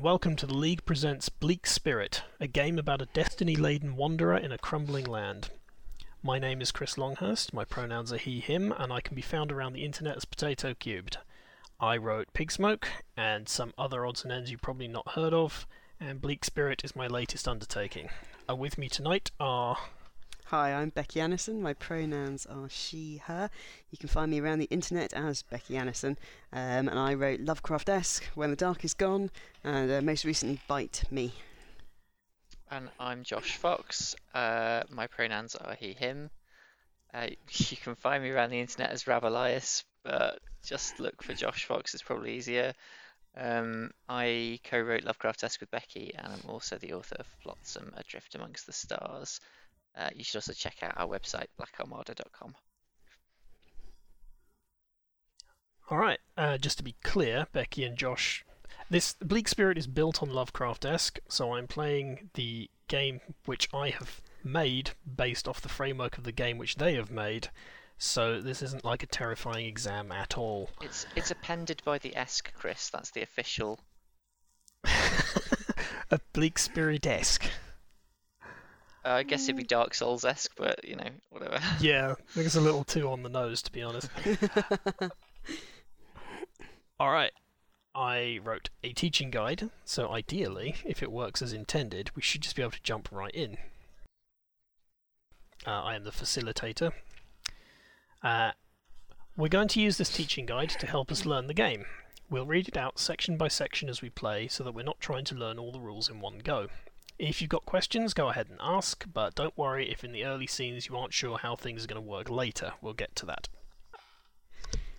And 0.00 0.06
welcome 0.06 0.34
to 0.36 0.46
the 0.46 0.56
League 0.56 0.86
Presents 0.86 1.28
Bleak 1.28 1.66
Spirit, 1.66 2.22
a 2.40 2.46
game 2.46 2.78
about 2.78 3.02
a 3.02 3.12
destiny 3.12 3.54
laden 3.54 3.96
wanderer 3.96 4.38
in 4.38 4.50
a 4.50 4.56
crumbling 4.56 5.04
land. 5.04 5.50
My 6.22 6.38
name 6.38 6.62
is 6.62 6.72
Chris 6.72 6.96
Longhurst, 6.96 7.52
my 7.52 7.66
pronouns 7.66 8.10
are 8.10 8.16
he, 8.16 8.40
him, 8.40 8.72
and 8.78 8.94
I 8.94 9.02
can 9.02 9.14
be 9.14 9.20
found 9.20 9.52
around 9.52 9.74
the 9.74 9.84
internet 9.84 10.16
as 10.16 10.24
Potato 10.24 10.72
Cubed. 10.72 11.18
I 11.78 11.98
wrote 11.98 12.32
Pigsmoke 12.32 12.88
and 13.14 13.46
some 13.46 13.74
other 13.76 14.06
odds 14.06 14.22
and 14.22 14.32
ends 14.32 14.50
you've 14.50 14.62
probably 14.62 14.88
not 14.88 15.10
heard 15.10 15.34
of, 15.34 15.66
and 16.00 16.22
Bleak 16.22 16.46
Spirit 16.46 16.82
is 16.82 16.96
my 16.96 17.06
latest 17.06 17.46
undertaking. 17.46 18.08
Uh, 18.48 18.56
with 18.56 18.78
me 18.78 18.88
tonight 18.88 19.32
are 19.38 19.76
Hi, 20.50 20.74
I'm 20.74 20.88
Becky 20.88 21.20
Annison. 21.20 21.60
My 21.60 21.74
pronouns 21.74 22.44
are 22.44 22.68
she, 22.68 23.18
her. 23.26 23.48
You 23.92 23.98
can 23.98 24.08
find 24.08 24.32
me 24.32 24.40
around 24.40 24.58
the 24.58 24.64
internet 24.64 25.12
as 25.12 25.42
Becky 25.42 25.74
Annison. 25.74 26.16
Um, 26.52 26.88
and 26.88 26.98
I 26.98 27.14
wrote 27.14 27.38
Lovecraftesque, 27.38 28.24
When 28.34 28.50
the 28.50 28.56
Dark 28.56 28.84
is 28.84 28.92
Gone, 28.92 29.30
and 29.62 29.88
uh, 29.88 30.02
most 30.02 30.24
recently 30.24 30.60
Bite 30.66 31.04
Me. 31.08 31.32
And 32.68 32.88
I'm 32.98 33.22
Josh 33.22 33.58
Fox. 33.58 34.16
Uh, 34.34 34.82
my 34.90 35.06
pronouns 35.06 35.54
are 35.54 35.76
he, 35.76 35.92
him. 35.92 36.30
Uh, 37.14 37.28
you 37.52 37.76
can 37.76 37.94
find 37.94 38.20
me 38.20 38.30
around 38.30 38.50
the 38.50 38.58
internet 38.58 38.90
as 38.90 39.04
Rabalias, 39.04 39.84
but 40.02 40.40
just 40.64 40.98
look 40.98 41.22
for 41.22 41.32
Josh 41.32 41.66
Fox, 41.66 41.94
it's 41.94 42.02
probably 42.02 42.34
easier. 42.34 42.74
Um, 43.36 43.92
I 44.08 44.58
co 44.64 44.80
wrote 44.80 45.04
Lovecraftesque 45.04 45.60
with 45.60 45.70
Becky, 45.70 46.12
and 46.18 46.26
I'm 46.26 46.50
also 46.50 46.76
the 46.76 46.94
author 46.94 47.18
of 47.20 47.26
Flotsam 47.40 47.94
Adrift 47.96 48.34
Amongst 48.34 48.66
the 48.66 48.72
Stars. 48.72 49.38
Uh, 49.96 50.10
you 50.14 50.24
should 50.24 50.36
also 50.36 50.52
check 50.52 50.76
out 50.82 50.94
our 50.96 51.06
website, 51.06 51.46
blackarmada.com. 51.58 52.54
All 55.90 55.98
right. 55.98 56.20
Uh, 56.36 56.56
just 56.56 56.78
to 56.78 56.84
be 56.84 56.94
clear, 57.02 57.48
Becky 57.52 57.84
and 57.84 57.98
Josh, 57.98 58.44
this 58.88 59.14
Bleak 59.14 59.48
Spirit 59.48 59.76
is 59.76 59.86
built 59.86 60.22
on 60.22 60.30
Lovecraftesque, 60.30 61.18
so 61.28 61.54
I'm 61.54 61.66
playing 61.66 62.30
the 62.34 62.70
game 62.88 63.20
which 63.44 63.68
I 63.74 63.90
have 63.90 64.20
made 64.44 64.92
based 65.16 65.46
off 65.46 65.60
the 65.60 65.68
framework 65.68 66.16
of 66.16 66.24
the 66.24 66.32
game 66.32 66.58
which 66.58 66.76
they 66.76 66.94
have 66.94 67.10
made. 67.10 67.50
So 67.98 68.40
this 68.40 68.62
isn't 68.62 68.84
like 68.84 69.02
a 69.02 69.06
terrifying 69.06 69.66
exam 69.66 70.10
at 70.10 70.38
all. 70.38 70.70
It's 70.80 71.06
it's 71.14 71.30
appended 71.30 71.82
by 71.84 71.98
the 71.98 72.16
esque, 72.16 72.52
Chris. 72.54 72.88
That's 72.88 73.10
the 73.10 73.22
official. 73.22 73.78
a 74.84 76.18
Bleak 76.32 76.58
Spirit 76.58 77.06
esque. 77.06 77.50
Uh, 79.04 79.08
I 79.10 79.22
guess 79.22 79.44
it'd 79.44 79.56
be 79.56 79.64
Dark 79.64 79.94
Souls 79.94 80.24
esque, 80.24 80.52
but 80.56 80.84
you 80.86 80.96
know, 80.96 81.08
whatever. 81.30 81.58
Yeah, 81.80 82.12
I 82.12 82.32
think 82.32 82.46
it's 82.46 82.56
a 82.56 82.60
little 82.60 82.84
too 82.84 83.10
on 83.10 83.22
the 83.22 83.28
nose, 83.28 83.62
to 83.62 83.72
be 83.72 83.82
honest. 83.82 84.08
All 87.00 87.10
right. 87.10 87.32
I 87.94 88.38
wrote 88.44 88.70
a 88.84 88.92
teaching 88.92 89.30
guide, 89.30 89.68
so 89.84 90.10
ideally, 90.10 90.76
if 90.84 91.02
it 91.02 91.10
works 91.10 91.42
as 91.42 91.52
intended, 91.52 92.10
we 92.14 92.22
should 92.22 92.42
just 92.42 92.54
be 92.54 92.62
able 92.62 92.70
to 92.72 92.82
jump 92.82 93.08
right 93.10 93.34
in. 93.34 93.56
Uh, 95.66 95.82
I 95.82 95.96
am 95.96 96.04
the 96.04 96.12
facilitator. 96.12 96.92
Uh, 98.22 98.52
we're 99.36 99.48
going 99.48 99.68
to 99.68 99.80
use 99.80 99.96
this 99.96 100.12
teaching 100.12 100.46
guide 100.46 100.70
to 100.70 100.86
help 100.86 101.10
us 101.10 101.26
learn 101.26 101.48
the 101.48 101.54
game. 101.54 101.84
We'll 102.28 102.46
read 102.46 102.68
it 102.68 102.76
out 102.76 102.98
section 102.98 103.36
by 103.36 103.48
section 103.48 103.88
as 103.88 104.02
we 104.02 104.10
play 104.10 104.46
so 104.46 104.62
that 104.62 104.72
we're 104.72 104.84
not 104.84 105.00
trying 105.00 105.24
to 105.26 105.34
learn 105.34 105.58
all 105.58 105.72
the 105.72 105.80
rules 105.80 106.08
in 106.08 106.20
one 106.20 106.38
go. 106.38 106.68
If 107.20 107.42
you've 107.42 107.50
got 107.50 107.66
questions, 107.66 108.14
go 108.14 108.30
ahead 108.30 108.46
and 108.48 108.58
ask, 108.62 109.04
but 109.12 109.34
don't 109.34 109.56
worry 109.56 109.90
if 109.90 110.02
in 110.02 110.12
the 110.12 110.24
early 110.24 110.46
scenes 110.46 110.88
you 110.88 110.96
aren't 110.96 111.12
sure 111.12 111.36
how 111.36 111.54
things 111.54 111.84
are 111.84 111.86
going 111.86 112.02
to 112.02 112.08
work 112.08 112.30
later. 112.30 112.72
We'll 112.80 112.94
get 112.94 113.14
to 113.16 113.26
that. 113.26 113.46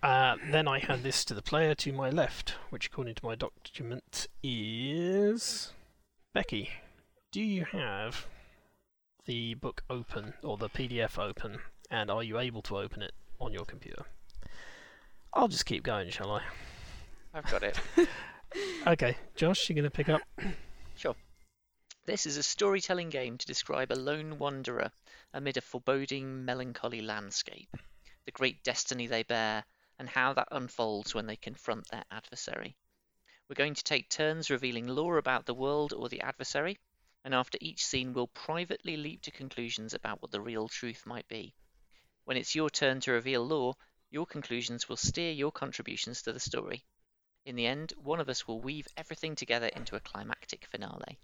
Uh, 0.04 0.36
then 0.52 0.68
I 0.68 0.78
hand 0.78 1.02
this 1.02 1.24
to 1.24 1.34
the 1.34 1.42
player 1.42 1.74
to 1.74 1.92
my 1.92 2.10
left, 2.10 2.54
which 2.70 2.86
according 2.86 3.16
to 3.16 3.26
my 3.26 3.34
document 3.34 4.28
is. 4.40 5.72
Becky, 6.32 6.70
do 7.32 7.40
you 7.40 7.64
have 7.64 8.28
the 9.26 9.54
book 9.54 9.82
open, 9.90 10.34
or 10.44 10.56
the 10.56 10.68
PDF 10.68 11.18
open, 11.18 11.58
and 11.90 12.08
are 12.08 12.22
you 12.22 12.38
able 12.38 12.62
to 12.62 12.78
open 12.78 13.02
it 13.02 13.14
on 13.40 13.52
your 13.52 13.64
computer? 13.64 14.04
I'll 15.34 15.48
just 15.48 15.66
keep 15.66 15.82
going, 15.82 16.10
shall 16.10 16.30
I? 16.30 16.42
I've 17.34 17.50
got 17.50 17.64
it. 17.64 17.80
okay, 18.86 19.16
Josh, 19.34 19.68
you're 19.68 19.74
going 19.74 19.82
to 19.82 19.90
pick 19.90 20.08
up? 20.08 20.22
This 22.04 22.26
is 22.26 22.36
a 22.36 22.42
storytelling 22.42 23.10
game 23.10 23.38
to 23.38 23.46
describe 23.46 23.92
a 23.92 23.94
lone 23.94 24.36
wanderer 24.36 24.90
amid 25.32 25.56
a 25.56 25.60
foreboding, 25.60 26.44
melancholy 26.44 27.00
landscape, 27.00 27.76
the 28.24 28.32
great 28.32 28.64
destiny 28.64 29.06
they 29.06 29.22
bear, 29.22 29.64
and 30.00 30.08
how 30.08 30.32
that 30.32 30.48
unfolds 30.50 31.14
when 31.14 31.26
they 31.26 31.36
confront 31.36 31.86
their 31.86 32.04
adversary. 32.10 32.76
We're 33.48 33.54
going 33.54 33.74
to 33.74 33.84
take 33.84 34.08
turns 34.08 34.50
revealing 34.50 34.88
lore 34.88 35.16
about 35.16 35.46
the 35.46 35.54
world 35.54 35.92
or 35.92 36.08
the 36.08 36.22
adversary, 36.22 36.80
and 37.24 37.32
after 37.32 37.56
each 37.60 37.86
scene, 37.86 38.12
we'll 38.12 38.26
privately 38.26 38.96
leap 38.96 39.22
to 39.22 39.30
conclusions 39.30 39.94
about 39.94 40.20
what 40.20 40.32
the 40.32 40.40
real 40.40 40.66
truth 40.66 41.06
might 41.06 41.28
be. 41.28 41.54
When 42.24 42.36
it's 42.36 42.56
your 42.56 42.68
turn 42.68 42.98
to 43.02 43.12
reveal 43.12 43.46
lore, 43.46 43.76
your 44.10 44.26
conclusions 44.26 44.88
will 44.88 44.96
steer 44.96 45.30
your 45.30 45.52
contributions 45.52 46.22
to 46.22 46.32
the 46.32 46.40
story. 46.40 46.84
In 47.44 47.54
the 47.54 47.66
end, 47.66 47.92
one 47.96 48.18
of 48.18 48.28
us 48.28 48.48
will 48.48 48.60
weave 48.60 48.88
everything 48.96 49.36
together 49.36 49.68
into 49.68 49.94
a 49.94 50.00
climactic 50.00 50.66
finale. 50.66 51.20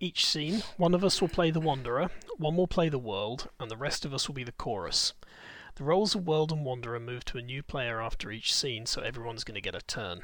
Each 0.00 0.24
scene, 0.24 0.62
one 0.76 0.94
of 0.94 1.02
us 1.02 1.20
will 1.20 1.28
play 1.28 1.50
the 1.50 1.58
Wanderer, 1.58 2.10
one 2.36 2.56
will 2.56 2.68
play 2.68 2.88
the 2.88 3.00
World, 3.00 3.48
and 3.58 3.68
the 3.68 3.76
rest 3.76 4.04
of 4.04 4.14
us 4.14 4.28
will 4.28 4.34
be 4.34 4.44
the 4.44 4.52
chorus. 4.52 5.12
The 5.74 5.82
roles 5.82 6.14
of 6.14 6.24
World 6.24 6.52
and 6.52 6.64
Wanderer 6.64 7.00
move 7.00 7.24
to 7.24 7.38
a 7.38 7.42
new 7.42 7.64
player 7.64 8.00
after 8.00 8.30
each 8.30 8.54
scene, 8.54 8.86
so 8.86 9.02
everyone's 9.02 9.42
going 9.42 9.56
to 9.56 9.60
get 9.60 9.74
a 9.74 9.80
turn. 9.80 10.22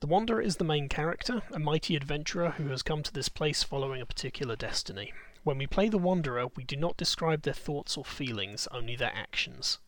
The 0.00 0.06
Wanderer 0.06 0.42
is 0.42 0.56
the 0.56 0.64
main 0.64 0.90
character, 0.90 1.42
a 1.50 1.58
mighty 1.58 1.96
adventurer 1.96 2.50
who 2.50 2.68
has 2.68 2.82
come 2.82 3.02
to 3.02 3.12
this 3.14 3.30
place 3.30 3.62
following 3.62 4.02
a 4.02 4.06
particular 4.06 4.56
destiny. 4.56 5.14
When 5.42 5.56
we 5.56 5.66
play 5.66 5.88
the 5.88 5.96
Wanderer, 5.96 6.48
we 6.54 6.64
do 6.64 6.76
not 6.76 6.98
describe 6.98 7.42
their 7.42 7.54
thoughts 7.54 7.96
or 7.96 8.04
feelings, 8.04 8.68
only 8.72 8.94
their 8.94 9.14
actions. 9.14 9.78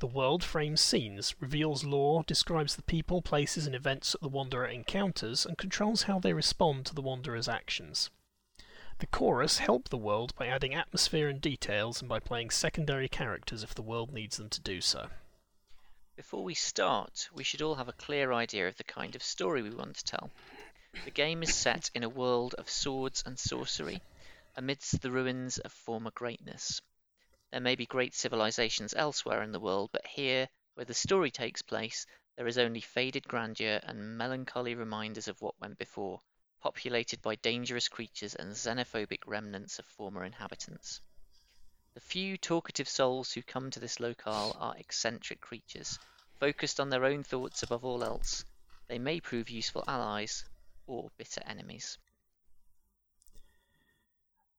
The 0.00 0.06
world 0.06 0.44
frames 0.44 0.80
scenes, 0.80 1.34
reveals 1.40 1.82
lore, 1.82 2.22
describes 2.22 2.76
the 2.76 2.82
people, 2.82 3.20
places, 3.20 3.66
and 3.66 3.74
events 3.74 4.12
that 4.12 4.20
the 4.20 4.28
Wanderer 4.28 4.68
encounters, 4.68 5.44
and 5.44 5.58
controls 5.58 6.04
how 6.04 6.20
they 6.20 6.32
respond 6.32 6.86
to 6.86 6.94
the 6.94 7.02
Wanderer's 7.02 7.48
actions. 7.48 8.08
The 8.98 9.08
chorus 9.08 9.58
help 9.58 9.88
the 9.88 9.96
world 9.96 10.36
by 10.36 10.46
adding 10.46 10.72
atmosphere 10.72 11.28
and 11.28 11.40
details 11.40 12.00
and 12.00 12.08
by 12.08 12.20
playing 12.20 12.50
secondary 12.50 13.08
characters 13.08 13.64
if 13.64 13.74
the 13.74 13.82
world 13.82 14.12
needs 14.12 14.36
them 14.36 14.48
to 14.50 14.60
do 14.60 14.80
so. 14.80 15.10
Before 16.14 16.44
we 16.44 16.54
start, 16.54 17.28
we 17.32 17.42
should 17.42 17.62
all 17.62 17.74
have 17.74 17.88
a 17.88 17.92
clear 17.92 18.32
idea 18.32 18.68
of 18.68 18.76
the 18.76 18.84
kind 18.84 19.16
of 19.16 19.22
story 19.22 19.62
we 19.62 19.70
want 19.70 19.96
to 19.96 20.04
tell. 20.04 20.30
The 21.04 21.10
game 21.10 21.42
is 21.42 21.54
set 21.54 21.90
in 21.92 22.04
a 22.04 22.08
world 22.08 22.54
of 22.54 22.70
swords 22.70 23.22
and 23.26 23.36
sorcery, 23.36 24.00
amidst 24.56 25.00
the 25.00 25.10
ruins 25.10 25.58
of 25.58 25.72
former 25.72 26.12
greatness. 26.12 26.80
There 27.50 27.60
may 27.60 27.76
be 27.76 27.86
great 27.86 28.14
civilizations 28.14 28.92
elsewhere 28.94 29.42
in 29.42 29.52
the 29.52 29.60
world, 29.60 29.90
but 29.90 30.06
here, 30.06 30.50
where 30.74 30.84
the 30.84 30.92
story 30.92 31.30
takes 31.30 31.62
place, 31.62 32.04
there 32.36 32.46
is 32.46 32.58
only 32.58 32.80
faded 32.80 33.26
grandeur 33.26 33.80
and 33.82 34.18
melancholy 34.18 34.74
reminders 34.74 35.28
of 35.28 35.40
what 35.40 35.58
went 35.58 35.78
before, 35.78 36.20
populated 36.60 37.22
by 37.22 37.36
dangerous 37.36 37.88
creatures 37.88 38.34
and 38.34 38.52
xenophobic 38.52 39.22
remnants 39.26 39.78
of 39.78 39.86
former 39.86 40.24
inhabitants. 40.24 41.00
The 41.94 42.00
few 42.00 42.36
talkative 42.36 42.88
souls 42.88 43.32
who 43.32 43.42
come 43.42 43.70
to 43.70 43.80
this 43.80 43.98
locale 43.98 44.54
are 44.60 44.76
eccentric 44.76 45.40
creatures, 45.40 45.98
focused 46.38 46.78
on 46.78 46.90
their 46.90 47.06
own 47.06 47.24
thoughts 47.24 47.62
above 47.62 47.84
all 47.84 48.04
else. 48.04 48.44
They 48.88 48.98
may 48.98 49.20
prove 49.20 49.48
useful 49.48 49.84
allies 49.88 50.44
or 50.86 51.10
bitter 51.16 51.42
enemies. 51.46 51.98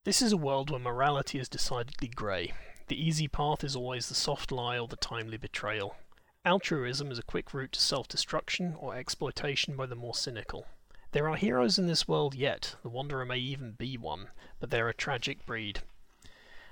This 0.03 0.21
is 0.21 0.31
a 0.31 0.38
world 0.38 0.69
where 0.69 0.80
morality 0.80 1.39
is 1.39 1.47
decidedly 1.47 2.07
grey. 2.07 2.51
The 2.89 3.07
easy 3.07 3.27
path 3.27 3.63
is 3.63 3.75
always 3.75 4.09
the 4.09 4.15
soft 4.15 4.51
lie 4.51 4.80
or 4.80 4.88
the 4.88 4.95
timely 4.95 5.38
betrayal. 5.38 5.95
Altruism 6.44 7.12
is 7.12 7.19
a 7.19 7.24
quick 7.24 7.53
route 7.53 7.74
to 7.74 7.80
self 7.80 8.07
destruction 8.07 8.75
or 8.80 8.95
exploitation 8.95 9.75
by 9.75 9.86
the 9.86 9.95
more 9.95 10.15
cynical. 10.15 10.65
There 11.12 11.30
are 11.30 11.36
heroes 11.36 11.77
in 11.77 11.86
this 11.86 12.07
world 12.07 12.33
yet, 12.33 12.77
the 12.81 12.89
Wanderer 12.89 13.27
may 13.27 13.38
even 13.38 13.74
be 13.74 13.95
one, 13.95 14.30
but 14.59 14.71
they're 14.71 14.89
a 14.89 14.95
tragic 14.95 15.45
breed. 15.45 15.81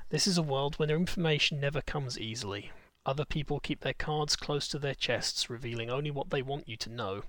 This 0.09 0.25
is 0.25 0.39
a 0.39 0.41
world 0.41 0.79
where 0.79 0.89
information 0.89 1.59
never 1.59 1.83
comes 1.83 2.19
easily. 2.19 2.71
Other 3.05 3.23
people 3.23 3.59
keep 3.59 3.81
their 3.81 3.93
cards 3.93 4.35
close 4.35 4.67
to 4.69 4.79
their 4.79 4.95
chests, 4.95 5.51
revealing 5.51 5.91
only 5.91 6.09
what 6.09 6.31
they 6.31 6.41
want 6.41 6.67
you 6.67 6.77
to 6.77 6.89
know. 6.89 7.25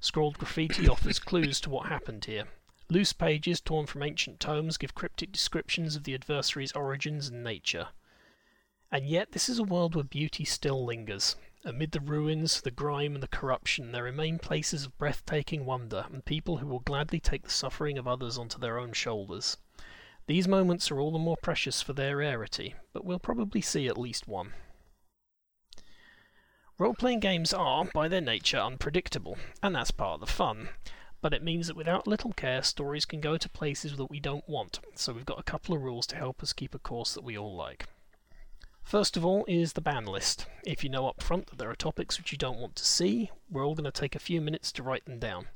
Scrawled 0.00 0.38
graffiti 0.38 0.88
offers 0.90 1.20
clues 1.20 1.60
to 1.60 1.70
what 1.70 1.86
happened 1.86 2.24
here. 2.24 2.48
Loose 2.90 3.12
pages 3.12 3.60
torn 3.60 3.86
from 3.86 4.02
ancient 4.02 4.40
tomes 4.40 4.76
give 4.76 4.96
cryptic 4.96 5.30
descriptions 5.30 5.94
of 5.94 6.02
the 6.02 6.14
adversary's 6.14 6.72
origins 6.72 7.28
and 7.28 7.44
nature. 7.44 7.90
And 8.90 9.06
yet, 9.06 9.32
this 9.32 9.50
is 9.50 9.58
a 9.58 9.64
world 9.64 9.94
where 9.94 10.04
beauty 10.04 10.46
still 10.46 10.82
lingers. 10.82 11.36
Amid 11.62 11.92
the 11.92 12.00
ruins, 12.00 12.62
the 12.62 12.70
grime, 12.70 13.14
and 13.14 13.22
the 13.22 13.28
corruption, 13.28 13.92
there 13.92 14.04
remain 14.04 14.38
places 14.38 14.86
of 14.86 14.96
breathtaking 14.96 15.66
wonder, 15.66 16.06
and 16.10 16.24
people 16.24 16.56
who 16.56 16.66
will 16.66 16.78
gladly 16.78 17.20
take 17.20 17.42
the 17.42 17.50
suffering 17.50 17.98
of 17.98 18.08
others 18.08 18.38
onto 18.38 18.58
their 18.58 18.78
own 18.78 18.94
shoulders. 18.94 19.58
These 20.26 20.48
moments 20.48 20.90
are 20.90 21.00
all 21.00 21.12
the 21.12 21.18
more 21.18 21.36
precious 21.42 21.82
for 21.82 21.92
their 21.92 22.16
rarity, 22.16 22.76
but 22.94 23.04
we'll 23.04 23.18
probably 23.18 23.60
see 23.60 23.88
at 23.88 23.98
least 23.98 24.26
one. 24.26 24.54
Role 26.78 26.94
playing 26.94 27.20
games 27.20 27.52
are, 27.52 27.84
by 27.92 28.08
their 28.08 28.22
nature, 28.22 28.58
unpredictable, 28.58 29.36
and 29.62 29.74
that's 29.74 29.90
part 29.90 30.14
of 30.14 30.20
the 30.20 30.32
fun. 30.32 30.70
But 31.20 31.34
it 31.34 31.42
means 31.42 31.66
that 31.66 31.76
without 31.76 32.06
little 32.06 32.32
care, 32.32 32.62
stories 32.62 33.04
can 33.04 33.20
go 33.20 33.36
to 33.36 33.48
places 33.50 33.96
that 33.96 34.10
we 34.10 34.20
don't 34.20 34.48
want, 34.48 34.80
so 34.94 35.12
we've 35.12 35.26
got 35.26 35.40
a 35.40 35.42
couple 35.42 35.74
of 35.74 35.82
rules 35.82 36.06
to 36.06 36.16
help 36.16 36.42
us 36.42 36.54
keep 36.54 36.74
a 36.74 36.78
course 36.78 37.12
that 37.12 37.24
we 37.24 37.36
all 37.36 37.54
like. 37.54 37.86
First 38.88 39.18
of 39.18 39.24
all 39.26 39.44
is 39.46 39.74
the 39.74 39.82
ban 39.82 40.06
list. 40.06 40.46
If 40.64 40.82
you 40.82 40.88
know 40.88 41.06
up 41.06 41.22
front 41.22 41.48
that 41.48 41.58
there 41.58 41.68
are 41.68 41.76
topics 41.76 42.16
which 42.16 42.32
you 42.32 42.38
don't 42.38 42.58
want 42.58 42.74
to 42.76 42.86
see, 42.86 43.30
we're 43.50 43.66
all 43.66 43.74
going 43.74 43.84
to 43.84 43.90
take 43.90 44.14
a 44.14 44.18
few 44.18 44.40
minutes 44.40 44.72
to 44.72 44.82
write 44.82 45.04
them 45.04 45.18
down. 45.18 45.48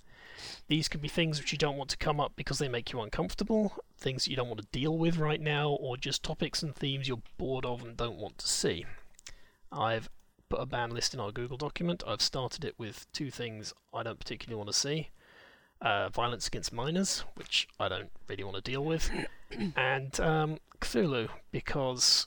These 0.68 0.86
could 0.86 1.00
be 1.00 1.08
things 1.08 1.40
which 1.40 1.50
you 1.50 1.56
don't 1.56 1.78
want 1.78 1.88
to 1.88 1.96
come 1.96 2.20
up 2.20 2.34
because 2.36 2.58
they 2.58 2.68
make 2.68 2.92
you 2.92 3.00
uncomfortable, 3.00 3.72
things 3.96 4.24
that 4.24 4.30
you 4.30 4.36
don't 4.36 4.48
want 4.48 4.60
to 4.60 4.78
deal 4.78 4.98
with 4.98 5.16
right 5.16 5.40
now, 5.40 5.70
or 5.70 5.96
just 5.96 6.22
topics 6.22 6.62
and 6.62 6.76
themes 6.76 7.08
you're 7.08 7.22
bored 7.38 7.64
of 7.64 7.82
and 7.82 7.96
don't 7.96 8.18
want 8.18 8.36
to 8.36 8.46
see. 8.46 8.84
I've 9.72 10.10
put 10.50 10.60
a 10.60 10.66
ban 10.66 10.90
list 10.90 11.14
in 11.14 11.20
our 11.20 11.32
Google 11.32 11.56
document. 11.56 12.02
I've 12.06 12.20
started 12.20 12.66
it 12.66 12.74
with 12.76 13.10
two 13.14 13.30
things 13.30 13.72
I 13.94 14.02
don't 14.02 14.18
particularly 14.18 14.58
want 14.58 14.68
to 14.68 14.78
see 14.78 15.08
uh, 15.80 16.10
violence 16.10 16.48
against 16.48 16.70
minors, 16.70 17.24
which 17.36 17.66
I 17.80 17.88
don't 17.88 18.10
really 18.28 18.44
want 18.44 18.56
to 18.56 18.70
deal 18.70 18.84
with, 18.84 19.10
and 19.74 20.20
um, 20.20 20.58
Cthulhu, 20.82 21.30
because 21.50 22.26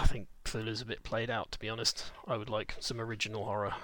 I 0.00 0.06
think 0.06 0.28
Cthulhu's 0.44 0.80
a 0.80 0.86
bit 0.86 1.02
played 1.02 1.30
out, 1.30 1.52
to 1.52 1.58
be 1.58 1.68
honest. 1.68 2.10
I 2.26 2.36
would 2.36 2.48
like 2.50 2.74
some 2.80 3.00
original 3.00 3.44
horror, 3.44 3.74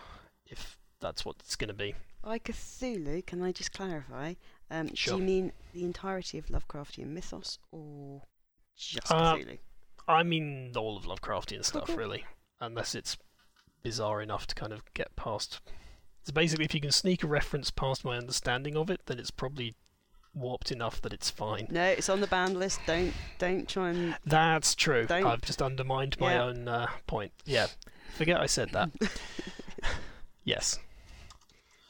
if 0.46 0.78
that's 1.00 1.24
what 1.24 1.36
it's 1.40 1.56
going 1.56 1.68
to 1.68 1.74
be. 1.74 1.94
By 2.22 2.38
Cthulhu, 2.38 3.24
can 3.26 3.42
I 3.42 3.52
just 3.52 3.72
clarify? 3.72 4.34
Um, 4.70 4.94
Sure. 4.94 5.14
Do 5.14 5.20
you 5.20 5.26
mean 5.26 5.52
the 5.72 5.84
entirety 5.84 6.38
of 6.38 6.46
Lovecraftian 6.46 7.08
mythos 7.08 7.58
or 7.70 8.22
just 8.76 9.12
Uh, 9.12 9.36
Cthulhu? 9.36 9.58
I 10.08 10.22
mean, 10.22 10.72
all 10.76 10.96
of 10.96 11.04
Lovecraftian 11.04 11.64
stuff, 11.64 11.84
Okay. 11.90 11.96
really, 11.96 12.24
unless 12.60 12.94
it's 12.94 13.16
bizarre 13.82 14.22
enough 14.22 14.46
to 14.48 14.54
kind 14.54 14.72
of 14.72 14.82
get 14.94 15.14
past. 15.16 15.60
So 16.24 16.32
basically, 16.32 16.64
if 16.64 16.74
you 16.74 16.80
can 16.80 16.90
sneak 16.92 17.22
a 17.22 17.26
reference 17.28 17.70
past 17.70 18.04
my 18.04 18.16
understanding 18.16 18.76
of 18.76 18.90
it, 18.90 19.02
then 19.06 19.18
it's 19.18 19.30
probably 19.30 19.74
warped 20.36 20.70
enough 20.70 21.00
that 21.02 21.12
it's 21.12 21.30
fine. 21.30 21.66
No, 21.70 21.82
it's 21.82 22.08
on 22.08 22.20
the 22.20 22.26
banned 22.28 22.56
list. 22.56 22.78
Don't 22.86 23.12
don't 23.38 23.68
try 23.68 23.88
and 23.90 24.16
That's 24.24 24.74
true. 24.76 25.06
Don't- 25.06 25.24
I've 25.26 25.42
just 25.42 25.60
undermined 25.62 26.20
my 26.20 26.34
Yeah. 26.34 26.42
own 26.44 26.68
uh, 26.68 26.86
point. 27.08 27.32
Yeah, 27.44 27.66
forget 28.14 28.40
I 28.40 28.46
said 28.46 28.70
that. 28.70 28.90
yes, 30.44 30.78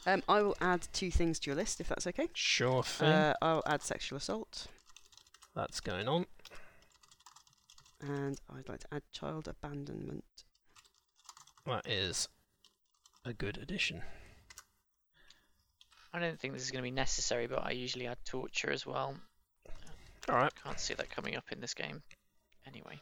Um, 0.06 0.22
I 0.28 0.40
will 0.42 0.56
add 0.60 0.86
two 0.92 1.10
things 1.10 1.38
to 1.40 1.50
your 1.50 1.56
list 1.56 1.80
if 1.80 1.88
that's 1.88 2.06
okay. 2.06 2.28
sure 2.34 2.82
thing. 2.84 3.08
Uh, 3.08 3.34
I'll 3.42 3.62
add 3.66 3.82
sexual 3.82 4.16
assault, 4.16 4.68
That's 5.54 5.80
going 5.80 6.06
on. 6.08 6.26
and 8.00 8.38
I'd 8.48 8.68
like 8.68 8.80
to 8.80 8.94
add 8.94 9.02
child 9.12 9.48
abandonment. 9.48 10.24
That 11.66 11.86
is 11.88 12.28
a 13.24 13.32
good 13.32 13.58
addition. 13.58 14.02
I 16.16 16.18
don't 16.18 16.40
think 16.40 16.54
this 16.54 16.62
is 16.62 16.70
going 16.70 16.82
to 16.82 16.90
be 16.90 16.94
necessary, 16.94 17.46
but 17.46 17.62
I 17.62 17.72
usually 17.72 18.06
add 18.06 18.16
torture 18.24 18.70
as 18.70 18.86
well. 18.86 19.14
All 20.30 20.36
right. 20.36 20.52
Can't 20.64 20.80
see 20.80 20.94
that 20.94 21.10
coming 21.10 21.36
up 21.36 21.44
in 21.52 21.60
this 21.60 21.74
game. 21.74 22.02
Anyway, 22.66 22.98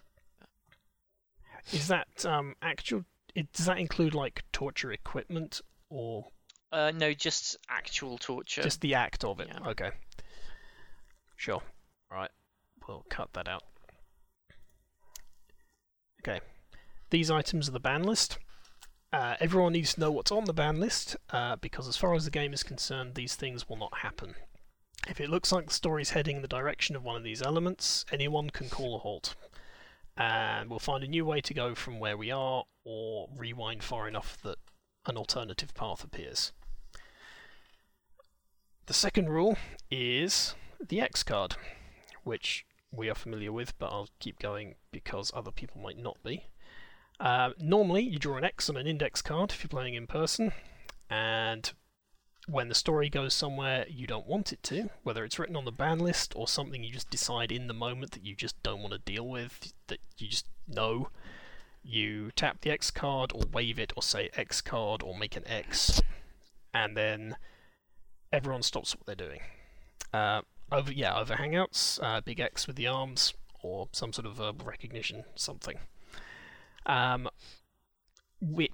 Is 1.72 1.88
that 1.88 2.26
um 2.26 2.54
actual? 2.60 3.04
It, 3.36 3.50
does 3.52 3.66
that 3.66 3.78
include 3.78 4.14
like 4.14 4.42
torture 4.52 4.92
equipment 4.92 5.60
or 5.88 6.26
uh, 6.72 6.90
no, 6.92 7.14
just 7.14 7.56
actual 7.68 8.18
torture. 8.18 8.62
Just 8.62 8.80
the 8.80 8.94
act 8.94 9.22
of 9.22 9.38
it. 9.38 9.48
Yeah. 9.48 9.70
Okay. 9.70 9.90
Sure. 11.36 11.62
Right. 12.10 12.30
We'll 12.86 13.06
cut 13.08 13.32
that 13.34 13.46
out. 13.46 13.62
Okay. 16.20 16.40
These 17.10 17.30
items 17.30 17.68
are 17.68 17.72
the 17.72 17.80
ban 17.80 18.02
list. 18.02 18.38
Uh, 19.14 19.36
everyone 19.38 19.72
needs 19.72 19.94
to 19.94 20.00
know 20.00 20.10
what's 20.10 20.32
on 20.32 20.44
the 20.44 20.52
ban 20.52 20.80
list 20.80 21.14
uh, 21.30 21.54
because, 21.54 21.86
as 21.86 21.96
far 21.96 22.16
as 22.16 22.24
the 22.24 22.32
game 22.32 22.52
is 22.52 22.64
concerned, 22.64 23.14
these 23.14 23.36
things 23.36 23.68
will 23.68 23.76
not 23.76 23.98
happen. 23.98 24.34
If 25.06 25.20
it 25.20 25.30
looks 25.30 25.52
like 25.52 25.68
the 25.68 25.72
story's 25.72 26.10
heading 26.10 26.34
in 26.34 26.42
the 26.42 26.48
direction 26.48 26.96
of 26.96 27.04
one 27.04 27.14
of 27.14 27.22
these 27.22 27.40
elements, 27.40 28.04
anyone 28.10 28.50
can 28.50 28.68
call 28.68 28.96
a 28.96 28.98
halt. 28.98 29.36
And 30.16 30.68
we'll 30.68 30.80
find 30.80 31.04
a 31.04 31.06
new 31.06 31.24
way 31.24 31.40
to 31.42 31.54
go 31.54 31.76
from 31.76 32.00
where 32.00 32.16
we 32.16 32.32
are, 32.32 32.64
or 32.82 33.28
rewind 33.36 33.84
far 33.84 34.08
enough 34.08 34.36
that 34.42 34.58
an 35.06 35.16
alternative 35.16 35.72
path 35.74 36.02
appears. 36.02 36.50
The 38.86 38.94
second 38.94 39.28
rule 39.28 39.56
is 39.92 40.56
the 40.84 41.00
X 41.00 41.22
card, 41.22 41.54
which 42.24 42.66
we 42.90 43.08
are 43.08 43.14
familiar 43.14 43.52
with, 43.52 43.78
but 43.78 43.92
I'll 43.92 44.08
keep 44.18 44.40
going 44.40 44.74
because 44.90 45.30
other 45.32 45.52
people 45.52 45.80
might 45.80 45.98
not 45.98 46.20
be. 46.24 46.48
Uh, 47.20 47.50
normally, 47.60 48.02
you 48.02 48.18
draw 48.18 48.36
an 48.36 48.44
X 48.44 48.68
on 48.68 48.76
an 48.76 48.86
index 48.86 49.22
card 49.22 49.52
if 49.52 49.62
you're 49.62 49.68
playing 49.68 49.94
in 49.94 50.06
person, 50.06 50.52
and 51.08 51.72
when 52.46 52.68
the 52.68 52.74
story 52.74 53.08
goes 53.08 53.32
somewhere 53.32 53.86
you 53.88 54.06
don't 54.06 54.26
want 54.26 54.52
it 54.52 54.62
to, 54.62 54.90
whether 55.02 55.24
it's 55.24 55.38
written 55.38 55.56
on 55.56 55.64
the 55.64 55.72
ban 55.72 55.98
list 55.98 56.34
or 56.36 56.46
something 56.46 56.84
you 56.84 56.92
just 56.92 57.08
decide 57.08 57.50
in 57.50 57.68
the 57.68 57.74
moment 57.74 58.12
that 58.12 58.24
you 58.24 58.34
just 58.34 58.62
don't 58.62 58.80
want 58.80 58.92
to 58.92 58.98
deal 58.98 59.26
with, 59.26 59.72
that 59.86 59.98
you 60.18 60.28
just 60.28 60.46
know, 60.68 61.08
you 61.82 62.30
tap 62.36 62.60
the 62.60 62.70
X 62.70 62.90
card 62.90 63.32
or 63.34 63.42
wave 63.52 63.78
it 63.78 63.92
or 63.96 64.02
say 64.02 64.28
X 64.34 64.60
card 64.60 65.02
or 65.02 65.16
make 65.16 65.36
an 65.36 65.46
X, 65.46 66.02
and 66.72 66.96
then 66.96 67.36
everyone 68.32 68.62
stops 68.62 68.94
what 68.94 69.06
they're 69.06 69.28
doing. 69.28 69.40
Uh, 70.12 70.42
over 70.70 70.92
yeah, 70.92 71.18
over 71.18 71.34
Hangouts, 71.34 71.98
uh, 72.02 72.20
big 72.20 72.40
X 72.40 72.66
with 72.66 72.76
the 72.76 72.86
arms, 72.86 73.34
or 73.62 73.88
some 73.92 74.12
sort 74.12 74.26
of 74.26 74.34
verbal 74.34 74.66
recognition, 74.66 75.24
something. 75.34 75.78
Um, 76.86 77.28
we, 78.40 78.70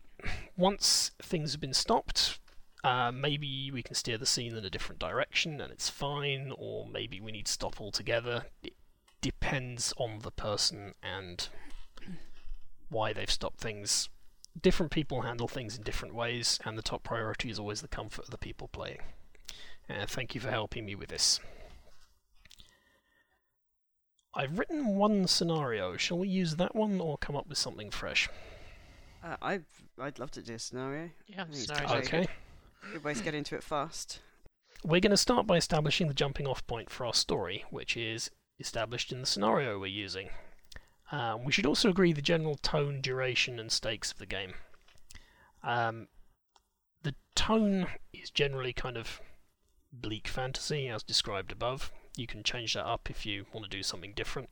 once 0.57 1.13
things 1.23 1.53
have 1.53 1.61
been 1.61 1.75
stopped, 1.75 2.39
uh, 2.83 3.13
maybe 3.13 3.71
we 3.71 3.83
can 3.83 3.95
steer 3.95 4.19
the 4.19 4.27
scene 4.27 4.57
in 4.57 4.65
a 4.65 4.71
different 4.71 4.99
direction 4.99 5.61
and 5.61 5.73
it's 5.73 5.89
fine, 5.89 6.53
or 6.57 6.87
maybe 6.87 7.21
we 7.21 7.33
need 7.33 7.47
to 7.47 7.53
stop 7.53 7.81
altogether. 7.81 8.47
It 8.63 8.75
depends 9.21 9.93
on 9.97 10.21
the 10.21 10.31
person 10.31 10.95
and 11.03 11.49
why 12.89 13.13
they've 13.13 13.31
stopped 13.31 13.61
things. 13.61 14.09
Different 14.61 14.91
people 14.91 15.23
handle 15.23 15.47
things 15.47 15.77
in 15.77 15.85
different 15.85 16.15
ways, 16.15 16.59
and 16.65 16.77
the 16.77 16.83
top 16.83 17.05
priority 17.05 17.51
is 17.51 17.59
always 17.59 17.83
the 17.83 17.89
comfort 17.89 18.25
of 18.25 18.31
the 18.31 18.39
people 18.39 18.69
playing. 18.69 18.99
Uh, 19.89 20.07
thank 20.07 20.35
you 20.35 20.41
for 20.41 20.51
helping 20.51 20.85
me 20.85 20.95
with 20.95 21.09
this. 21.09 21.39
I've 24.35 24.59
written 24.59 24.97
one 24.97 25.27
scenario. 25.27 25.97
Shall 25.97 26.19
we 26.19 26.29
use 26.29 26.57
that 26.57 26.75
one 26.75 27.01
or 27.01 27.19
come 27.19 27.37
up 27.37 27.49
with 27.49 27.59
something 27.59 27.91
fresh? 27.91 28.29
Uh, 29.25 29.37
I've, 29.43 29.65
I'd 29.99 30.19
love 30.19 30.31
to 30.33 30.43
do 30.43 30.55
a 30.55 30.59
scenario. 30.59 31.11
yeah, 31.27 31.43
I 31.43 31.45
think 31.45 31.57
it's 31.57 31.67
scenarios 31.67 31.91
very 31.91 32.01
are 32.03 32.05
Okay. 32.05 32.21
good. 32.93 33.03
Good 33.03 33.25
get 33.25 33.35
into 33.35 33.55
it 33.57 33.63
fast. 33.63 34.21
We're 34.83 35.01
going 35.01 35.11
to 35.11 35.17
start 35.17 35.47
by 35.47 35.57
establishing 35.57 36.09
the 36.09 36.15
jumping 36.15 36.47
off 36.47 36.67
point 36.67 36.89
for 36.91 37.05
our 37.05 37.13
story, 37.13 37.65
which 37.71 37.97
is 37.97 38.31
established 38.59 39.13
in 39.13 39.21
the 39.21 39.27
scenario 39.27 39.79
we're 39.79 39.87
using. 39.87 40.31
Um, 41.13 41.45
we 41.45 41.53
should 41.53 41.67
also 41.67 41.91
agree 41.91 42.13
the 42.13 42.23
general 42.23 42.55
tone, 42.55 43.01
duration, 43.01 43.59
and 43.59 43.71
stakes 43.71 44.13
of 44.13 44.19
the 44.19 44.27
game. 44.27 44.55
Um, 45.63 46.09
the 47.03 47.15
tone 47.35 47.89
is 48.13 48.31
generally 48.31 48.73
kind 48.73 48.97
of 48.97 49.21
bleak 49.93 50.29
fantasy, 50.29 50.89
as 50.89 51.03
described 51.03 51.53
above. 51.53 51.91
You 52.21 52.27
can 52.27 52.43
change 52.43 52.75
that 52.75 52.85
up 52.85 53.09
if 53.09 53.25
you 53.25 53.47
want 53.51 53.65
to 53.65 53.75
do 53.75 53.83
something 53.83 54.13
different. 54.15 54.51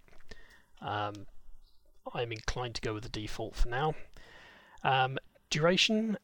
Um, 0.80 1.26
I'm 2.14 2.32
inclined 2.32 2.75
to 2.76 2.80
go 2.80 2.94
with 2.94 3.02
the 3.02 3.10
default 3.10 3.56
for 3.56 3.68
now. 3.68 3.92
Um, 4.82 5.18
duration, 5.50 6.16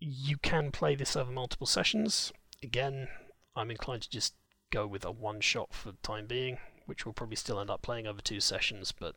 you 0.00 0.38
can 0.38 0.70
play 0.70 0.94
this 0.94 1.14
over 1.14 1.30
multiple 1.30 1.66
sessions. 1.66 2.32
Again, 2.62 3.08
I'm 3.54 3.70
inclined 3.70 4.00
to 4.04 4.08
just 4.08 4.32
go 4.70 4.86
with 4.86 5.04
a 5.04 5.10
one 5.10 5.42
shot 5.42 5.74
for 5.74 5.92
the 5.92 5.98
time 6.02 6.26
being, 6.26 6.56
which 6.86 7.04
we'll 7.04 7.12
probably 7.12 7.36
still 7.36 7.60
end 7.60 7.68
up 7.68 7.82
playing 7.82 8.06
over 8.06 8.22
two 8.22 8.40
sessions, 8.40 8.92
but 8.98 9.14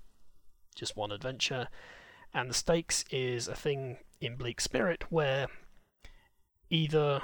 just 0.76 0.98
one 0.98 1.14
adventure. 1.14 1.70
And 2.34 2.50
the 2.50 2.54
stakes 2.54 3.06
is 3.12 3.48
a 3.48 3.56
thing 3.56 4.00
in 4.20 4.36
Bleak 4.36 4.60
Spirit 4.60 5.06
where 5.10 5.48
either 6.70 7.22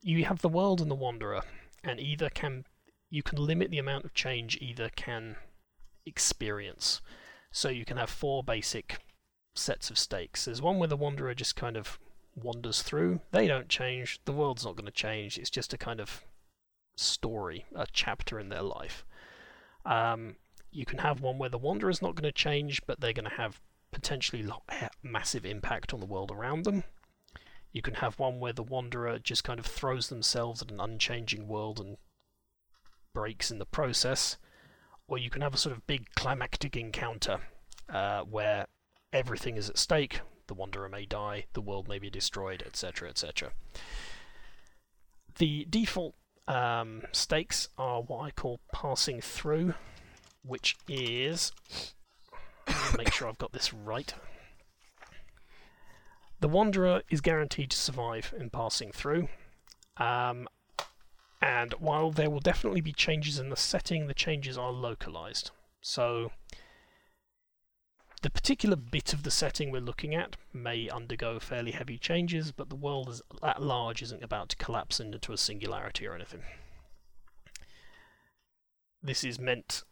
you 0.00 0.24
have 0.24 0.40
the 0.40 0.48
world 0.48 0.80
and 0.80 0.90
the 0.90 0.94
wanderer, 0.94 1.42
and 1.82 2.00
either 2.00 2.30
can 2.30 2.64
you 3.14 3.22
can 3.22 3.38
limit 3.38 3.70
the 3.70 3.78
amount 3.78 4.04
of 4.04 4.12
change 4.12 4.58
either 4.60 4.90
can 4.96 5.36
experience. 6.04 7.00
So 7.52 7.68
you 7.68 7.84
can 7.84 7.96
have 7.96 8.10
four 8.10 8.42
basic 8.42 8.98
sets 9.54 9.88
of 9.88 9.98
stakes. 9.98 10.44
There's 10.44 10.60
one 10.60 10.80
where 10.80 10.88
the 10.88 10.96
wanderer 10.96 11.32
just 11.32 11.54
kind 11.54 11.76
of 11.76 12.00
wanders 12.34 12.82
through. 12.82 13.20
They 13.30 13.46
don't 13.46 13.68
change. 13.68 14.18
The 14.24 14.32
world's 14.32 14.64
not 14.64 14.74
going 14.74 14.86
to 14.86 14.90
change. 14.90 15.38
It's 15.38 15.48
just 15.48 15.72
a 15.72 15.78
kind 15.78 16.00
of 16.00 16.24
story, 16.96 17.66
a 17.72 17.86
chapter 17.92 18.40
in 18.40 18.48
their 18.48 18.62
life. 18.62 19.04
Um, 19.86 20.34
you 20.72 20.84
can 20.84 20.98
have 20.98 21.20
one 21.20 21.38
where 21.38 21.48
the 21.48 21.56
wanderer's 21.56 22.02
not 22.02 22.16
going 22.16 22.28
to 22.28 22.32
change, 22.32 22.82
but 22.84 22.98
they're 22.98 23.12
going 23.12 23.30
to 23.30 23.36
have 23.36 23.60
potentially 23.92 24.44
massive 25.04 25.46
impact 25.46 25.94
on 25.94 26.00
the 26.00 26.06
world 26.06 26.32
around 26.32 26.64
them. 26.64 26.82
You 27.70 27.80
can 27.80 27.94
have 27.94 28.18
one 28.18 28.40
where 28.40 28.52
the 28.52 28.64
wanderer 28.64 29.20
just 29.20 29.44
kind 29.44 29.60
of 29.60 29.66
throws 29.66 30.08
themselves 30.08 30.62
at 30.62 30.72
an 30.72 30.80
unchanging 30.80 31.46
world 31.46 31.78
and 31.78 31.96
breaks 33.14 33.50
in 33.50 33.58
the 33.58 33.64
process. 33.64 34.36
Or 35.08 35.16
you 35.18 35.30
can 35.30 35.42
have 35.42 35.54
a 35.54 35.58
sort 35.58 35.76
of 35.76 35.86
big 35.86 36.06
climactic 36.14 36.76
encounter 36.76 37.40
uh, 37.88 38.22
where 38.22 38.66
everything 39.12 39.56
is 39.56 39.70
at 39.70 39.78
stake. 39.78 40.20
the 40.46 40.54
Wanderer 40.54 40.88
may 40.88 41.06
die, 41.06 41.46
the 41.54 41.60
world 41.60 41.88
may 41.88 41.98
be 41.98 42.10
destroyed, 42.10 42.62
etc., 42.66 43.08
etc. 43.08 43.52
The 45.36 45.66
default 45.68 46.14
um, 46.46 47.02
stakes 47.12 47.68
are 47.78 48.02
what 48.02 48.20
I 48.20 48.30
call 48.30 48.60
passing 48.72 49.20
through, 49.20 49.74
which 50.42 50.76
is. 50.88 51.52
make 52.96 53.12
sure 53.12 53.28
I've 53.28 53.38
got 53.38 53.52
this 53.52 53.72
right. 53.72 54.12
The 56.40 56.48
Wanderer 56.48 57.02
is 57.08 57.20
guaranteed 57.20 57.70
to 57.70 57.76
survive 57.76 58.34
in 58.38 58.50
passing 58.50 58.92
through. 58.92 59.28
Um, 59.96 60.48
and 61.44 61.74
while 61.74 62.10
there 62.10 62.30
will 62.30 62.40
definitely 62.40 62.80
be 62.80 62.94
changes 62.94 63.38
in 63.38 63.50
the 63.50 63.56
setting, 63.56 64.06
the 64.06 64.14
changes 64.14 64.56
are 64.56 64.72
localized. 64.72 65.50
So 65.82 66.32
the 68.22 68.30
particular 68.30 68.76
bit 68.76 69.12
of 69.12 69.24
the 69.24 69.30
setting 69.30 69.70
we're 69.70 69.82
looking 69.82 70.14
at 70.14 70.36
may 70.54 70.88
undergo 70.88 71.38
fairly 71.38 71.72
heavy 71.72 71.98
changes, 71.98 72.50
but 72.50 72.70
the 72.70 72.74
world 72.74 73.20
at 73.42 73.60
large 73.60 74.00
isn't 74.00 74.24
about 74.24 74.48
to 74.48 74.56
collapse 74.56 75.00
into 75.00 75.34
a 75.34 75.36
singularity 75.36 76.06
or 76.06 76.14
anything. 76.14 76.40
This 79.02 79.22
is 79.22 79.38
meant 79.38 79.84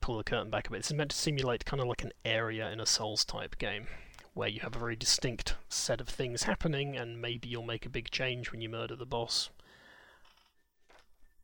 pull 0.00 0.18
the 0.18 0.24
curtain 0.24 0.50
back 0.50 0.66
a 0.66 0.70
bit. 0.72 0.78
This 0.78 0.90
is 0.90 0.96
meant 0.96 1.12
to 1.12 1.16
simulate 1.16 1.64
kind 1.64 1.80
of 1.80 1.86
like 1.86 2.02
an 2.02 2.12
area 2.24 2.68
in 2.68 2.80
a 2.80 2.86
Souls 2.86 3.24
type 3.24 3.58
game, 3.58 3.86
where 4.34 4.48
you 4.48 4.58
have 4.60 4.74
a 4.74 4.80
very 4.80 4.96
distinct 4.96 5.54
set 5.68 6.00
of 6.00 6.08
things 6.08 6.42
happening, 6.42 6.96
and 6.96 7.22
maybe 7.22 7.48
you'll 7.48 7.62
make 7.62 7.86
a 7.86 7.90
big 7.90 8.10
change 8.10 8.50
when 8.50 8.60
you 8.60 8.68
murder 8.68 8.96
the 8.96 9.06
boss. 9.06 9.50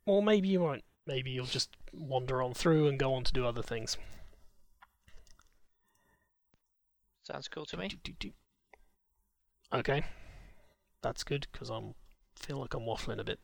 Or 0.06 0.22
maybe 0.22 0.48
you 0.48 0.60
won't. 0.60 0.84
Maybe 1.06 1.30
you'll 1.30 1.46
just 1.46 1.70
wander 1.92 2.42
on 2.42 2.54
through 2.54 2.88
and 2.88 2.98
go 2.98 3.14
on 3.14 3.24
to 3.24 3.32
do 3.32 3.46
other 3.46 3.62
things. 3.62 3.96
Sounds 7.24 7.48
cool 7.48 7.66
to 7.66 7.76
me. 7.76 7.90
Okay, 9.72 10.02
that's 11.02 11.24
good 11.24 11.46
because 11.52 11.70
I 11.70 11.80
feel 12.36 12.58
like 12.58 12.74
I'm 12.74 12.82
waffling 12.82 13.20
a 13.20 13.24
bit. 13.24 13.40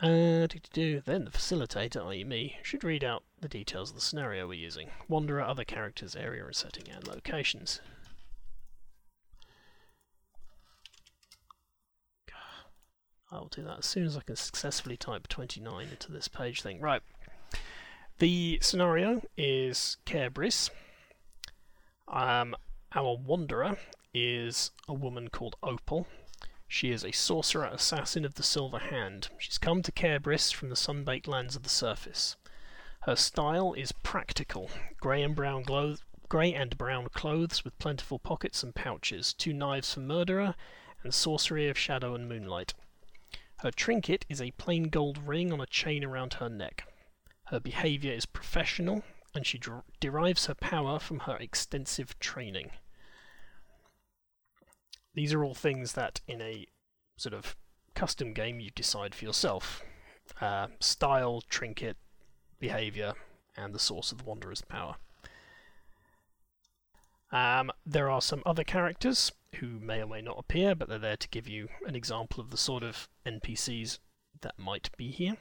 Uh, 0.00 0.48
then 0.74 1.24
the 1.24 1.30
facilitator, 1.30 2.04
i.e. 2.08 2.24
me, 2.24 2.58
should 2.62 2.82
read 2.82 3.04
out 3.04 3.22
the 3.40 3.48
details 3.48 3.90
of 3.90 3.94
the 3.94 4.02
scenario 4.02 4.48
we're 4.48 4.54
using. 4.54 4.90
Wanderer, 5.08 5.42
other 5.42 5.64
characters, 5.64 6.16
area 6.16 6.44
and 6.44 6.56
setting, 6.56 6.88
and 6.92 7.06
locations. 7.06 7.80
I'll 13.34 13.46
do 13.46 13.62
that 13.62 13.78
as 13.80 13.86
soon 13.86 14.06
as 14.06 14.16
I 14.16 14.20
can 14.20 14.36
successfully 14.36 14.96
type 14.96 15.28
29 15.28 15.88
into 15.88 16.12
this 16.12 16.28
page 16.28 16.62
thing. 16.62 16.80
Right. 16.80 17.02
The 18.18 18.58
scenario 18.62 19.22
is 19.36 19.96
Caer 20.04 20.30
Brys. 20.30 20.70
Um, 22.06 22.54
our 22.94 23.16
wanderer 23.16 23.76
is 24.12 24.70
a 24.86 24.94
woman 24.94 25.28
called 25.28 25.56
Opal. 25.62 26.06
She 26.68 26.90
is 26.90 27.04
a 27.04 27.12
sorcerer 27.12 27.66
assassin 27.66 28.24
of 28.24 28.34
the 28.34 28.42
Silver 28.42 28.78
Hand. 28.78 29.28
She's 29.38 29.58
come 29.58 29.82
to 29.82 29.92
Caer 29.92 30.20
Brys 30.20 30.52
from 30.52 30.70
the 30.70 30.76
sun-baked 30.76 31.26
lands 31.26 31.56
of 31.56 31.64
the 31.64 31.68
surface. 31.68 32.36
Her 33.00 33.16
style 33.16 33.74
is 33.74 33.92
practical, 33.92 34.70
grey 35.00 35.22
and 35.22 35.34
brown 35.34 35.62
glo- 35.62 35.96
grey 36.28 36.54
and 36.54 36.78
brown 36.78 37.08
clothes 37.10 37.64
with 37.64 37.78
plentiful 37.78 38.18
pockets 38.18 38.62
and 38.62 38.74
pouches, 38.74 39.34
two 39.34 39.52
knives 39.52 39.92
for 39.92 40.00
murderer, 40.00 40.54
and 41.02 41.12
sorcery 41.12 41.68
of 41.68 41.76
shadow 41.76 42.14
and 42.14 42.28
moonlight. 42.28 42.72
Her 43.64 43.70
trinket 43.70 44.26
is 44.28 44.42
a 44.42 44.50
plain 44.50 44.90
gold 44.90 45.16
ring 45.26 45.50
on 45.50 45.58
a 45.58 45.66
chain 45.66 46.04
around 46.04 46.34
her 46.34 46.50
neck. 46.50 46.86
Her 47.46 47.58
behaviour 47.58 48.12
is 48.12 48.26
professional, 48.26 49.02
and 49.34 49.46
she 49.46 49.56
der- 49.56 49.84
derives 50.00 50.44
her 50.44 50.54
power 50.54 50.98
from 50.98 51.20
her 51.20 51.38
extensive 51.38 52.18
training. 52.18 52.72
These 55.14 55.32
are 55.32 55.42
all 55.42 55.54
things 55.54 55.94
that 55.94 56.20
in 56.28 56.42
a 56.42 56.66
sort 57.16 57.32
of 57.32 57.56
custom 57.94 58.34
game 58.34 58.60
you 58.60 58.68
decide 58.70 59.14
for 59.14 59.24
yourself 59.24 59.82
uh, 60.42 60.66
style, 60.78 61.42
trinket, 61.48 61.96
behaviour, 62.60 63.14
and 63.56 63.74
the 63.74 63.78
source 63.78 64.12
of 64.12 64.18
the 64.18 64.24
Wanderer's 64.24 64.60
power. 64.60 64.96
Um, 67.32 67.72
there 67.86 68.10
are 68.10 68.20
some 68.20 68.42
other 68.44 68.62
characters 68.62 69.32
who 69.54 69.80
may 69.80 70.02
or 70.02 70.06
may 70.06 70.22
not 70.22 70.38
appear, 70.38 70.74
but 70.74 70.88
they're 70.88 70.98
there 70.98 71.16
to 71.16 71.28
give 71.28 71.48
you 71.48 71.68
an 71.86 71.94
example 71.94 72.40
of 72.40 72.50
the 72.50 72.56
sort 72.56 72.82
of 72.82 73.08
NPCs 73.26 73.98
that 74.40 74.58
might 74.58 74.90
be 74.96 75.10
here. 75.10 75.36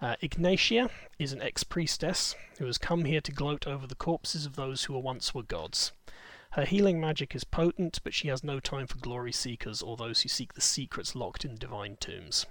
Uh, 0.00 0.16
Ignatia 0.22 0.90
is 1.18 1.32
an 1.32 1.40
ex 1.40 1.64
priestess 1.64 2.34
who 2.58 2.66
has 2.66 2.78
come 2.78 3.04
here 3.04 3.20
to 3.20 3.32
gloat 3.32 3.66
over 3.66 3.86
the 3.86 3.94
corpses 3.94 4.44
of 4.44 4.56
those 4.56 4.84
who 4.84 4.98
once 4.98 5.34
were 5.34 5.42
gods. 5.42 5.92
Her 6.52 6.64
healing 6.64 7.00
magic 7.00 7.34
is 7.34 7.44
potent, 7.44 8.00
but 8.04 8.14
she 8.14 8.28
has 8.28 8.44
no 8.44 8.60
time 8.60 8.86
for 8.86 8.98
glory 8.98 9.32
seekers 9.32 9.82
or 9.82 9.96
those 9.96 10.22
who 10.22 10.28
seek 10.28 10.54
the 10.54 10.60
secrets 10.60 11.14
locked 11.14 11.44
in 11.44 11.56
divine 11.56 11.96
tombs. 11.96 12.46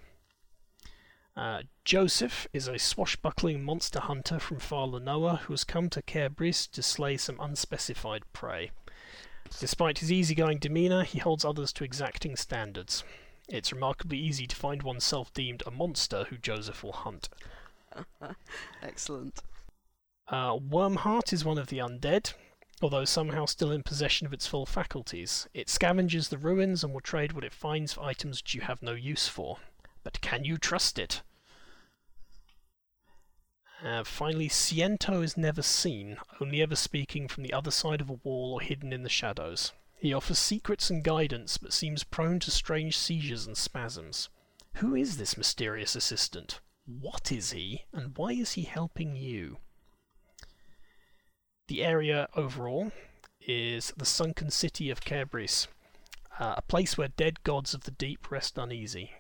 Uh, 1.36 1.64
Joseph 1.84 2.48
is 2.54 2.68
a 2.68 2.78
swashbuckling 2.78 3.64
monster 3.64 4.00
hunter 4.00 4.40
from 4.40 4.60
far 4.60 4.88
Lanoa 4.88 5.40
who 5.40 5.54
has 5.54 5.64
come 5.64 5.90
to 5.90 6.02
Caer 6.02 6.30
Brys 6.30 6.68
to 6.68 6.84
slay 6.84 7.18
some 7.18 7.40
unspecified 7.40 8.24
prey. 8.34 8.72
Despite 9.60 10.00
his 10.00 10.12
easygoing 10.12 10.60
demeanour, 10.60 11.04
he 11.04 11.20
holds 11.20 11.46
others 11.46 11.72
to 11.74 11.84
exacting 11.84 12.36
standards. 12.36 13.04
It's 13.48 13.72
remarkably 13.74 14.18
easy 14.18 14.48
to 14.48 14.56
find 14.56 14.84
oneself 14.84 15.34
deemed 15.34 15.64
a 15.66 15.72
monster 15.72 16.26
who 16.26 16.38
Joseph 16.38 16.84
will 16.84 16.94
hunt. 16.94 17.30
Excellent. 18.82 19.42
Uh, 20.28 20.58
Wormheart 20.58 21.34
is 21.34 21.44
one 21.44 21.58
of 21.58 21.68
the 21.68 21.80
undead, 21.80 22.34
although 22.82 23.06
somehow 23.06 23.46
still 23.46 23.72
in 23.72 23.84
possession 23.84 24.26
of 24.26 24.34
its 24.34 24.48
full 24.48 24.66
faculties. 24.66 25.48
It 25.54 25.68
scavenges 25.68 26.30
the 26.30 26.38
ruins 26.38 26.84
and 26.84 26.94
will 26.94 27.02
trade 27.02 27.34
what 27.34 27.44
it 27.44 27.54
finds 27.54 27.94
for 27.94 28.04
items 28.04 28.42
which 28.42 28.56
you 28.56 28.62
have 28.62 28.82
no 28.82 28.94
use 28.94 29.28
for. 29.28 29.58
But 30.04 30.22
can 30.22 30.46
you 30.46 30.58
trust 30.58 30.98
it? 30.98 31.22
Uh, 33.84 34.04
finally, 34.04 34.48
Siento 34.48 35.22
is 35.22 35.36
never 35.36 35.62
seen, 35.62 36.18
only 36.40 36.62
ever 36.62 36.76
speaking 36.76 37.28
from 37.28 37.44
the 37.44 37.52
other 37.52 37.72
side 37.72 38.00
of 38.00 38.10
a 38.10 38.20
wall 38.24 38.54
or 38.54 38.62
hidden 38.62 38.94
in 38.94 39.04
the 39.04 39.10
shadows. 39.10 39.74
He 39.98 40.14
offers 40.14 40.40
secrets 40.40 40.90
and 40.90 41.04
guidance, 41.04 41.58
but 41.58 41.74
seems 41.74 42.06
prone 42.06 42.40
to 42.42 42.52
strange 42.52 42.98
seizures 42.98 43.46
and 43.46 43.58
spasms. 43.58 44.30
Who 44.76 44.96
is 44.96 45.18
this 45.18 45.38
mysterious 45.38 45.96
assistant? 45.96 46.62
What 46.86 47.30
is 47.30 47.52
he, 47.52 47.84
and 47.92 48.18
why 48.18 48.32
is 48.32 48.54
he 48.54 48.64
helping 48.64 49.18
you? 49.18 49.58
The 51.68 51.84
area 51.84 52.30
overall 52.36 52.94
is 53.42 53.94
the 53.98 54.06
sunken 54.06 54.50
city 54.50 54.90
of 54.90 55.02
Caer 55.02 55.28
uh, 56.40 56.56
a 56.58 56.62
place 56.62 56.98
where 56.98 57.10
dead 57.10 57.44
gods 57.44 57.74
of 57.74 57.84
the 57.84 57.92
deep 57.92 58.32
rest 58.32 58.58
uneasy. 58.58 59.12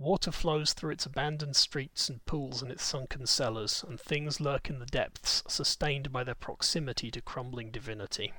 Water 0.00 0.32
flows 0.32 0.72
through 0.72 0.90
its 0.90 1.06
abandoned 1.06 1.54
streets 1.54 2.08
and 2.08 2.24
pools 2.26 2.60
in 2.60 2.72
its 2.72 2.82
sunken 2.82 3.26
cellars, 3.26 3.84
and 3.86 4.00
things 4.00 4.40
lurk 4.40 4.68
in 4.68 4.80
the 4.80 4.86
depths, 4.86 5.44
sustained 5.46 6.10
by 6.10 6.24
their 6.24 6.34
proximity 6.34 7.12
to 7.12 7.20
crumbling 7.20 7.70
divinity 7.70 8.32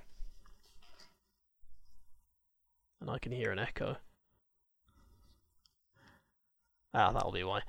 and 3.02 3.10
I 3.10 3.18
can 3.18 3.32
hear 3.32 3.52
an 3.52 3.60
echo. 3.60 3.98
Ah, 6.94 7.12
that'll 7.12 7.32
be 7.32 7.44
why. 7.44 7.62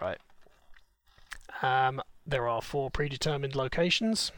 Right. 0.00 0.18
Um, 1.62 2.02
there 2.26 2.46
are 2.46 2.60
four 2.60 2.90
predetermined 2.90 3.56
locations. 3.56 4.32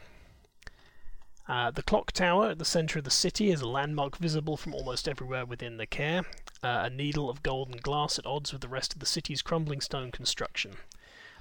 Uh, 1.47 1.71
the 1.71 1.83
clock 1.83 2.11
tower 2.11 2.49
at 2.51 2.59
the 2.59 2.65
centre 2.65 2.99
of 2.99 3.05
the 3.05 3.11
city 3.11 3.51
is 3.51 3.61
a 3.61 3.67
landmark 3.67 4.17
visible 4.17 4.57
from 4.57 4.73
almost 4.73 5.07
everywhere 5.07 5.45
within 5.45 5.77
the 5.77 5.85
Caer, 5.85 6.23
uh, 6.63 6.81
a 6.85 6.89
needle 6.89 7.29
of 7.29 7.43
golden 7.43 7.77
glass 7.77 8.17
at 8.17 8.25
odds 8.25 8.51
with 8.51 8.61
the 8.61 8.67
rest 8.67 8.93
of 8.93 8.99
the 8.99 9.05
city's 9.05 9.41
crumbling 9.41 9.81
stone 9.81 10.11
construction. 10.11 10.77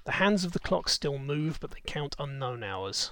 The 0.04 0.12
hands 0.12 0.44
of 0.44 0.52
the 0.52 0.58
clock 0.58 0.88
still 0.88 1.18
move, 1.18 1.58
but 1.61 1.73
they 1.73 1.80
count 1.87 2.16
unknown 2.18 2.62
hours. 2.62 3.11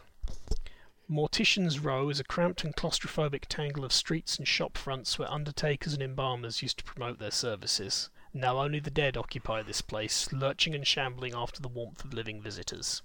Mortician's 1.08 1.80
Row 1.80 2.08
is 2.08 2.18
a 2.18 2.25
cramped 2.25 2.64
and 2.64 2.75
claustrophobic 2.75 3.46
tangle 3.49 3.84
of 3.84 3.92
streets 3.92 4.38
and 4.38 4.49
shop 4.49 4.78
fronts 4.78 5.18
where 5.18 5.30
undertakers 5.30 5.92
and 5.92 6.02
embalmers 6.02 6.62
used 6.62 6.78
to 6.78 6.84
promote 6.84 7.18
their 7.18 7.30
services. 7.30 8.08
Now 8.32 8.58
only 8.58 8.80
the 8.80 8.90
dead 8.90 9.16
occupy 9.16 9.62
this 9.62 9.82
place, 9.82 10.32
lurching 10.32 10.75
and 10.75 10.87
shambling 10.87 11.34
after 11.34 11.61
the 11.61 11.68
warmth 11.68 12.04
of 12.04 12.14
living 12.14 12.40
visitors. 12.40 13.02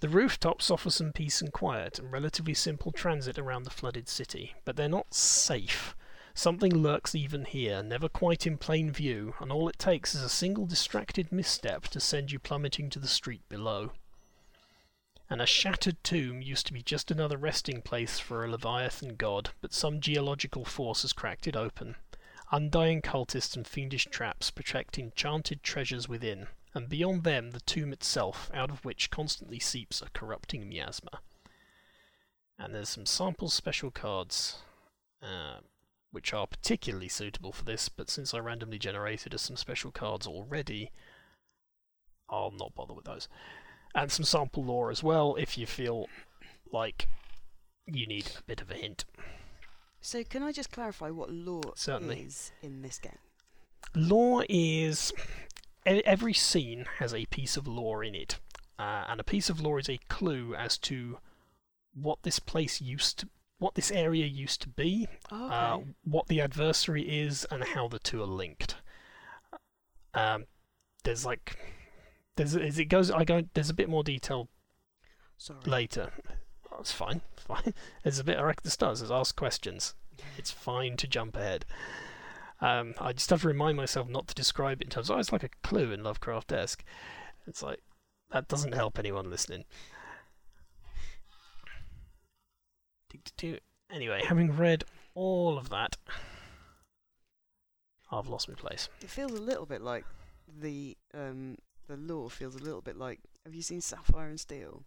The 0.00 0.08
rooftops 0.08 0.70
offer 0.70 0.90
some 0.90 1.12
peace 1.12 1.40
and 1.40 1.52
quiet, 1.52 1.98
and 1.98 2.12
relatively 2.12 2.54
simple 2.54 2.92
transit 2.92 3.38
around 3.38 3.62
the 3.62 3.70
flooded 3.70 4.08
city, 4.08 4.54
but 4.64 4.76
they're 4.76 4.88
not 4.88 5.14
safe. 5.14 5.94
Something 6.40 6.74
lurks 6.74 7.14
even 7.14 7.44
here, 7.44 7.82
never 7.82 8.08
quite 8.08 8.46
in 8.46 8.56
plain 8.56 8.90
view, 8.90 9.34
and 9.40 9.52
all 9.52 9.68
it 9.68 9.78
takes 9.78 10.14
is 10.14 10.22
a 10.22 10.30
single 10.30 10.64
distracted 10.64 11.30
misstep 11.30 11.82
to 11.88 12.00
send 12.00 12.32
you 12.32 12.38
plummeting 12.38 12.88
to 12.88 12.98
the 12.98 13.06
street 13.08 13.46
below 13.50 13.92
and 15.28 15.42
a 15.42 15.46
shattered 15.46 16.02
tomb 16.02 16.40
used 16.40 16.66
to 16.66 16.72
be 16.72 16.82
just 16.82 17.10
another 17.10 17.36
resting 17.36 17.82
place 17.82 18.18
for 18.18 18.42
a 18.42 18.50
Leviathan 18.50 19.16
god, 19.16 19.50
but 19.60 19.74
some 19.74 20.00
geological 20.00 20.64
force 20.64 21.02
has 21.02 21.12
cracked 21.12 21.46
it 21.46 21.54
open. 21.54 21.94
Undying 22.50 23.02
cultists 23.02 23.54
and 23.54 23.66
fiendish 23.68 24.06
traps 24.06 24.50
protect 24.50 24.98
enchanted 24.98 25.62
treasures 25.62 26.08
within, 26.08 26.46
and 26.74 26.88
beyond 26.88 27.22
them 27.22 27.50
the 27.50 27.60
tomb 27.60 27.92
itself, 27.92 28.50
out 28.54 28.70
of 28.70 28.82
which 28.82 29.10
constantly 29.10 29.60
seeps 29.60 30.00
a 30.00 30.08
corrupting 30.14 30.66
miasma. 30.66 31.20
And 32.58 32.74
there's 32.74 32.88
some 32.88 33.04
sample 33.04 33.50
special 33.50 33.90
cards 33.90 34.56
uh, 35.22 35.60
which 36.12 36.32
are 36.32 36.46
particularly 36.46 37.08
suitable 37.08 37.52
for 37.52 37.64
this, 37.64 37.88
but 37.88 38.10
since 38.10 38.34
I 38.34 38.38
randomly 38.38 38.78
generated 38.78 39.38
some 39.38 39.56
special 39.56 39.90
cards 39.90 40.26
already, 40.26 40.90
I'll 42.28 42.50
not 42.50 42.74
bother 42.74 42.94
with 42.94 43.04
those. 43.04 43.28
And 43.94 44.10
some 44.10 44.24
sample 44.24 44.64
lore 44.64 44.90
as 44.90 45.02
well, 45.02 45.36
if 45.36 45.56
you 45.58 45.66
feel 45.66 46.06
like 46.72 47.08
you 47.86 48.06
need 48.06 48.30
a 48.38 48.42
bit 48.42 48.60
of 48.60 48.70
a 48.70 48.74
hint. 48.74 49.04
So 50.00 50.24
can 50.24 50.42
I 50.42 50.52
just 50.52 50.70
clarify 50.70 51.10
what 51.10 51.30
lore 51.30 51.72
Certainly. 51.76 52.20
is 52.20 52.52
in 52.62 52.82
this 52.82 52.98
game? 52.98 53.18
Lore 53.94 54.46
is 54.48 55.12
every 55.84 56.32
scene 56.32 56.86
has 56.98 57.12
a 57.12 57.26
piece 57.26 57.56
of 57.56 57.66
lore 57.66 58.04
in 58.04 58.14
it, 58.14 58.38
uh, 58.78 59.04
and 59.08 59.20
a 59.20 59.24
piece 59.24 59.50
of 59.50 59.60
lore 59.60 59.78
is 59.78 59.88
a 59.88 59.98
clue 60.08 60.54
as 60.54 60.78
to 60.78 61.18
what 61.94 62.22
this 62.22 62.38
place 62.38 62.80
used 62.80 63.18
to, 63.18 63.28
what 63.60 63.74
this 63.76 63.92
area 63.92 64.26
used 64.26 64.60
to 64.62 64.68
be, 64.68 65.06
Oh, 65.30 65.48
uh, 65.48 65.78
what 66.02 66.26
the 66.26 66.40
adversary 66.40 67.02
is, 67.02 67.46
and 67.50 67.62
how 67.62 67.86
the 67.86 67.98
two 68.00 68.20
are 68.22 68.26
linked. 68.26 68.74
Um, 70.14 70.46
there's 71.04 71.24
like, 71.24 71.56
there's 72.36 72.56
as 72.56 72.78
it 72.78 72.86
goes. 72.86 73.10
I 73.10 73.22
go. 73.24 73.42
There's 73.54 73.70
a 73.70 73.74
bit 73.74 73.88
more 73.88 74.02
detail 74.02 74.48
Sorry. 75.36 75.60
later. 75.66 76.10
That's 76.70 76.90
fine. 76.90 77.20
Fine. 77.36 77.74
There's 78.02 78.18
a 78.18 78.24
bit 78.24 78.38
reckon 78.40 78.62
the 78.64 78.70
stars 78.70 79.02
is 79.02 79.10
ask 79.10 79.36
questions. 79.36 79.94
It's 80.38 80.50
fine 80.50 80.96
to 80.98 81.06
jump 81.06 81.36
ahead. 81.36 81.64
Um, 82.60 82.94
I 83.00 83.12
just 83.12 83.30
have 83.30 83.42
to 83.42 83.48
remind 83.48 83.76
myself 83.76 84.08
not 84.08 84.28
to 84.28 84.34
describe 84.34 84.80
it 84.80 84.84
in 84.84 84.90
terms. 84.90 85.10
Oh, 85.10 85.18
it's 85.18 85.32
like 85.32 85.42
a 85.42 85.50
clue 85.62 85.92
in 85.92 86.02
Lovecraftesque. 86.02 86.80
It's 87.46 87.62
like 87.62 87.80
that 88.30 88.48
doesn't 88.48 88.74
help 88.74 88.98
anyone 88.98 89.28
listening. 89.30 89.64
Anyway, 93.90 94.22
having 94.24 94.56
read 94.56 94.84
all 95.14 95.58
of 95.58 95.68
that, 95.70 95.96
I've 98.10 98.28
lost 98.28 98.48
my 98.48 98.54
place. 98.54 98.88
It 99.00 99.10
feels 99.10 99.32
a 99.32 99.40
little 99.40 99.66
bit 99.66 99.82
like 99.82 100.04
the 100.60 100.96
um 101.14 101.56
the 101.88 101.96
lore 101.96 102.30
feels 102.30 102.54
a 102.54 102.62
little 102.62 102.82
bit 102.82 102.96
like. 102.96 103.20
Have 103.44 103.54
you 103.54 103.62
seen 103.62 103.80
Sapphire 103.80 104.28
and 104.28 104.38
Steel? 104.38 104.84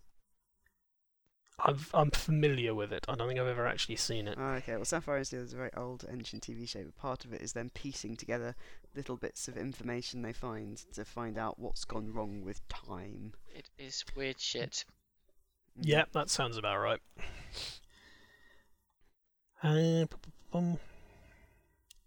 I'm 1.60 1.80
I'm 1.94 2.12
familiar 2.12 2.74
with 2.74 2.92
it. 2.92 3.06
I 3.08 3.15
don't 3.15 3.27
think 3.27 3.39
I've 3.39 3.48
ever 3.48 3.68
actually 3.68 3.96
seen 3.96 4.27
it. 4.27 4.38
Oh, 4.39 4.53
okay. 4.53 4.75
Well, 4.75 4.86
Sapphire 4.86 5.18
and 5.18 5.27
Steel 5.27 5.42
is 5.42 5.53
a 5.53 5.58
very 5.58 5.74
old 5.75 6.06
ancient 6.10 6.44
TV 6.44 6.68
show, 6.68 6.84
but 6.84 6.96
part 6.96 7.25
of 7.25 7.34
it 7.34 7.42
is 7.42 7.53
them 7.53 7.72
piecing 7.74 8.15
together 8.15 8.56
little 8.96 9.18
bits 9.18 9.48
of 9.48 9.58
information 9.58 10.22
they 10.22 10.34
find 10.34 10.77
to 10.94 11.06
find 11.06 11.38
out 11.38 11.60
what's 11.60 11.86
gone 11.86 12.12
wrong 12.13 12.42
with 12.44 12.68
time. 12.68 13.34
It 13.53 13.70
is 13.77 14.03
weird 14.15 14.39
shit. 14.39 14.86
Mm. 15.80 15.88
Yeah, 15.88 16.03
that 16.13 16.30
sounds 16.30 16.58
about 16.58 16.77
right. 16.80 17.00
Uh, 19.63 20.06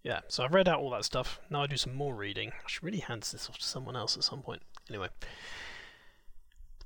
yeah, 0.03 0.21
so 0.27 0.43
I've 0.43 0.53
read 0.53 0.69
out 0.69 0.79
all 0.79 0.91
that 0.91 1.05
stuff. 1.05 1.39
Now 1.49 1.63
I 1.63 1.67
do 1.67 1.75
some 1.75 1.95
more 1.95 2.15
reading. 2.15 2.51
I 2.51 2.67
should 2.67 2.83
really 2.83 2.99
hand 2.99 3.23
this 3.23 3.49
off 3.49 3.57
to 3.57 3.65
someone 3.65 3.95
else 3.95 4.15
at 4.15 4.23
some 4.23 4.41
point. 4.41 4.61
Anyway, 4.89 5.09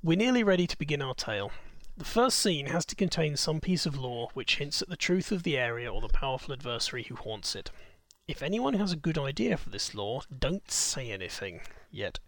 we're 0.02 0.16
nearly 0.16 0.42
ready 0.42 0.66
to 0.66 0.78
begin 0.78 1.02
our 1.02 1.14
tale. 1.14 1.52
The 1.96 2.04
first 2.06 2.38
scene 2.38 2.66
has 2.66 2.86
to 2.86 2.96
contain 2.96 3.36
some 3.36 3.60
piece 3.60 3.84
of 3.84 3.98
lore 3.98 4.30
which 4.32 4.56
hints 4.56 4.80
at 4.80 4.88
the 4.88 4.96
truth 4.96 5.30
of 5.30 5.42
the 5.42 5.58
area 5.58 5.92
or 5.92 6.00
the 6.00 6.08
powerful 6.08 6.54
adversary 6.54 7.04
who 7.04 7.16
haunts 7.16 7.54
it. 7.54 7.70
If 8.26 8.42
anyone 8.42 8.74
has 8.74 8.92
a 8.92 8.96
good 8.96 9.18
idea 9.18 9.58
for 9.58 9.68
this 9.68 9.94
lore, 9.94 10.22
don't 10.36 10.70
say 10.70 11.10
anything 11.10 11.60
yet. 11.90 12.18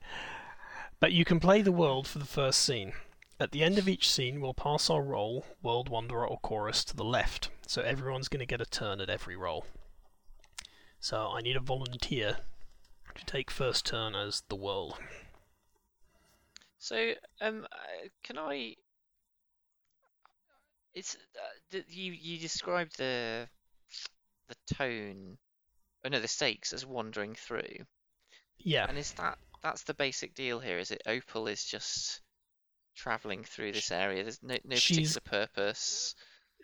But 1.00 1.12
you 1.12 1.24
can 1.24 1.40
play 1.40 1.62
the 1.62 1.72
world 1.72 2.07
for 2.07 2.18
the 2.18 2.26
first 2.26 2.61
scene. 2.61 2.92
At 3.40 3.51
the 3.51 3.64
end 3.64 3.79
of 3.79 3.88
each 3.88 4.09
scene, 4.09 4.40
we'll 4.40 4.55
pass 4.55 4.88
our 4.88 5.03
role, 5.03 5.44
World 5.61 5.88
Wanderer 5.88 6.27
or 6.27 6.38
Chorus, 6.38 6.85
to 6.85 6.97
the 6.97 7.05
left, 7.05 7.51
so 7.66 7.83
everyone's 7.83 8.29
going 8.29 8.40
to 8.40 8.47
get 8.47 8.61
a 8.61 8.66
turn 8.66 9.01
at 9.01 9.11
every 9.11 9.35
role. 9.35 9.66
So 11.01 11.29
I 11.33 11.40
need 11.40 11.57
a 11.57 11.61
volunteer 11.61 12.38
to 13.14 13.25
take 13.25 13.51
first 13.51 13.85
turn 13.85 14.14
as 14.14 14.42
the 14.49 14.57
world. 14.57 14.99
So, 16.79 17.14
um, 17.40 17.66
uh, 17.73 18.09
can 18.23 18.38
I? 18.38 18.77
It's 20.94 21.16
uh, 21.16 21.79
you. 21.88 22.12
You 22.12 22.38
described 22.38 22.99
the 22.99 23.49
the 24.49 24.75
tone. 24.75 25.38
Oh 26.05 26.09
no, 26.09 26.20
the 26.20 26.29
stakes 26.29 26.73
as 26.73 26.87
wandering 26.87 27.35
through. 27.35 27.87
Yeah, 28.59 28.87
And 28.88 28.97
is 28.97 29.12
that 29.12 29.38
that's 29.62 29.83
the 29.83 29.94
basic 29.94 30.35
deal 30.35 30.61
here? 30.61 30.79
Is 30.79 30.90
it 30.90 31.03
Opal 31.07 31.49
is 31.49 31.64
just 31.64 32.20
traveling 32.94 33.44
through 33.44 33.72
this 33.72 33.90
area? 33.90 34.22
There's 34.22 34.42
no 34.42 34.57
no 34.64 34.76
She's- 34.76 35.14
particular 35.14 35.46
purpose. 35.46 36.14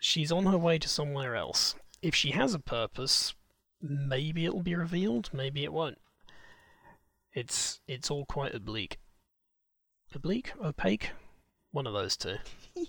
she's 0.01 0.31
on 0.31 0.45
her 0.45 0.57
way 0.57 0.79
to 0.79 0.87
somewhere 0.89 1.35
else. 1.35 1.75
If 2.01 2.15
she 2.15 2.31
has 2.31 2.53
a 2.53 2.59
purpose, 2.59 3.33
maybe 3.81 4.45
it'll 4.45 4.63
be 4.63 4.75
revealed, 4.75 5.29
maybe 5.33 5.63
it 5.63 5.73
won't. 5.73 5.99
It's 7.33 7.79
it's 7.87 8.09
all 8.11 8.25
quite 8.25 8.53
oblique. 8.55 8.97
Oblique? 10.13 10.53
Opaque? 10.63 11.11
One 11.71 11.87
of 11.87 11.93
those 11.93 12.17
two. 12.17 12.37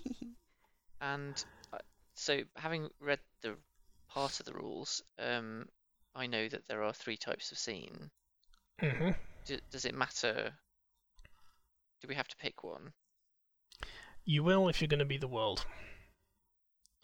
And 1.01 1.43
uh, 1.73 1.79
so, 2.15 2.43
having 2.55 2.87
read 3.01 3.19
the 3.41 3.57
part 4.07 4.39
of 4.39 4.45
the 4.45 4.53
rules, 4.53 5.03
um, 5.19 5.65
I 6.15 6.27
know 6.27 6.47
that 6.47 6.65
there 6.67 6.81
are 6.81 6.93
three 6.93 7.17
types 7.17 7.51
of 7.51 7.57
scene. 7.57 8.09
hmm 8.79 9.09
D- 9.45 9.59
does 9.69 9.83
it 9.83 9.95
matter? 9.95 10.53
Do 12.01 12.07
we 12.07 12.15
have 12.15 12.29
to 12.29 12.37
pick 12.37 12.63
one? 12.63 12.93
You 14.25 14.43
will 14.43 14.69
if 14.69 14.81
you're 14.81 14.87
going 14.87 14.99
to 14.99 15.05
be 15.05 15.17
the 15.17 15.27
world. 15.27 15.65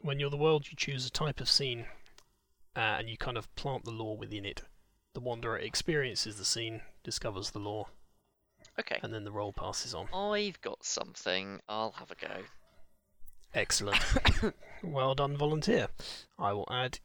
When 0.01 0.19
you're 0.19 0.29
the 0.29 0.37
world, 0.37 0.67
you 0.69 0.77
choose 0.77 1.05
a 1.05 1.11
type 1.11 1.41
of 1.41 1.49
scene, 1.49 1.85
uh, 2.75 2.79
and 2.99 3.09
you 3.09 3.17
kind 3.17 3.37
of 3.37 3.53
plant 3.55 3.83
the 3.83 3.91
lore 3.91 4.15
within 4.17 4.45
it. 4.45 4.63
The 5.13 5.19
wanderer 5.19 5.57
experiences 5.57 6.37
the 6.37 6.45
scene, 6.45 6.81
discovers 7.03 7.51
the 7.51 7.59
lore, 7.59 7.87
Okay. 8.79 8.99
and 9.03 9.13
then 9.13 9.25
the 9.25 9.31
role 9.31 9.51
passes 9.51 9.93
on. 9.93 10.07
I've 10.13 10.61
got 10.61 10.85
something. 10.85 11.59
I'll 11.67 11.91
have 11.93 12.11
a 12.11 12.15
go. 12.15 12.43
Excellent. 13.53 13.99
well 14.83 15.15
done, 15.15 15.35
volunteer. 15.35 15.87
I 16.37 16.53
will 16.53 16.67
add 16.71 16.99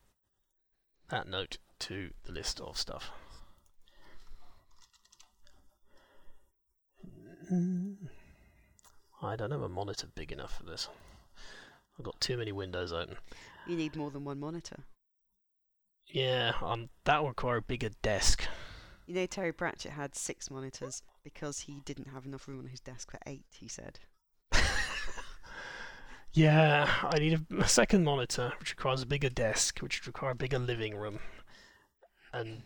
that 1.09 1.27
note 1.27 1.59
to 1.81 2.11
the 2.25 2.33
list 2.33 2.61
of 2.61 2.79
stuff. 2.79 3.11
Mm. 7.53 7.97
I 9.25 9.37
don't 9.37 9.51
have 9.51 9.63
a 9.63 9.69
monitor 9.69 10.07
big 10.15 10.33
enough 10.33 10.57
for 10.57 10.65
this. 10.65 10.89
I've 11.99 12.05
got 12.05 12.21
too 12.21 12.37
many 12.37 12.53
windows 12.53 12.93
open. 12.93 13.17
You 13.67 13.77
need 13.77 13.97
more 13.97 14.11
than 14.11 14.25
one 14.25 14.41
monitor. 14.41 14.85
Yeah, 16.07 16.53
um, 16.63 16.91
that 17.05 17.21
will 17.23 17.29
require 17.29 17.57
a 17.59 17.63
bigger 17.63 17.91
desk. 18.03 18.47
You 19.07 19.15
know, 19.15 19.27
Terry 19.27 19.53
Pratchett 19.53 19.93
had 19.93 20.15
six 20.15 20.51
monitors 20.51 21.03
because 21.23 21.61
he 21.61 21.81
didn't 21.85 22.09
have 22.09 22.27
enough 22.27 22.49
room 22.49 22.61
on 22.61 22.67
his 22.67 22.81
desk 22.81 23.11
for 23.11 23.19
eight. 23.27 23.47
He 23.53 23.69
said. 23.69 24.01
Yeah, 26.37 26.91
I 27.05 27.19
need 27.21 27.41
a, 27.49 27.61
a 27.63 27.69
second 27.69 28.03
monitor, 28.03 28.53
which 28.59 28.71
requires 28.71 29.03
a 29.03 29.07
bigger 29.07 29.29
desk, 29.31 29.79
which 29.79 30.01
would 30.01 30.09
require 30.09 30.33
a 30.33 30.35
bigger 30.35 30.59
living 30.59 30.97
room, 30.97 31.21
and 32.33 32.63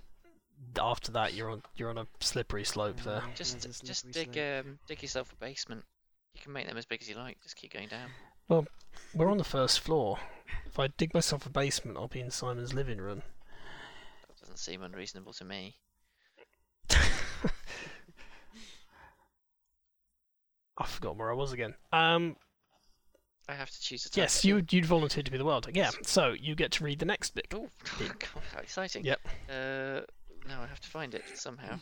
after 0.80 1.12
that, 1.12 1.34
you're 1.34 1.50
on 1.50 1.62
you're 1.76 1.90
on 1.90 1.98
a 1.98 2.06
slippery 2.20 2.64
slope 2.64 2.98
there. 3.02 3.22
"Oh, 3.22 3.30
Just 3.34 3.60
just 3.60 3.84
slippery 3.84 4.12
dig 4.24 4.32
slope." 4.32 4.66
um 4.66 4.78
dig 4.88 5.02
yourself 5.02 5.32
a 5.34 5.36
basement. 5.36 5.84
You 6.38 6.44
can 6.44 6.52
make 6.52 6.68
them 6.68 6.76
as 6.76 6.86
big 6.86 7.02
as 7.02 7.08
you 7.08 7.16
like. 7.16 7.42
Just 7.42 7.56
keep 7.56 7.72
going 7.72 7.88
down. 7.88 8.10
Well, 8.48 8.64
we're 9.12 9.28
on 9.28 9.38
the 9.38 9.44
first 9.44 9.80
floor. 9.80 10.18
If 10.66 10.78
I 10.78 10.86
dig 10.86 11.12
myself 11.12 11.44
a 11.46 11.50
basement, 11.50 11.98
I'll 11.98 12.06
be 12.06 12.20
in 12.20 12.30
Simon's 12.30 12.72
living 12.72 12.98
room. 12.98 13.22
That 14.28 14.40
doesn't 14.40 14.58
seem 14.58 14.82
unreasonable 14.82 15.32
to 15.32 15.44
me. 15.44 15.74
I 20.78 20.86
forgot 20.86 21.16
where 21.16 21.28
I 21.32 21.34
was 21.34 21.52
again. 21.52 21.74
Um, 21.92 22.36
I 23.48 23.54
have 23.54 23.70
to 23.70 23.80
choose 23.80 24.06
a 24.06 24.10
yes, 24.14 24.44
you 24.44 24.64
you'd 24.70 24.86
volunteered 24.86 25.26
to 25.26 25.32
be 25.32 25.38
the 25.38 25.44
world. 25.44 25.68
Yeah, 25.74 25.90
so 26.02 26.34
you 26.38 26.54
get 26.54 26.70
to 26.72 26.84
read 26.84 27.00
the 27.00 27.06
next 27.06 27.34
bit. 27.34 27.52
Oh, 27.52 27.68
God, 27.98 28.42
how 28.54 28.60
exciting! 28.60 29.04
Yep. 29.04 29.20
Uh, 29.48 30.00
now 30.46 30.62
I 30.62 30.66
have 30.68 30.80
to 30.80 30.88
find 30.88 31.14
it 31.14 31.24
somehow. 31.34 31.80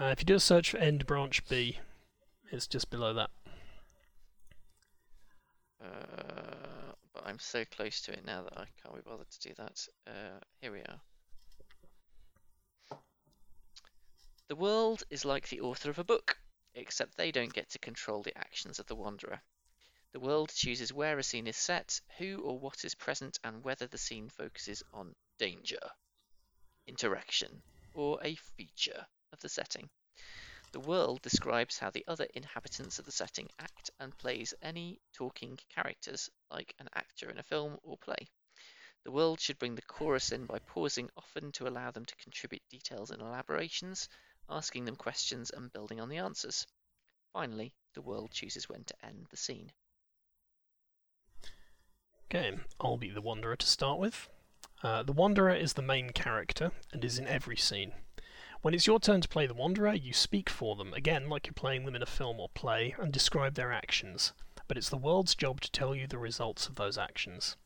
Uh, 0.00 0.04
if 0.06 0.20
you 0.20 0.24
do 0.24 0.34
a 0.34 0.40
search 0.40 0.70
for 0.70 0.78
End 0.78 1.06
Branch 1.06 1.46
B, 1.48 1.78
it's 2.50 2.66
just 2.66 2.90
below 2.90 3.14
that. 3.14 3.30
Uh, 5.82 6.92
but 7.14 7.24
I'm 7.26 7.38
so 7.38 7.64
close 7.64 8.00
to 8.02 8.12
it 8.12 8.24
now 8.24 8.42
that 8.42 8.58
I 8.58 8.66
can't 8.82 8.94
be 8.94 9.08
bothered 9.08 9.30
to 9.30 9.48
do 9.48 9.54
that. 9.58 9.86
Uh, 10.06 10.38
here 10.60 10.72
we 10.72 10.80
are. 10.80 11.00
The 14.48 14.56
world 14.56 15.02
is 15.10 15.24
like 15.24 15.48
the 15.48 15.60
author 15.60 15.90
of 15.90 15.98
a 15.98 16.04
book, 16.04 16.38
except 16.74 17.16
they 17.16 17.32
don't 17.32 17.52
get 17.52 17.68
to 17.70 17.80
control 17.80 18.22
the 18.22 18.36
actions 18.38 18.78
of 18.78 18.86
the 18.86 18.94
wanderer. 18.94 19.40
The 20.12 20.20
world 20.20 20.52
chooses 20.54 20.92
where 20.92 21.18
a 21.18 21.22
scene 21.22 21.48
is 21.48 21.56
set, 21.56 22.00
who 22.16 22.40
or 22.42 22.58
what 22.58 22.84
is 22.84 22.94
present, 22.94 23.38
and 23.42 23.64
whether 23.64 23.86
the 23.86 23.98
scene 23.98 24.28
focuses 24.28 24.82
on 24.92 25.14
danger, 25.38 25.80
interaction, 26.86 27.62
or 27.92 28.18
a 28.22 28.36
feature 28.36 29.06
of 29.32 29.40
the 29.40 29.48
setting. 29.48 29.90
The 30.76 30.80
world 30.80 31.22
describes 31.22 31.78
how 31.78 31.88
the 31.88 32.04
other 32.06 32.26
inhabitants 32.34 32.98
of 32.98 33.06
the 33.06 33.10
setting 33.10 33.48
act 33.58 33.90
and 33.98 34.14
plays 34.18 34.52
any 34.60 35.00
talking 35.14 35.58
characters, 35.70 36.28
like 36.50 36.74
an 36.78 36.90
actor 36.92 37.30
in 37.30 37.38
a 37.38 37.42
film 37.42 37.78
or 37.82 37.96
play. 37.96 38.28
The 39.02 39.10
world 39.10 39.40
should 39.40 39.58
bring 39.58 39.74
the 39.74 39.80
chorus 39.80 40.32
in 40.32 40.44
by 40.44 40.58
pausing 40.58 41.08
often 41.16 41.50
to 41.52 41.66
allow 41.66 41.92
them 41.92 42.04
to 42.04 42.16
contribute 42.16 42.68
details 42.68 43.10
and 43.10 43.22
elaborations, 43.22 44.10
asking 44.50 44.84
them 44.84 44.96
questions 44.96 45.48
and 45.48 45.72
building 45.72 45.98
on 45.98 46.10
the 46.10 46.18
answers. 46.18 46.66
Finally, 47.32 47.72
the 47.94 48.02
world 48.02 48.30
chooses 48.30 48.68
when 48.68 48.84
to 48.84 49.06
end 49.06 49.28
the 49.30 49.38
scene. 49.38 49.72
Okay, 52.26 52.58
I'll 52.78 52.98
be 52.98 53.08
the 53.08 53.22
Wanderer 53.22 53.56
to 53.56 53.66
start 53.66 53.98
with. 53.98 54.28
Uh, 54.82 55.02
the 55.04 55.14
Wanderer 55.14 55.54
is 55.54 55.72
the 55.72 55.80
main 55.80 56.10
character 56.10 56.70
and 56.92 57.02
is 57.02 57.18
in 57.18 57.26
every 57.26 57.56
scene. 57.56 57.94
When 58.66 58.74
it's 58.74 58.88
your 58.88 58.98
turn 58.98 59.20
to 59.20 59.28
play 59.28 59.46
the 59.46 59.54
Wanderer, 59.54 59.94
you 59.94 60.12
speak 60.12 60.50
for 60.50 60.74
them, 60.74 60.92
again 60.92 61.28
like 61.28 61.46
you're 61.46 61.54
playing 61.54 61.84
them 61.84 61.94
in 61.94 62.02
a 62.02 62.04
film 62.04 62.40
or 62.40 62.48
play, 62.48 62.96
and 62.98 63.12
describe 63.12 63.54
their 63.54 63.72
actions, 63.72 64.32
but 64.66 64.76
it's 64.76 64.88
the 64.88 64.96
world's 64.96 65.36
job 65.36 65.60
to 65.60 65.70
tell 65.70 65.94
you 65.94 66.08
the 66.08 66.18
results 66.18 66.66
of 66.66 66.74
those 66.74 66.98
actions. 66.98 67.56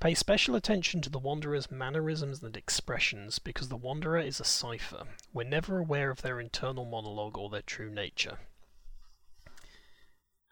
Pay 0.00 0.14
special 0.14 0.56
attention 0.56 1.02
to 1.02 1.10
the 1.10 1.18
Wanderer's 1.18 1.70
mannerisms 1.70 2.42
and 2.42 2.56
expressions 2.56 3.38
because 3.40 3.68
the 3.68 3.76
Wanderer 3.76 4.20
is 4.20 4.40
a 4.40 4.44
cipher. 4.44 5.02
We're 5.34 5.46
never 5.46 5.76
aware 5.76 6.10
of 6.10 6.22
their 6.22 6.40
internal 6.40 6.86
monologue 6.86 7.36
or 7.36 7.50
their 7.50 7.60
true 7.60 7.90
nature. 7.90 8.38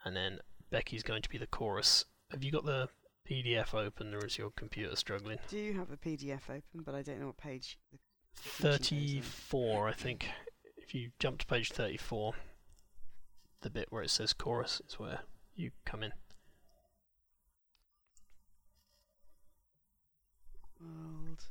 And 0.04 0.14
then 0.14 0.40
Becky's 0.68 1.02
going 1.02 1.22
to 1.22 1.30
be 1.30 1.38
the 1.38 1.46
chorus. 1.46 2.04
Have 2.32 2.44
you 2.44 2.52
got 2.52 2.66
the 2.66 2.90
PDF 3.26 3.72
open 3.72 4.12
or 4.12 4.26
is 4.26 4.36
your 4.36 4.50
computer 4.50 4.94
struggling? 4.94 5.38
Do 5.48 5.56
you 5.56 5.72
have 5.78 5.90
a 5.90 5.96
PDF 5.96 6.50
open? 6.50 6.82
But 6.84 6.94
I 6.94 7.00
don't 7.00 7.18
know 7.18 7.28
what 7.28 7.38
page. 7.38 7.78
The 7.90 7.98
34, 8.36 9.88
I 9.88 9.92
think. 9.92 10.26
If 10.76 10.94
you 10.94 11.10
jump 11.18 11.38
to 11.38 11.46
page 11.46 11.70
34, 11.70 12.34
the 13.62 13.70
bit 13.70 13.86
where 13.90 14.02
it 14.02 14.10
says 14.10 14.32
chorus 14.32 14.80
is 14.88 14.98
where 14.98 15.20
you 15.54 15.70
come 15.84 16.02
in. 16.02 16.12
World. 20.80 21.44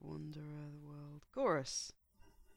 Wanderer, 0.00 0.42
the 0.72 0.86
world. 0.86 1.22
Chorus. 1.34 1.92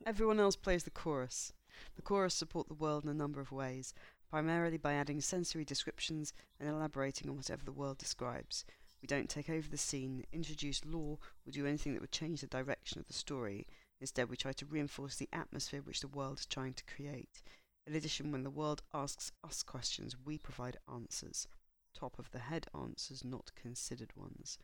Everyone 0.06 0.40
else 0.40 0.56
plays 0.56 0.84
the 0.84 0.92
chorus. 0.92 1.54
The 1.96 2.02
chorus 2.02 2.36
support 2.36 2.68
the 2.68 2.74
world 2.74 3.04
in 3.04 3.10
a 3.10 3.14
number 3.14 3.40
of 3.40 3.52
ways, 3.52 3.94
primarily 4.30 4.78
by 4.78 4.94
adding 4.94 5.22
sensory 5.22 5.66
descriptions 5.66 6.34
and 6.60 6.70
elaborating 6.70 7.30
on 7.30 7.38
whatever 7.38 7.64
the 7.64 7.72
world 7.72 7.98
describes. 7.98 8.66
We 9.02 9.08
don't 9.08 9.30
take 9.30 9.50
over 9.50 9.68
the 9.68 9.78
scene, 9.78 10.26
introduce 10.32 10.86
lore, 10.86 11.18
or 11.46 11.52
do 11.52 11.66
anything 11.66 11.94
that 11.94 12.02
would 12.02 12.12
change 12.12 12.42
the 12.42 12.48
direction 12.48 13.00
of 13.00 13.08
the 13.08 13.14
story. 13.14 13.66
Instead, 14.00 14.30
we 14.30 14.38
try 14.38 14.54
to 14.54 14.66
reinforce 14.66 15.16
the 15.16 15.30
atmosphere 15.34 15.82
which 15.82 16.02
the 16.02 16.08
world 16.08 16.40
is 16.40 16.46
trying 16.46 16.74
to 16.74 16.84
create. 16.86 17.42
In 17.88 17.96
addition, 17.96 18.32
when 18.32 18.44
the 18.44 18.50
world 18.50 18.84
asks 18.94 19.32
us 19.44 19.64
questions, 19.64 20.16
we 20.24 20.38
provide 20.38 20.78
answers. 20.92 21.48
Top 21.94 22.20
of 22.20 22.30
the 22.32 22.40
head 22.40 22.68
answers, 22.76 23.24
not 23.24 23.52
considered 23.56 24.16
ones. 24.16 24.58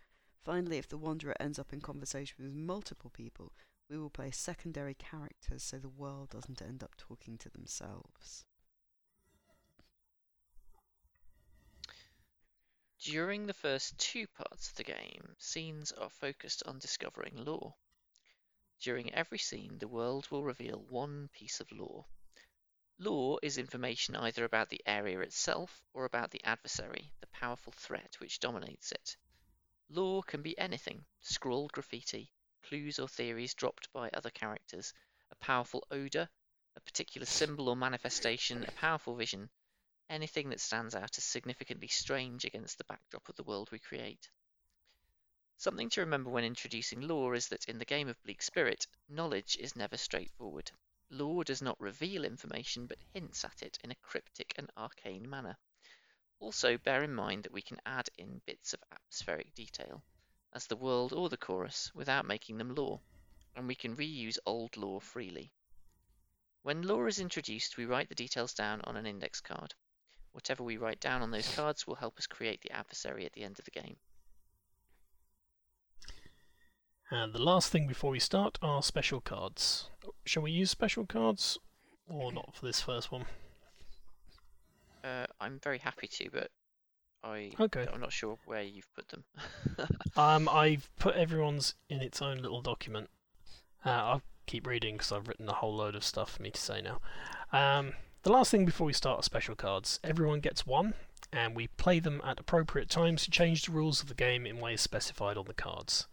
Finally, 0.44 0.78
if 0.78 0.88
the 0.88 0.98
Wanderer 0.98 1.36
ends 1.40 1.60
up 1.60 1.74
in 1.74 1.82
conversation 1.82 2.36
with 2.40 2.54
multiple 2.54 3.10
people, 3.10 3.52
we 3.90 3.98
will 3.98 4.10
play 4.10 4.32
secondary 4.32 4.94
characters 4.94 5.64
so 5.64 5.78
the 5.78 5.90
world 5.90 6.30
doesn't 6.30 6.62
end 6.62 6.84
up 6.84 6.96
talking 6.96 7.38
to 7.38 7.50
themselves. 7.50 8.46
During 13.00 13.46
the 13.46 13.54
first 13.54 13.98
two 14.00 14.26
parts 14.26 14.70
of 14.70 14.76
the 14.76 14.84
game, 14.84 15.36
scenes 15.38 15.92
are 15.92 16.10
focused 16.10 16.64
on 16.64 16.80
discovering 16.80 17.46
lore. 17.46 17.76
During 18.80 19.14
every 19.14 19.38
scene, 19.38 19.78
the 19.78 19.88
world 19.88 20.30
will 20.32 20.44
reveal 20.44 20.82
one 20.82 21.30
piece 21.30 21.60
of 21.60 21.72
lore. 21.72 22.08
Lore 22.98 23.40
is 23.44 23.60
information 23.60 24.16
either 24.16 24.44
about 24.44 24.70
the 24.70 24.82
area 24.88 25.20
itself 25.20 25.84
or 25.94 26.06
about 26.06 26.32
the 26.32 26.44
adversary, 26.44 27.14
the 27.20 27.28
powerful 27.28 27.72
threat 27.72 28.20
which 28.20 28.40
dominates 28.40 28.92
it. 28.92 29.16
Lore 29.90 30.24
can 30.24 30.42
be 30.42 30.58
anything 30.58 31.06
scrawled 31.22 31.72
graffiti, 31.74 32.34
clues 32.64 32.98
or 32.98 33.08
theories 33.08 33.54
dropped 33.54 33.94
by 33.94 34.10
other 34.10 34.32
characters, 34.32 34.92
a 35.30 35.36
powerful 35.36 35.86
odor, 35.92 36.28
a 36.76 36.80
particular 36.80 37.26
symbol 37.26 37.70
or 37.70 37.76
manifestation, 37.76 38.64
a 38.64 38.72
powerful 38.72 39.16
vision, 39.16 39.52
anything 40.10 40.50
that 40.50 40.60
stands 40.60 40.96
out 40.96 41.18
as 41.18 41.24
significantly 41.24 41.88
strange 41.88 42.46
against 42.46 42.78
the 42.78 42.84
backdrop 42.86 43.28
of 43.30 43.36
the 43.36 43.44
world 43.44 43.70
we 43.72 43.80
create. 43.80 44.30
Something 45.58 45.90
to 45.90 46.02
remember 46.02 46.30
when 46.30 46.44
introducing 46.44 47.02
lore 47.02 47.34
is 47.34 47.48
that 47.48 47.66
in 47.66 47.80
the 47.80 47.86
game 47.86 48.08
of 48.08 48.22
Bleak 48.24 48.42
Spirit, 48.42 48.86
knowledge 49.10 49.58
is 49.60 49.76
never 49.76 49.98
straightforward. 49.98 50.72
Lore 51.10 51.44
does 51.44 51.62
not 51.62 51.80
reveal 51.80 52.26
information 52.26 52.86
but 52.86 53.00
hints 53.14 53.44
at 53.44 53.64
it 53.64 53.80
in 53.84 53.92
a 53.92 53.96
cryptic 53.96 54.54
and 54.58 54.70
arcane 54.78 55.30
manner. 55.30 55.58
Also, 56.40 56.78
bear 56.78 57.04
in 57.04 57.14
mind 57.14 57.44
that 57.44 57.52
we 57.52 57.62
can 57.62 57.82
add 57.86 58.08
in 58.18 58.42
bits 58.46 58.74
of 58.74 58.84
atmospheric 58.92 59.56
detail, 59.56 60.04
as 60.54 60.68
the 60.68 60.76
world 60.76 61.12
or 61.12 61.30
the 61.30 61.38
chorus, 61.38 61.92
without 61.96 62.26
making 62.26 62.60
them 62.60 62.76
lore, 62.76 63.02
and 63.56 63.68
we 63.68 63.74
can 63.74 63.96
reuse 63.96 64.38
old 64.46 64.78
lore 64.78 65.02
freely. 65.02 65.52
When 66.62 66.84
lore 66.84 67.08
is 67.08 67.20
introduced, 67.20 67.78
we 67.78 67.86
write 67.86 68.10
the 68.10 68.16
details 68.16 68.54
down 68.54 68.82
on 68.82 68.96
an 68.96 69.08
index 69.08 69.42
card. 69.42 69.74
Whatever 70.38 70.62
we 70.62 70.78
write 70.78 71.00
down 71.00 71.24
on 71.24 71.32
those 71.32 71.52
cards 71.56 71.88
will 71.88 71.96
help 71.96 72.20
us 72.20 72.28
create 72.28 72.62
the 72.62 72.70
adversary 72.70 73.26
at 73.26 73.34
the 73.34 73.44
end 73.44 73.58
of 73.58 73.66
the 73.66 73.72
game. 73.72 73.96
And 77.10 77.34
the 77.34 77.42
last 77.42 77.72
thing 77.72 77.88
before 77.88 78.12
we 78.12 78.20
start 78.20 78.60
are 78.62 78.84
special 78.84 79.20
cards. 79.20 79.90
Shall 80.26 80.44
we 80.44 80.52
use 80.52 80.70
special 80.70 81.08
cards 81.08 81.58
or 82.08 82.32
not 82.32 82.54
for 82.54 82.68
this 82.68 82.80
first 82.80 83.12
one? 83.12 83.26
Uh, 85.04 85.26
I'm 85.42 85.60
very 85.64 85.80
happy 85.80 86.06
to, 86.06 86.30
but 86.32 86.52
I 87.24 87.54
Okay. 87.60 87.88
I'm 87.92 88.00
not 88.00 88.14
sure 88.14 88.38
where 88.46 88.62
you've 88.62 88.94
put 88.94 89.08
them. 89.08 89.24
Um, 90.16 90.48
I've 90.50 90.88
put 91.00 91.16
everyone's 91.16 91.74
in 91.90 92.02
its 92.02 92.22
own 92.22 92.38
little 92.38 92.62
document. 92.62 93.10
Uh, 93.84 93.90
I'll 93.90 94.22
keep 94.46 94.68
reading 94.68 94.98
because 94.98 95.12
I've 95.12 95.28
written 95.28 95.50
a 95.50 95.54
whole 95.54 95.76
load 95.76 95.96
of 95.96 96.04
stuff 96.04 96.36
for 96.36 96.44
me 96.44 96.52
to 96.52 96.62
say 96.62 96.82
now. 96.82 97.00
Um, 97.52 97.94
the 98.28 98.34
last 98.34 98.52
thing 98.52 98.66
before 98.66 98.88
we 98.88 98.92
start 98.92 99.22
are 99.22 99.24
special 99.24 99.56
cards. 99.56 100.02
Everyone 100.04 100.42
gets 100.42 100.68
one, 100.68 100.96
and 101.32 101.56
we 101.56 101.68
play 101.68 102.02
them 102.02 102.22
at 102.26 102.42
appropriate 102.42 102.90
times 102.90 103.24
to 103.24 103.32
change 103.32 103.64
the 103.64 103.72
rules 103.72 104.02
of 104.02 104.10
the 104.10 104.14
game 104.14 104.46
in 104.46 104.60
ways 104.60 104.82
specified 104.82 105.38
on 105.38 105.46
the 105.46 105.54
cards. 105.54 106.08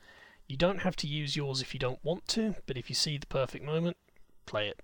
You 0.47 0.57
don't 0.57 0.83
have 0.83 0.95
to 0.97 1.09
use 1.09 1.35
yours 1.35 1.61
if 1.61 1.75
you 1.75 1.81
don't 1.81 2.05
want 2.05 2.29
to, 2.29 2.55
but 2.67 2.77
if 2.77 2.89
you 2.89 2.95
see 2.95 3.19
the 3.19 3.27
perfect 3.27 3.65
moment, 3.65 3.97
play 4.47 4.69
it. 4.69 4.79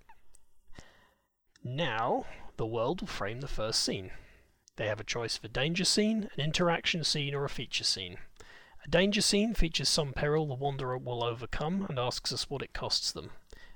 Now, 1.62 2.26
the 2.56 2.66
world 2.66 3.00
will 3.00 3.06
frame 3.06 3.42
the 3.42 3.46
first 3.46 3.80
scene. 3.80 4.10
They 4.74 4.88
have 4.88 4.98
a 4.98 5.04
choice 5.04 5.38
of 5.38 5.44
a 5.44 5.48
danger 5.48 5.84
scene, 5.84 6.30
an 6.34 6.44
interaction 6.44 7.04
scene, 7.04 7.32
or 7.32 7.44
a 7.44 7.48
feature 7.48 7.84
scene. 7.84 8.16
A 8.84 8.88
danger 8.88 9.20
scene 9.20 9.54
features 9.54 9.88
some 9.88 10.12
peril 10.14 10.48
the 10.48 10.54
wanderer 10.54 10.98
will 10.98 11.22
overcome 11.22 11.86
and 11.88 11.96
asks 11.96 12.32
us 12.32 12.50
what 12.50 12.62
it 12.62 12.72
costs 12.72 13.12
them. 13.12 13.30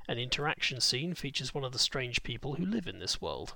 An 0.07 0.19
interaction 0.19 0.81
scene 0.81 1.15
features 1.15 1.55
one 1.55 1.65
of 1.65 1.73
the 1.73 1.79
strange 1.79 2.23
people 2.23 2.55
who 2.55 2.67
live 2.67 2.87
in 2.87 2.99
this 2.99 3.23
world. 3.23 3.55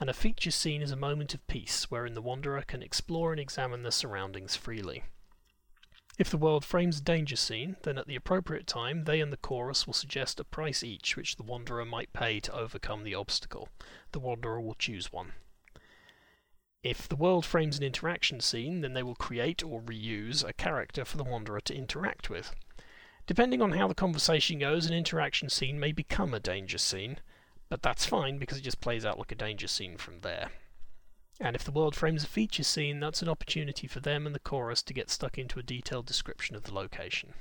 And 0.00 0.08
a 0.08 0.14
feature 0.14 0.50
scene 0.50 0.80
is 0.80 0.92
a 0.92 0.96
moment 0.96 1.34
of 1.34 1.46
peace 1.46 1.90
wherein 1.90 2.14
the 2.14 2.22
wanderer 2.22 2.62
can 2.62 2.82
explore 2.82 3.32
and 3.32 3.40
examine 3.40 3.82
the 3.82 3.92
surroundings 3.92 4.56
freely. 4.56 5.02
If 6.18 6.30
the 6.30 6.38
world 6.38 6.64
frames 6.64 6.98
a 6.98 7.02
danger 7.02 7.36
scene, 7.36 7.76
then 7.82 7.98
at 7.98 8.06
the 8.06 8.16
appropriate 8.16 8.66
time 8.66 9.04
they 9.04 9.20
and 9.20 9.30
the 9.30 9.36
chorus 9.36 9.86
will 9.86 9.94
suggest 9.94 10.40
a 10.40 10.44
price 10.44 10.82
each 10.82 11.16
which 11.16 11.36
the 11.36 11.42
wanderer 11.42 11.84
might 11.84 12.12
pay 12.14 12.40
to 12.40 12.54
overcome 12.54 13.04
the 13.04 13.14
obstacle. 13.14 13.68
The 14.12 14.20
wanderer 14.20 14.60
will 14.60 14.74
choose 14.74 15.12
one. 15.12 15.32
If 16.82 17.06
the 17.06 17.16
world 17.16 17.44
frames 17.44 17.76
an 17.76 17.84
interaction 17.84 18.40
scene, 18.40 18.80
then 18.80 18.94
they 18.94 19.02
will 19.02 19.14
create 19.14 19.62
or 19.62 19.82
reuse 19.82 20.42
a 20.42 20.54
character 20.54 21.04
for 21.04 21.18
the 21.18 21.24
wanderer 21.24 21.60
to 21.60 21.74
interact 21.74 22.30
with. 22.30 22.54
Depending 23.30 23.62
on 23.62 23.70
how 23.70 23.86
the 23.86 23.94
conversation 23.94 24.58
goes, 24.58 24.86
an 24.86 24.92
interaction 24.92 25.48
scene 25.48 25.78
may 25.78 25.92
become 25.92 26.34
a 26.34 26.40
danger 26.40 26.78
scene, 26.78 27.20
but 27.68 27.80
that's 27.80 28.04
fine 28.04 28.38
because 28.38 28.58
it 28.58 28.62
just 28.62 28.80
plays 28.80 29.06
out 29.06 29.20
like 29.20 29.30
a 29.30 29.36
danger 29.36 29.68
scene 29.68 29.96
from 29.96 30.22
there. 30.22 30.50
And 31.40 31.54
if 31.54 31.62
the 31.62 31.70
world 31.70 31.94
frames 31.94 32.24
a 32.24 32.26
feature 32.26 32.64
scene, 32.64 32.98
that's 32.98 33.22
an 33.22 33.28
opportunity 33.28 33.86
for 33.86 34.00
them 34.00 34.26
and 34.26 34.34
the 34.34 34.40
chorus 34.40 34.82
to 34.82 34.92
get 34.92 35.10
stuck 35.10 35.38
into 35.38 35.60
a 35.60 35.62
detailed 35.62 36.06
description 36.06 36.56
of 36.56 36.64
the 36.64 36.74
location. 36.74 37.34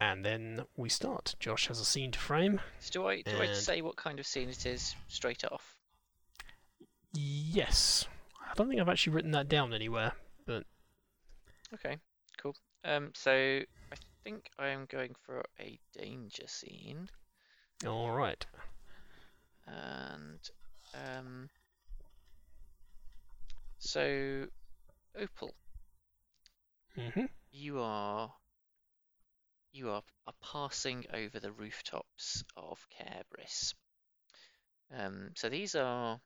And 0.00 0.24
then 0.24 0.64
we 0.76 0.88
start. 0.88 1.36
Josh 1.38 1.68
has 1.68 1.78
a 1.78 1.84
scene 1.84 2.10
to 2.10 2.18
frame. 2.18 2.60
so 2.80 2.90
do 2.90 3.06
I 3.06 3.22
do 3.22 3.40
I 3.40 3.52
say 3.52 3.80
what 3.80 3.94
kind 3.94 4.18
of 4.18 4.26
scene 4.26 4.48
it 4.48 4.66
is 4.66 4.96
straight 5.06 5.44
off? 5.44 5.78
Yes. 7.12 8.08
I 8.50 8.54
don't 8.54 8.68
think 8.68 8.80
I've 8.80 8.88
actually 8.88 9.12
written 9.12 9.30
that 9.30 9.48
down 9.48 9.72
anywhere, 9.72 10.14
but 10.46 10.64
Okay. 11.72 11.98
Um, 12.84 13.12
so 13.14 13.32
I 13.32 13.96
think 14.24 14.50
I 14.58 14.68
am 14.68 14.86
going 14.86 15.14
for 15.26 15.44
a 15.60 15.78
danger 15.92 16.46
scene, 16.46 17.08
all 17.86 18.10
right. 18.12 18.44
and 19.66 20.40
um, 20.94 21.48
so 23.78 24.46
Opal, 25.16 25.54
hmm 26.96 27.26
you 27.52 27.80
are 27.80 28.32
you 29.72 29.90
are, 29.90 30.02
are 30.26 30.34
passing 30.42 31.04
over 31.12 31.40
the 31.40 31.52
rooftops 31.52 32.44
of 32.56 32.88
Caer 32.90 33.22
Brys. 33.30 33.74
Um, 34.92 35.30
so 35.36 35.48
these 35.48 35.74
are 35.74 36.20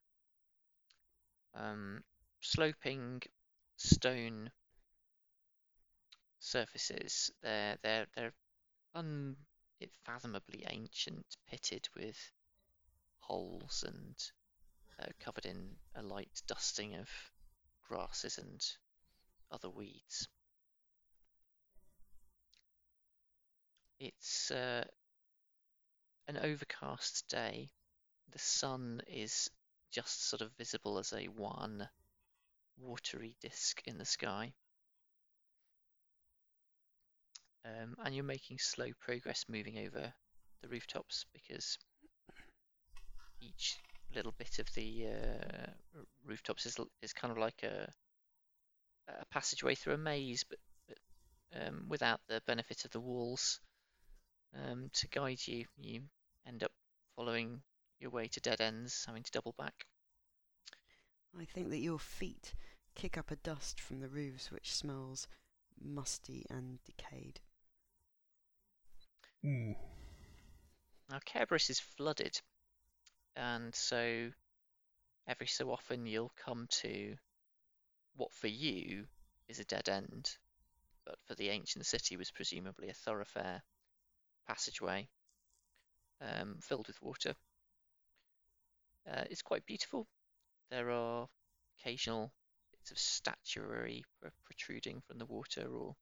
um, 1.54 2.02
sloping 2.40 3.22
stone 3.76 4.50
surfaces. 6.44 7.30
They're 7.42 7.76
they're 7.83 8.07
they're 8.14 8.33
unfathomably 8.94 10.64
ancient, 10.68 11.26
pitted 11.48 11.88
with 11.96 12.18
holes 13.18 13.85
and 13.87 14.14
uh, 15.00 15.12
covered 15.20 15.46
in 15.46 15.76
a 15.94 16.02
light 16.02 16.42
dusting 16.46 16.94
of 16.96 17.09
grasses 17.88 18.38
and 18.38 18.61
other 19.50 19.70
weeds. 19.70 20.28
It's 23.98 24.50
uh, 24.50 24.85
an 26.28 26.38
overcast 26.38 27.26
day. 27.28 27.70
The 28.33 28.38
sun 28.38 29.00
is 29.07 29.50
just 29.90 30.28
sort 30.28 30.42
of 30.42 30.52
visible 30.59 30.98
as 30.98 31.12
a 31.12 31.26
one 31.26 31.88
watery 32.76 33.37
disk 33.40 33.80
in 33.87 33.98
the 33.98 34.04
sky. 34.04 34.52
Um, 37.64 37.96
and 38.05 38.14
you're 38.14 38.24
making 38.24 38.59
slow 38.59 38.88
progress 39.00 39.46
moving 39.48 39.79
over 39.79 40.12
the 40.62 40.68
rooftops 40.68 41.24
because 41.33 41.79
each 43.40 43.79
little 44.14 44.35
bit 44.38 44.59
of 44.59 44.72
the 44.74 45.07
uh, 45.07 46.00
rooftops 46.24 46.66
is 46.66 46.77
is 47.03 47.12
kind 47.12 47.33
of 47.33 47.38
like 47.38 47.62
a 47.62 47.88
a 49.09 49.24
passageway 49.27 49.74
through 49.74 49.94
a 49.94 49.98
maze, 49.98 50.44
but, 50.44 50.59
but 50.88 50.98
um, 51.61 51.85
without 51.88 52.20
the 52.29 52.40
benefit 52.46 52.85
of 52.85 52.90
the 52.90 53.00
walls 53.00 53.61
um, 54.55 54.90
to 54.92 55.09
guide 55.09 55.46
you. 55.46 55.66
You 55.77 56.03
end 56.46 56.62
up 56.62 56.72
following 57.16 57.62
your 58.00 58.11
way 58.11 58.29
to 58.29 58.40
dead 58.40 58.61
ends, 58.61 59.05
having 59.07 59.22
to 59.22 59.31
double 59.31 59.55
back. 59.59 59.87
I 61.38 61.44
think 61.44 61.70
that 61.70 61.79
your 61.79 61.98
feet 61.98 62.55
kick 62.94 63.18
up 63.18 63.31
a 63.31 63.37
dust 63.37 63.81
from 63.81 64.00
the 64.00 64.09
roofs 64.09 64.53
which 64.53 64.72
smells 64.72 65.27
musty 65.81 66.46
and 66.48 66.79
decayed. 66.85 67.40
Mm. 69.44 69.76
Now, 71.11 71.18
Caer 71.26 71.46
Brys 71.46 71.68
is 71.68 71.78
flooded, 71.78 72.40
and 73.37 73.74
so 73.74 74.30
every 75.26 75.46
so 75.46 75.70
often 75.70 76.07
you'll 76.07 76.33
come 76.44 76.66
to 76.70 77.16
what 78.16 78.33
for 78.33 78.46
you 78.46 79.07
is 79.48 79.59
a 79.59 79.64
dead 79.64 79.88
end, 79.88 80.37
but 81.04 81.18
for 81.26 81.35
the 81.35 81.50
ancient 81.50 81.85
city 81.85 82.16
was 82.16 82.30
presumably 82.30 82.88
a 82.88 82.94
thoroughfare 82.94 83.62
passageway 84.46 85.09
um, 86.22 86.57
filled 86.61 86.87
with 86.87 87.02
water. 87.02 87.35
Uh, 89.11 89.24
it's 89.30 89.42
quite 89.42 89.66
beautiful. 89.66 90.07
There 90.70 90.90
are 90.90 91.28
occasional 91.78 92.33
bits 92.72 92.90
of 92.90 92.98
statuary 92.98 94.04
protruding 94.44 95.02
from 95.07 95.18
the 95.18 95.26
water, 95.26 95.66
or 95.68 95.94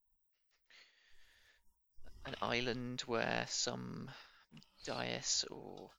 an 2.25 2.35
island 2.41 3.03
where 3.07 3.45
some 3.49 4.11
dais 4.85 5.45
or 5.51 5.91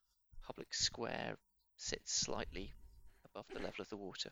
public 0.46 0.74
square 0.74 1.36
sits 1.78 2.14
slightly 2.14 2.74
above 3.26 3.46
the 3.54 3.60
level 3.60 3.82
of 3.82 3.90
the 3.90 3.98
water. 3.98 4.32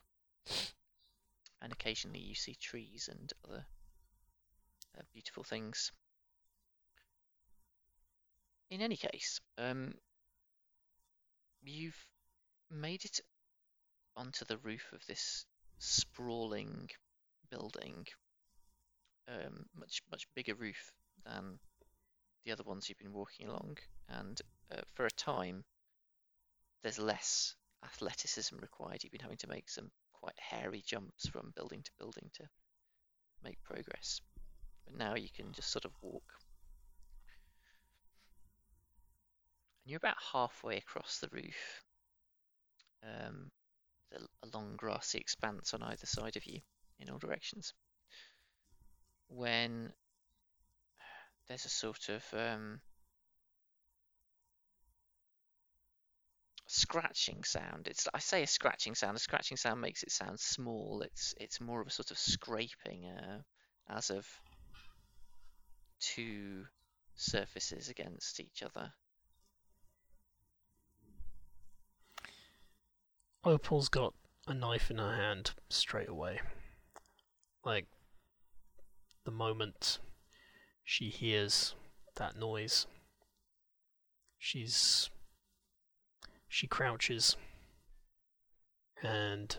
And 1.62 1.72
occasionally 1.72 2.20
you 2.20 2.36
see 2.36 2.56
trees 2.56 3.10
and 3.12 3.32
other 3.46 3.66
uh, 4.98 5.02
beautiful 5.14 5.44
things. 5.44 5.92
In 8.70 8.82
any 8.82 8.96
case, 8.96 9.40
um, 9.58 9.94
you've 11.64 12.06
made 12.70 13.04
it 13.06 13.20
onto 14.16 14.46
the 14.46 14.58
roof 14.58 14.86
of 14.94 15.06
this 15.08 15.46
sprawling 15.78 16.90
building, 17.50 18.06
um, 19.28 19.66
much 19.78 20.02
much 20.10 20.26
bigger 20.36 20.56
roof 20.56 20.94
than 21.26 21.60
the 22.46 22.52
other 22.52 22.64
ones 22.64 22.90
you've 22.90 22.98
been 22.98 23.14
walking 23.14 23.48
along, 23.48 23.78
and 24.10 24.40
uh, 24.72 24.82
for 24.94 25.06
a 25.06 25.12
time, 25.12 25.64
there's 26.84 27.00
less 27.00 27.56
athleticism 27.84 28.56
required. 28.58 29.04
You've 29.04 29.12
been 29.12 29.22
having 29.22 29.38
to 29.38 29.50
make 29.50 29.70
some 29.70 29.92
quite 30.14 30.38
hairy 30.38 30.84
jumps 30.86 31.28
from 31.28 31.54
building 31.56 31.82
to 31.84 31.92
building 32.00 32.30
to 32.36 32.44
make 33.44 33.62
progress. 33.64 34.22
But 34.86 34.98
now 34.98 35.16
you 35.16 35.30
can 35.36 35.52
just 35.54 35.72
sort 35.72 35.86
of 35.86 35.92
walk. 36.02 36.24
And 39.84 39.92
you're 39.92 39.98
about 39.98 40.18
halfway 40.32 40.78
across 40.78 41.20
the 41.20 41.30
roof. 41.32 41.84
Um, 43.04 43.50
a 44.14 44.58
long 44.58 44.76
grassy 44.76 45.18
expanse 45.18 45.74
on 45.74 45.82
either 45.82 46.06
side 46.06 46.36
of 46.36 46.46
you 46.46 46.60
in 47.00 47.10
all 47.10 47.18
directions. 47.18 47.74
When 49.28 49.92
there's 51.48 51.66
a 51.66 51.70
sort 51.70 52.10
of 52.10 52.24
um, 52.34 52.80
scratching 56.68 57.44
sound. 57.44 57.88
It's 57.88 58.08
I 58.14 58.20
say 58.20 58.44
a 58.44 58.48
scratching 58.48 58.96
sound. 58.96 59.18
A 59.18 59.20
scratching 59.20 59.58
sound 59.58 59.82
makes 59.82 60.04
it 60.04 60.12
sound 60.12 60.40
small. 60.40 61.02
It's 61.02 61.34
it's 61.38 61.60
more 61.60 61.82
of 61.82 61.88
a 61.88 61.92
sort 61.92 62.12
of 62.12 62.18
scraping 62.18 63.06
uh, 63.06 63.42
as 63.90 64.10
of 64.10 64.26
two 66.00 66.66
surfaces 67.16 67.90
against 67.90 68.40
each 68.40 68.64
other. 68.64 68.92
Opal's 73.44 73.90
got 73.90 74.14
a 74.48 74.54
knife 74.54 74.92
in 74.92 74.98
her 74.98 75.16
hand 75.16 75.52
straight 75.70 76.10
away. 76.10 76.40
Like 77.66 77.88
the 79.26 79.32
moment 79.32 80.00
she 80.92 81.08
hears 81.08 81.74
that 82.18 82.38
noise. 82.38 82.86
She's 84.38 85.10
she 86.50 86.68
crouches 86.68 87.38
and 89.02 89.56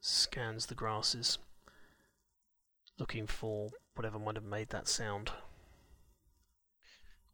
scans 0.00 0.66
the 0.66 0.76
grasses, 0.76 1.38
looking 3.00 3.26
for 3.26 3.70
whatever 3.96 4.20
might 4.20 4.36
have 4.36 4.44
made 4.44 4.68
that 4.68 4.86
sound 4.86 5.32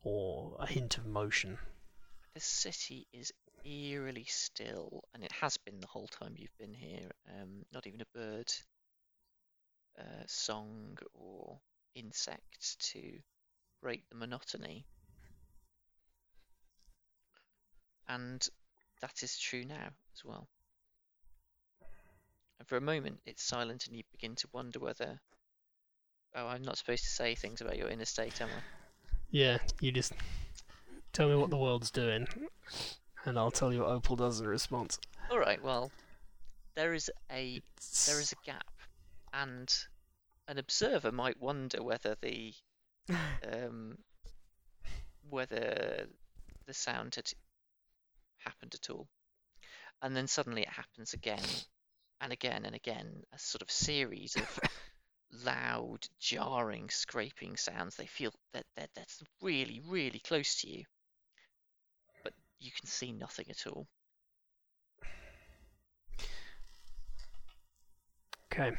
or 0.01 0.57
a 0.59 0.67
hint 0.67 0.97
of 0.97 1.05
motion. 1.05 1.59
The 2.33 2.41
city 2.41 3.07
is 3.13 3.33
eerily 3.67 4.25
still, 4.25 5.05
and 5.13 5.23
it 5.23 5.33
has 5.33 5.59
been 5.59 5.79
the 5.79 5.89
whole 5.89 6.09
time 6.09 6.37
you've 6.39 6.57
been 6.59 6.73
here. 6.73 7.11
Um, 7.29 7.67
not 7.71 7.87
even 7.87 8.01
a 8.01 8.19
bird 8.19 8.51
uh, 10.01 10.25
song 10.27 10.97
or 11.13 11.61
insect 11.95 12.81
to 12.93 13.19
break 13.83 14.09
the 14.09 14.15
monotony. 14.15 14.87
And 18.09 18.47
that 19.01 19.23
is 19.23 19.39
true 19.39 19.65
now 19.65 19.89
as 20.15 20.25
well. 20.25 20.49
And 22.59 22.69
for 22.69 22.77
a 22.77 22.81
moment 22.81 23.19
it's 23.27 23.43
silent 23.43 23.87
and 23.87 23.97
you 23.97 24.05
begin 24.13 24.37
to 24.37 24.49
wonder 24.53 24.79
whether 24.79 25.21
Oh, 26.35 26.47
I'm 26.47 26.63
not 26.63 26.79
supposed 26.79 27.05
to 27.05 27.11
say 27.11 27.35
things 27.35 27.61
about 27.61 27.77
your 27.77 27.89
inner 27.89 28.07
state, 28.07 28.41
am 28.41 28.49
I? 28.49 28.63
Yeah, 29.31 29.59
you 29.81 29.93
just 29.93 30.15
tell 31.13 31.29
me 31.29 31.35
what 31.35 31.51
the 31.51 31.59
world's 31.59 31.91
doing 31.91 32.27
and 33.25 33.39
I'll 33.39 33.51
tell 33.51 33.73
you 33.73 33.81
what 33.81 33.91
Opal 33.91 34.17
does 34.17 34.41
in 34.41 34.47
response. 34.47 34.99
Alright, 35.31 35.63
well 35.63 35.91
there 36.75 36.95
is 36.95 37.11
a 37.31 37.61
it's... 37.77 38.07
there 38.07 38.21
is 38.21 38.33
a 38.33 38.47
gap 38.47 38.71
and 39.33 39.75
an 40.49 40.59
observer 40.59 41.13
might 41.13 41.41
wonder 41.41 41.83
whether 41.83 42.17
the 42.21 42.55
um, 43.53 43.97
whether 45.29 46.07
the 46.67 46.75
sound 46.75 47.15
had 47.15 47.31
happened 48.39 48.75
at 48.75 48.91
all. 48.91 49.09
And 50.03 50.17
then 50.17 50.27
suddenly 50.27 50.63
it 50.63 50.69
happens 50.69 51.13
again 51.13 51.45
and 52.21 52.33
again 52.33 52.65
and 52.65 52.75
again, 52.75 53.23
a 53.33 53.39
sort 53.39 53.63
of 53.63 53.71
series 53.71 54.37
of 54.37 54.61
loud, 55.45 56.07
jarring, 56.21 56.89
scraping 56.91 57.57
sounds. 57.57 57.97
They 57.97 58.07
feel 58.07 58.33
that, 58.53 58.65
that 58.77 58.91
that's 58.95 59.23
really, 59.41 59.81
really 59.87 60.21
close 60.21 60.61
to 60.61 60.71
you, 60.71 60.85
but 62.23 62.33
you 62.61 62.71
can 62.79 62.89
see 62.89 63.13
nothing 63.13 63.47
at 63.51 63.67
all. 63.67 63.87
Okay. 68.53 68.77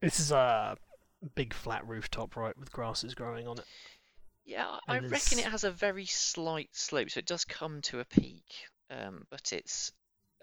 This 0.00 0.20
is 0.20 0.32
a 0.32 0.76
big 1.34 1.54
flat 1.54 1.86
rooftop, 1.86 2.36
right, 2.36 2.56
with 2.58 2.72
grasses 2.72 3.14
growing 3.14 3.46
on 3.46 3.58
it. 3.58 3.64
Yeah, 4.44 4.78
I 4.86 4.98
reckon 4.98 5.38
it 5.38 5.46
has 5.46 5.64
a 5.64 5.70
very 5.70 6.04
slight 6.04 6.68
slope, 6.72 7.10
so 7.10 7.18
it 7.18 7.26
does 7.26 7.44
come 7.44 7.80
to 7.82 8.00
a 8.00 8.04
peak, 8.04 8.44
um, 8.90 9.24
but 9.30 9.52
it's 9.52 9.90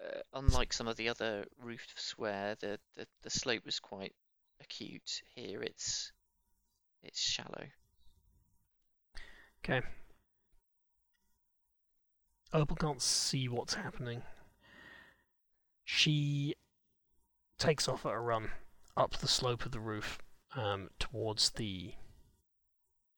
uh, 0.04 0.20
unlike 0.34 0.72
some 0.72 0.88
of 0.88 0.96
the 0.96 1.08
other 1.08 1.44
roofs 1.62 2.18
where 2.18 2.56
the, 2.60 2.78
the, 2.96 3.06
the 3.22 3.30
slope 3.30 3.64
was 3.64 3.78
quite 3.78 4.14
acute. 4.60 5.22
Here, 5.36 5.62
it's 5.62 6.10
it's 7.04 7.20
shallow. 7.20 7.66
Okay. 9.64 9.86
Opal 12.52 12.76
can't 12.76 13.00
see 13.00 13.48
what's 13.48 13.74
happening, 13.74 14.22
She 15.84 16.54
takes 17.58 17.88
off 17.88 18.04
at 18.04 18.12
a 18.12 18.18
run 18.18 18.50
up 18.96 19.16
the 19.16 19.28
slope 19.28 19.64
of 19.64 19.72
the 19.72 19.80
roof 19.80 20.18
um, 20.56 20.90
towards 20.98 21.50
the 21.50 21.94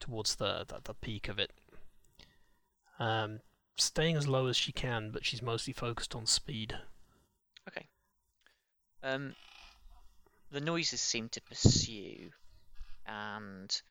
towards 0.00 0.36
the, 0.36 0.64
the 0.66 0.80
the 0.84 0.94
peak 0.94 1.28
of 1.28 1.38
it. 1.38 1.50
Um, 2.98 3.40
staying 3.76 4.16
as 4.16 4.28
low 4.28 4.46
as 4.46 4.56
she 4.56 4.72
can, 4.72 5.10
but 5.10 5.24
she's 5.24 5.42
mostly 5.42 5.72
focused 5.72 6.14
on 6.14 6.26
speed. 6.26 6.76
Okay. 7.68 7.88
Um, 9.02 9.34
the 10.50 10.60
noises 10.60 11.00
seem 11.00 11.28
to 11.30 11.42
pursue, 11.42 12.30
and 13.06 13.82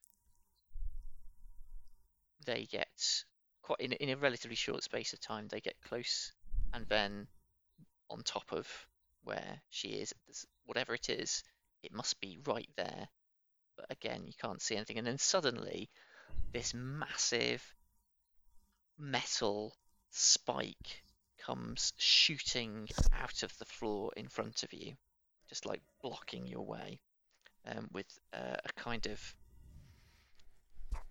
they 2.46 2.66
get 2.66 3.24
quite 3.62 3.80
in, 3.80 3.92
in 3.94 4.10
a 4.10 4.18
relatively 4.18 4.56
short 4.56 4.84
space 4.84 5.14
of 5.14 5.20
time. 5.20 5.48
They 5.48 5.60
get 5.60 5.76
close, 5.88 6.32
and 6.74 6.86
then 6.88 7.28
on 8.10 8.22
top 8.24 8.52
of 8.52 8.68
where 9.24 9.62
she 9.70 9.90
is, 9.90 10.14
whatever 10.66 10.94
it 10.94 11.10
is, 11.10 11.44
it 11.82 11.94
must 11.94 12.20
be 12.22 12.38
right 12.46 12.70
there. 12.78 13.08
But 13.76 13.86
again, 13.90 14.24
you 14.26 14.34
can't 14.42 14.62
see 14.62 14.76
anything, 14.76 14.98
and 14.98 15.08
then 15.08 15.18
suddenly, 15.18 15.90
this 16.52 16.74
massive 16.74 17.64
metal 18.98 19.76
spike 20.12 21.04
comes 21.40 21.94
shooting 21.98 22.88
out 23.22 23.44
of 23.44 23.58
the 23.58 23.66
floor 23.66 24.12
in 24.16 24.28
front 24.28 24.64
of 24.64 24.72
you, 24.74 24.94
just 25.50 25.66
like 25.66 25.82
blocking 26.02 26.48
your 26.48 26.66
way, 26.66 27.00
um, 27.66 27.88
with 27.92 28.08
uh, 28.34 28.58
a 28.64 28.74
kind 28.82 29.08
of 29.08 29.36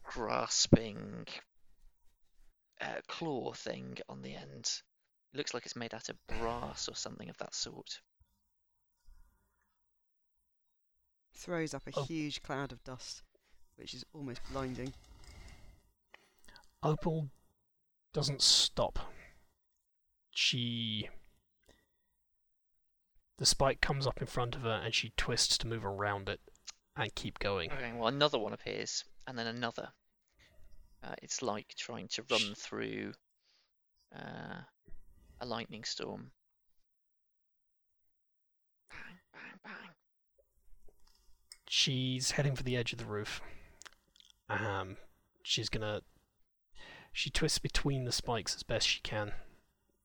grasping 0.04 1.26
uh, 2.80 3.00
claw 3.08 3.52
thing 3.52 3.98
on 4.08 4.22
the 4.22 4.34
end. 4.34 4.70
It 5.32 5.36
looks 5.36 5.54
like 5.54 5.66
it's 5.66 5.76
made 5.76 5.94
out 5.94 6.08
of 6.08 6.26
brass 6.26 6.88
or 6.88 6.94
something 6.94 7.28
of 7.28 7.38
that 7.38 7.54
sort. 7.54 8.00
Throws 11.34 11.74
up 11.74 11.86
a 11.86 11.92
Oh. 11.96 12.04
huge 12.04 12.42
cloud 12.42 12.72
of 12.72 12.82
dust, 12.84 13.22
which 13.76 13.94
is 13.94 14.04
almost 14.12 14.40
blinding. 14.50 14.92
Opal 16.82 17.30
doesn't 18.12 18.42
stop. 18.42 18.98
She. 20.30 21.08
The 23.38 23.46
spike 23.46 23.80
comes 23.80 24.06
up 24.06 24.20
in 24.20 24.26
front 24.26 24.54
of 24.54 24.62
her 24.62 24.80
and 24.84 24.94
she 24.94 25.10
twists 25.16 25.58
to 25.58 25.66
move 25.66 25.84
around 25.84 26.28
it 26.28 26.40
and 26.96 27.14
keep 27.14 27.38
going. 27.38 27.72
Okay, 27.72 27.92
well, 27.92 28.08
another 28.08 28.38
one 28.38 28.52
appears, 28.52 29.04
and 29.26 29.38
then 29.38 29.46
another. 29.46 29.92
Uh, 31.02 31.14
it's 31.22 31.42
like 31.42 31.74
trying 31.76 32.06
to 32.08 32.22
run 32.30 32.54
through 32.54 33.14
uh, 34.14 34.60
a 35.40 35.46
lightning 35.46 35.82
storm. 35.84 36.30
She's 41.74 42.32
heading 42.32 42.54
for 42.54 42.62
the 42.62 42.76
edge 42.76 42.92
of 42.92 42.98
the 42.98 43.06
roof. 43.06 43.40
Um, 44.50 44.98
she's 45.42 45.70
gonna. 45.70 46.02
She 47.14 47.30
twists 47.30 47.58
between 47.58 48.04
the 48.04 48.12
spikes 48.12 48.54
as 48.54 48.62
best 48.62 48.86
she 48.86 49.00
can, 49.00 49.32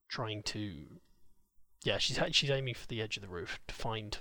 trying 0.08 0.44
to. 0.44 0.86
Yeah, 1.84 1.98
she's 1.98 2.18
she's 2.32 2.50
aiming 2.50 2.76
for 2.76 2.88
the 2.88 3.02
edge 3.02 3.18
of 3.18 3.22
the 3.22 3.28
roof 3.28 3.60
to 3.68 3.76
find 3.76 4.18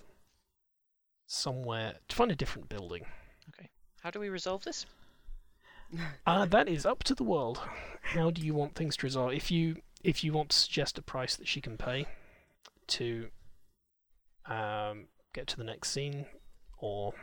somewhere 1.29 2.01
to 2.09 2.17
find 2.17 2.33
a 2.33 2.35
different 2.35 2.69
building. 2.69 3.07
Okay. 3.51 3.71
How 4.01 4.11
do 4.11 4.19
we 4.19 4.29
resolve 4.29 4.65
this? 4.65 4.85
Uh, 6.27 6.47
that 6.47 6.69
is 6.69 6.85
up 6.85 7.05
to 7.05 7.15
the 7.15 7.23
world. 7.23 7.61
How 8.03 8.33
do 8.33 8.43
you 8.43 8.55
want 8.55 8.75
things 8.75 8.97
to 8.97 9.07
resolve? 9.07 9.33
If 9.33 9.53
you 9.53 9.77
if 10.03 10.25
you 10.25 10.33
want 10.33 10.51
to 10.51 10.57
suggest 10.57 10.99
a 10.99 11.03
price 11.03 11.37
that 11.37 11.47
she 11.47 11.61
can 11.61 11.79
pay 11.79 12.07
to 12.89 13.29
um, 14.47 15.07
get 15.33 15.47
to 15.47 15.57
the 15.57 15.63
next 15.63 15.93
scene, 15.93 16.27
or 16.79 17.15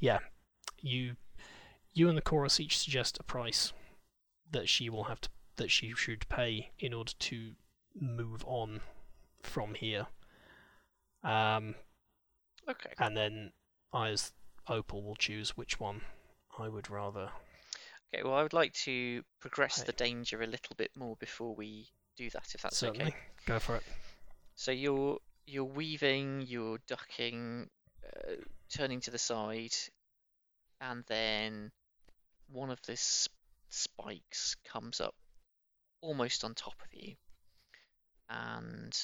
yeah, 0.00 0.18
you 0.80 1.16
you 1.94 2.08
and 2.08 2.16
the 2.16 2.22
chorus 2.22 2.60
each 2.60 2.78
suggest 2.78 3.18
a 3.18 3.22
price 3.22 3.72
that 4.50 4.68
she 4.68 4.88
will 4.88 5.04
have 5.04 5.20
to 5.22 5.28
that 5.56 5.70
she 5.70 5.92
should 5.94 6.28
pay 6.28 6.70
in 6.78 6.94
order 6.94 7.12
to 7.18 7.52
move 8.00 8.44
on 8.46 8.80
from 9.42 9.74
here. 9.74 10.06
Um, 11.24 11.74
Okay. 12.68 12.92
and 12.98 13.16
then 13.16 13.52
I, 13.92 14.10
as 14.10 14.32
Opal, 14.68 15.02
will 15.02 15.16
choose 15.16 15.56
which 15.56 15.80
one 15.80 16.02
I 16.58 16.68
would 16.68 16.90
rather. 16.90 17.30
Okay, 18.14 18.22
well, 18.22 18.34
I 18.34 18.42
would 18.42 18.52
like 18.52 18.72
to 18.84 19.22
progress 19.40 19.82
the 19.82 19.92
danger 19.92 20.42
a 20.42 20.46
little 20.46 20.76
bit 20.76 20.90
more 20.94 21.16
before 21.16 21.54
we 21.54 21.88
do 22.16 22.30
that, 22.30 22.54
if 22.54 22.62
that's 22.62 22.76
Certainly, 22.76 23.06
okay. 23.06 23.16
go 23.46 23.58
for 23.58 23.76
it. 23.76 23.82
So 24.54 24.70
you're 24.70 25.18
you're 25.46 25.64
weaving, 25.64 26.42
you're 26.46 26.78
ducking, 26.86 27.68
uh, 28.06 28.32
turning 28.68 29.00
to 29.00 29.10
the 29.10 29.18
side, 29.18 29.74
and 30.80 31.04
then 31.06 31.70
one 32.50 32.70
of 32.70 32.80
the 32.82 32.96
spikes 33.68 34.56
comes 34.64 35.00
up 35.00 35.14
almost 36.00 36.44
on 36.44 36.54
top 36.54 36.74
of 36.80 36.92
you, 36.92 37.14
and 38.28 38.96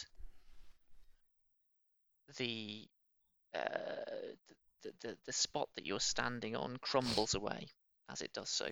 the 2.37 2.87
uh, 3.55 4.35
the, 4.83 4.93
the 5.01 5.17
the 5.27 5.33
spot 5.33 5.69
that 5.75 5.87
you're 5.87 6.01
standing 6.01 6.57
on 6.57 6.77
crumbles 6.81 7.35
away 7.35 7.69
as 8.11 8.21
it 8.21 8.33
does 8.33 8.51
so, 8.51 8.69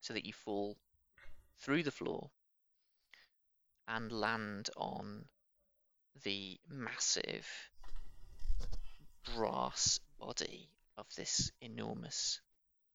so 0.00 0.12
that 0.12 0.26
you 0.26 0.32
fall 0.32 0.76
through 1.60 1.82
the 1.82 1.90
floor 1.90 2.30
and 3.88 4.12
land 4.12 4.70
on 4.76 5.24
the 6.24 6.58
massive 6.68 7.69
brass 9.24 10.00
body 10.18 10.70
of 10.96 11.06
this 11.16 11.50
enormous 11.60 12.40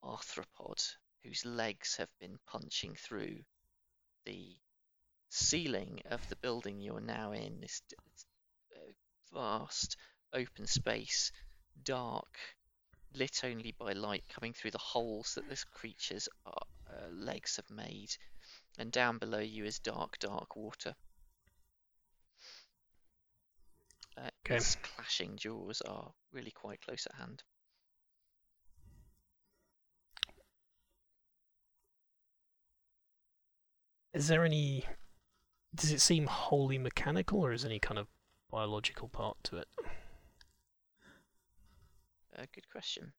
arthropod 0.04 0.82
whose 1.24 1.46
legs 1.46 1.96
have 1.98 2.10
been 2.20 2.38
punching 2.46 2.96
through 2.96 3.38
the 4.26 4.56
ceiling 5.30 6.02
of 6.06 6.28
the 6.30 6.36
building 6.38 6.80
you're 6.80 7.00
now 7.00 7.32
in 7.32 7.60
this 7.62 7.82
uh, 8.76 8.80
vast 9.34 9.98
open 10.34 10.68
space 10.68 11.32
dark 11.84 12.38
lit 13.14 13.44
only 13.44 13.74
by 13.78 13.94
light 13.94 14.24
coming 14.30 14.54
through 14.54 14.72
the 14.72 14.78
holes 14.78 15.34
that 15.36 15.48
this 15.50 15.64
creature's 15.64 16.28
uh, 16.46 16.52
uh, 16.90 17.08
legs 17.12 17.56
have 17.56 17.70
made. 17.70 18.16
And 18.78 18.92
down 18.92 19.18
below 19.18 19.40
you 19.40 19.66
is 19.66 19.80
dark 19.80 20.20
dark 20.20 20.56
water 20.56 20.96
uh, 24.18 24.30
Okay. 24.46 24.56
its 24.56 24.76
clashing 24.76 25.38
jaws 25.38 25.82
are 25.82 26.12
really 26.32 26.52
quite 26.52 26.82
close 26.82 27.06
at 27.08 27.16
hand. 27.16 27.44
Is 34.14 34.28
there 34.30 34.46
any? 34.46 34.86
Does 35.76 35.92
it 35.92 36.00
seem 36.00 36.28
wholly 36.28 36.78
mechanical, 36.78 37.40
or 37.42 37.52
is 37.52 37.64
there 37.64 37.72
any 37.72 37.80
kind 37.80 38.00
of 38.00 38.08
biological 38.50 39.10
part 39.10 39.36
to 39.44 39.58
it? 39.58 39.68
Uh, 42.38 42.46
good 42.54 42.70
question. 42.72 43.12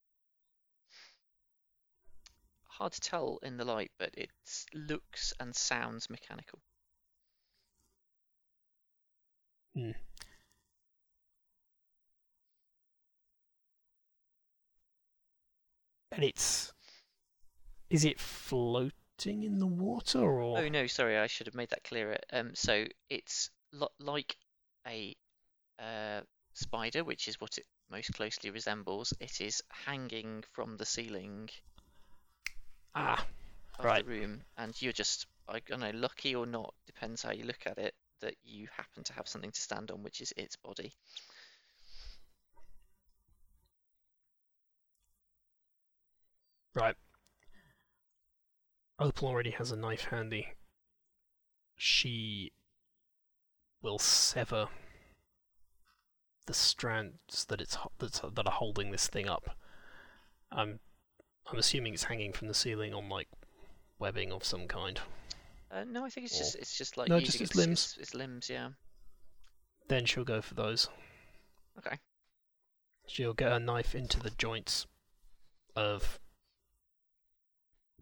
Hard 2.65 2.93
to 2.93 3.01
tell 3.01 3.39
in 3.43 3.57
the 3.57 3.65
light, 3.65 3.91
but 3.99 4.11
it 4.17 4.31
looks 4.75 5.33
and 5.41 5.55
sounds 5.55 6.09
mechanical. 6.11 6.61
Hmm. 9.75 9.93
And 16.17 16.25
it's. 16.25 16.73
Is 17.91 18.05
it 18.07 18.19
floating 18.19 19.43
in 19.45 19.59
the 19.59 19.67
water, 19.67 20.19
or? 20.21 20.59
Oh 20.59 20.69
no, 20.69 20.87
sorry, 20.87 21.19
I 21.19 21.27
should 21.27 21.47
have 21.47 21.55
made 21.55 21.69
that 21.71 21.85
clearer. 21.85 22.17
Um, 22.33 22.53
so 22.55 22.87
it's 23.11 23.51
lo- 23.73 23.93
like 24.01 24.37
a 24.87 25.15
uh, 25.79 26.23
spider, 26.55 27.05
which 27.05 27.29
is 27.29 27.39
what 27.41 27.59
it 27.59 27.65
most 27.91 28.13
closely 28.15 28.51
resembles. 28.51 29.13
It 29.21 29.41
is 29.41 29.63
hanging 29.69 30.43
from 30.53 30.77
the 30.79 30.87
ceiling 30.87 31.51
Ah, 32.95 33.25
of 33.79 33.85
Right. 33.85 34.05
the 34.05 34.11
room, 34.11 34.43
and 34.57 34.75
you're 34.81 34.93
just, 34.95 35.27
I 35.49 35.61
don't 35.61 35.81
know, 35.81 35.91
lucky 35.93 36.35
or 36.35 36.47
not, 36.47 36.75
depends 36.87 37.23
how 37.23 37.33
you 37.33 37.45
look 37.45 37.67
at 37.67 37.77
it, 37.77 37.95
that 38.23 38.35
you 38.43 38.69
happen 38.75 39.05
to 39.05 39.13
have 39.13 39.29
something 39.29 39.53
to 39.53 39.61
stand 39.61 39.91
on, 39.91 40.03
which 40.03 40.23
is 40.23 40.33
its 40.39 40.57
body. 40.57 40.93
Right. 46.77 46.95
Opal 48.99 49.29
already 49.29 49.51
has 49.51 49.73
a 49.73 49.77
knife 49.77 50.05
handy. 50.05 50.49
She 51.77 52.53
will 53.83 53.99
sever 53.99 54.69
the 56.47 56.55
strands 56.55 57.45
that 57.47 57.61
it's 57.61 57.77
that's, 57.99 58.21
that 58.21 58.47
are 58.47 58.53
holding 58.53 58.91
this 58.91 59.09
thing 59.09 59.29
up. 59.29 59.57
I'm 60.51 60.79
I'm 61.51 61.59
assuming 61.59 61.95
it's 61.95 62.05
hanging 62.05 62.33
from 62.33 62.49
the 62.49 62.55
ceiling 62.55 62.95
on 62.95 63.09
like 63.09 63.29
webbing 63.99 64.33
of 64.33 64.45
some 64.45 64.67
kind. 64.67 65.01
Uh, 65.71 65.85
no, 65.85 66.05
I 66.05 66.09
think 66.09 66.27
it's 66.27 66.37
Or- 66.37 66.45
just 66.45 66.55
it's 66.57 66.79
just 66.79 66.97
like 66.97 67.09
No, 67.09 67.21
just 67.21 67.41
its 67.41 67.51
its, 67.51 67.57
limbs. 67.57 67.85
Its, 67.85 67.97
its 67.99 68.15
limbs, 68.15 68.49
yeah. 68.49 68.71
then 69.89 70.07
she'll 70.07 70.25
go 70.25 70.41
for 70.41 70.55
those. 70.55 70.89
Okay. 71.79 71.99
She'll 73.07 73.35
get 73.35 73.53
her 73.53 73.61
knife 73.61 73.95
into 73.95 74.19
the 74.19 74.31
joints 74.31 74.87
of 75.75 76.19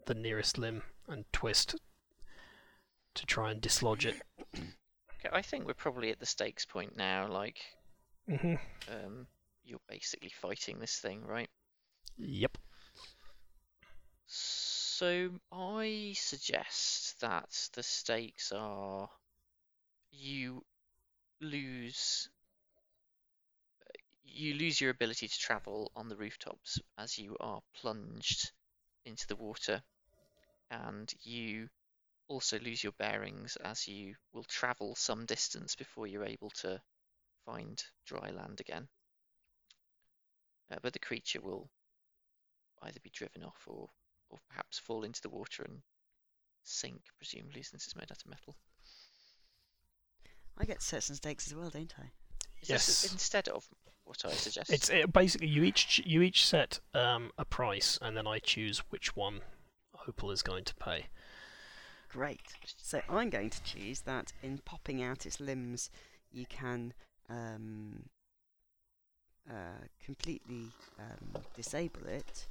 the 0.05 0.13
nearest 0.15 0.57
limb 0.57 0.83
and 1.07 1.25
twist 1.33 1.75
to 3.15 3.25
try 3.25 3.51
and 3.51 3.61
dislodge 3.61 4.05
it. 4.05 4.21
Okay, 5.19 5.29
I 5.35 5.41
think 5.41 5.65
we're 5.65 5.73
probably 5.73 6.11
at 6.11 6.19
the 6.19 6.25
stakes 6.27 6.65
point 6.65 6.95
now. 6.95 7.27
Like, 7.27 7.59
hmm 8.27 8.55
um, 8.87 9.27
you're 9.63 9.79
basically 9.87 10.29
fighting 10.29 10.79
this 10.79 10.97
thing, 10.99 11.23
right? 11.25 11.49
Yep. 12.17 12.57
So 14.27 15.39
I 15.51 16.13
suggest 16.15 17.19
that 17.21 17.69
the 17.73 17.81
stakes 17.81 18.51
are 18.51 19.09
you 20.11 20.63
lose 21.41 22.29
you 24.23 24.53
lose 24.55 24.81
your 24.81 24.91
ability 24.91 25.27
to 25.27 25.39
travel 25.39 25.91
on 25.95 26.09
the 26.09 26.15
rooftops 26.15 26.79
as 26.97 27.17
you 27.17 27.37
are 27.39 27.61
plunged 27.73 28.51
into 29.05 29.27
the 29.27 29.35
water 29.35 29.83
and 30.71 31.13
you 31.21 31.69
also 32.27 32.59
lose 32.59 32.83
your 32.83 32.93
bearings 32.93 33.55
as 33.63 33.87
you 33.87 34.15
will 34.33 34.43
travel 34.43 34.95
some 34.95 35.25
distance 35.25 35.75
before 35.75 36.07
you're 36.07 36.25
able 36.25 36.49
to 36.49 36.81
find 37.45 37.83
dry 38.05 38.31
land 38.31 38.59
again. 38.59 38.87
Uh, 40.71 40.77
but 40.81 40.93
the 40.93 40.99
creature 40.99 41.41
will 41.41 41.69
either 42.83 42.99
be 43.03 43.11
driven 43.11 43.43
off 43.43 43.61
or, 43.67 43.87
or 44.29 44.39
perhaps 44.49 44.79
fall 44.79 45.03
into 45.03 45.21
the 45.21 45.29
water 45.29 45.63
and 45.63 45.81
sink, 46.63 47.01
presumably, 47.17 47.61
since 47.61 47.85
it's 47.85 47.95
made 47.95 48.11
out 48.11 48.23
of 48.23 48.29
metal. 48.29 48.55
I 50.57 50.65
get 50.65 50.79
to 50.79 50.85
set 50.85 51.03
some 51.03 51.15
stakes 51.15 51.47
as 51.47 51.55
well, 51.55 51.69
don't 51.69 51.93
I? 51.99 52.11
Is 52.61 52.69
Yes. 52.69 53.11
instead 53.11 53.47
of 53.49 53.67
what 54.05 54.23
I 54.25 54.31
suggest? 54.31 54.71
It's 54.71 54.89
it, 54.89 55.11
basically 55.13 55.47
you 55.47 55.63
each 55.63 56.01
you 56.05 56.21
each 56.21 56.45
set 56.45 56.79
um, 56.93 57.31
a 57.37 57.45
price, 57.45 57.99
and 58.01 58.15
then 58.17 58.25
I 58.25 58.39
choose 58.39 58.79
which 58.89 59.15
one 59.15 59.41
Opal 60.07 60.31
is 60.31 60.41
going 60.41 60.63
to 60.65 60.75
pay. 60.75 61.07
Great. 62.09 62.41
So 62.77 63.01
I'm 63.09 63.29
going 63.29 63.49
to 63.49 63.63
choose 63.63 64.01
that 64.01 64.31
in 64.41 64.59
popping 64.59 65.03
out 65.03 65.25
its 65.25 65.39
limbs, 65.39 65.89
you 66.31 66.45
can 66.47 66.93
um, 67.29 68.03
uh, 69.49 69.85
completely 70.03 70.71
um, 70.99 71.41
disable 71.55 72.07
it 72.07 72.47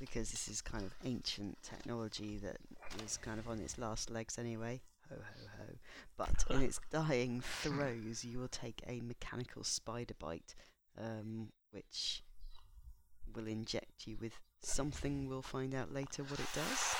because 0.00 0.30
this 0.30 0.48
is 0.48 0.62
kind 0.62 0.84
of 0.84 0.94
ancient 1.04 1.58
technology 1.62 2.38
that 2.38 2.56
is 3.04 3.18
kind 3.18 3.38
of 3.38 3.48
on 3.48 3.58
its 3.58 3.78
last 3.78 4.10
legs 4.10 4.38
anyway. 4.38 4.80
Ho 5.10 5.16
ho 5.16 5.46
ho. 5.58 5.74
But 6.16 6.44
in 6.50 6.62
its 6.62 6.80
dying 6.90 7.42
throes, 7.42 8.24
you 8.24 8.38
will 8.38 8.48
take 8.48 8.82
a 8.86 9.00
mechanical 9.00 9.62
spider 9.62 10.14
bite, 10.18 10.54
um, 10.98 11.48
which 11.72 12.22
will 13.34 13.46
inject 13.46 14.06
you 14.06 14.16
with 14.20 14.34
something. 14.62 15.28
We'll 15.28 15.42
find 15.42 15.74
out 15.74 15.92
later 15.92 16.22
what 16.24 16.40
it 16.40 16.46
does. 16.54 16.94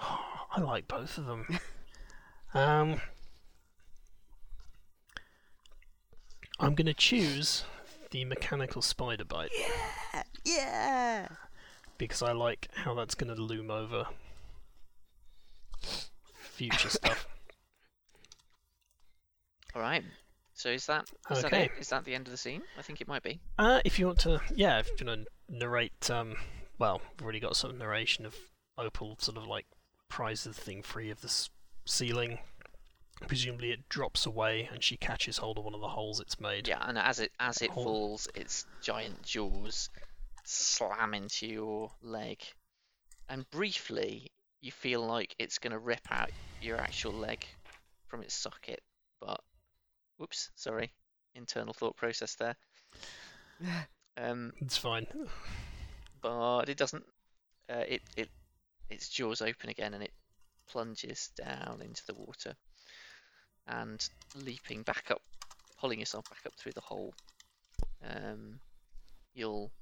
I 0.56 0.60
like 0.60 0.88
both 0.88 1.18
of 1.18 1.26
them. 1.26 1.46
um, 2.54 3.00
I'm 6.60 6.74
going 6.74 6.86
to 6.86 6.94
choose 6.94 7.64
the 8.10 8.24
mechanical 8.24 8.80
spider 8.80 9.24
bite 9.24 9.50
Yeah, 9.58 10.22
yeah. 10.44 11.28
because 11.98 12.22
I 12.22 12.32
like 12.32 12.68
how 12.74 12.94
that's 12.94 13.14
going 13.16 13.34
to 13.34 13.40
loom 13.42 13.70
over 13.70 14.06
future 16.54 16.88
stuff. 16.90 17.26
All 19.74 19.82
right. 19.82 20.04
So 20.54 20.68
is 20.70 20.86
that 20.86 21.10
is 21.30 21.42
that 21.42 21.46
Okay. 21.46 21.64
it? 21.64 21.72
Is 21.80 21.88
that 21.88 22.04
the 22.04 22.14
end 22.14 22.26
of 22.26 22.30
the 22.30 22.36
scene? 22.36 22.62
I 22.78 22.82
think 22.82 23.00
it 23.00 23.08
might 23.08 23.22
be. 23.22 23.40
Uh, 23.58 23.80
if 23.84 23.98
you 23.98 24.06
want 24.06 24.20
to, 24.20 24.40
yeah, 24.54 24.78
if 24.78 24.88
you 25.00 25.06
want 25.06 25.26
to 25.26 25.54
narrate, 25.54 26.10
um, 26.10 26.36
well, 26.78 27.00
we've 27.12 27.22
already 27.22 27.40
got 27.40 27.56
some 27.56 27.76
narration 27.76 28.24
of 28.24 28.34
Opal 28.78 29.16
sort 29.18 29.36
of 29.36 29.46
like 29.46 29.66
prizes 30.08 30.56
the 30.56 30.60
thing 30.62 30.82
free 30.82 31.10
of 31.10 31.20
the 31.20 31.26
s- 31.28 31.50
ceiling. 31.86 32.38
Presumably, 33.28 33.70
it 33.70 33.88
drops 33.88 34.26
away 34.26 34.68
and 34.72 34.82
she 34.82 34.96
catches 34.96 35.38
hold 35.38 35.58
of 35.58 35.64
one 35.64 35.74
of 35.74 35.80
the 35.80 35.88
holes 35.88 36.20
it's 36.20 36.40
made. 36.40 36.66
Yeah, 36.68 36.84
and 36.86 36.98
as 36.98 37.20
it 37.20 37.32
as 37.40 37.62
it 37.62 37.70
Hole. 37.70 37.84
falls, 37.84 38.28
its 38.34 38.66
giant 38.82 39.22
jaws 39.22 39.88
slam 40.44 41.14
into 41.14 41.46
your 41.46 41.90
leg, 42.02 42.38
and 43.28 43.48
briefly 43.50 44.30
you 44.60 44.70
feel 44.72 45.04
like 45.06 45.34
it's 45.38 45.58
going 45.58 45.72
to 45.72 45.78
rip 45.78 46.06
out 46.10 46.30
your 46.60 46.78
actual 46.78 47.12
leg 47.12 47.44
from 48.08 48.22
its 48.22 48.34
socket. 48.34 48.80
But, 49.20 49.40
whoops, 50.18 50.50
sorry, 50.54 50.92
internal 51.34 51.74
thought 51.74 51.96
process 51.96 52.34
there. 52.34 52.56
Um, 54.16 54.52
It's 54.60 54.76
fine. 54.76 55.08
but 56.22 56.68
it 56.68 56.76
doesn't. 56.76 57.04
Uh, 57.68 57.82
it 57.88 58.00
it 58.16 58.28
its 58.88 59.08
jaws 59.08 59.42
open 59.42 59.70
again 59.70 59.92
and 59.92 60.04
it 60.04 60.12
plunges 60.68 61.30
down 61.36 61.80
into 61.82 62.06
the 62.06 62.14
water, 62.14 62.54
and 63.66 64.08
leaping 64.36 64.82
back 64.84 65.10
up, 65.10 65.20
pulling 65.80 65.98
yourself 65.98 66.30
back 66.30 66.46
up 66.46 66.54
through 66.54 66.72
the 66.76 66.80
hole. 66.80 67.12
Um, 68.08 68.60
you'll 69.34 69.72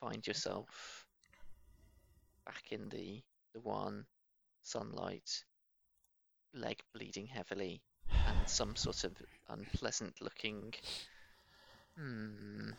find 0.00 0.26
yourself 0.26 1.06
back 2.44 2.72
in 2.72 2.88
the 2.88 3.22
the 3.54 3.60
one 3.60 4.04
sunlight, 4.62 5.44
leg 6.52 6.80
bleeding 6.92 7.28
heavily, 7.28 7.82
and 8.26 8.48
some 8.48 8.76
sort 8.76 9.04
of 9.04 9.12
unpleasant 9.48 10.20
looking. 10.20 10.74
Hmm 11.96 12.70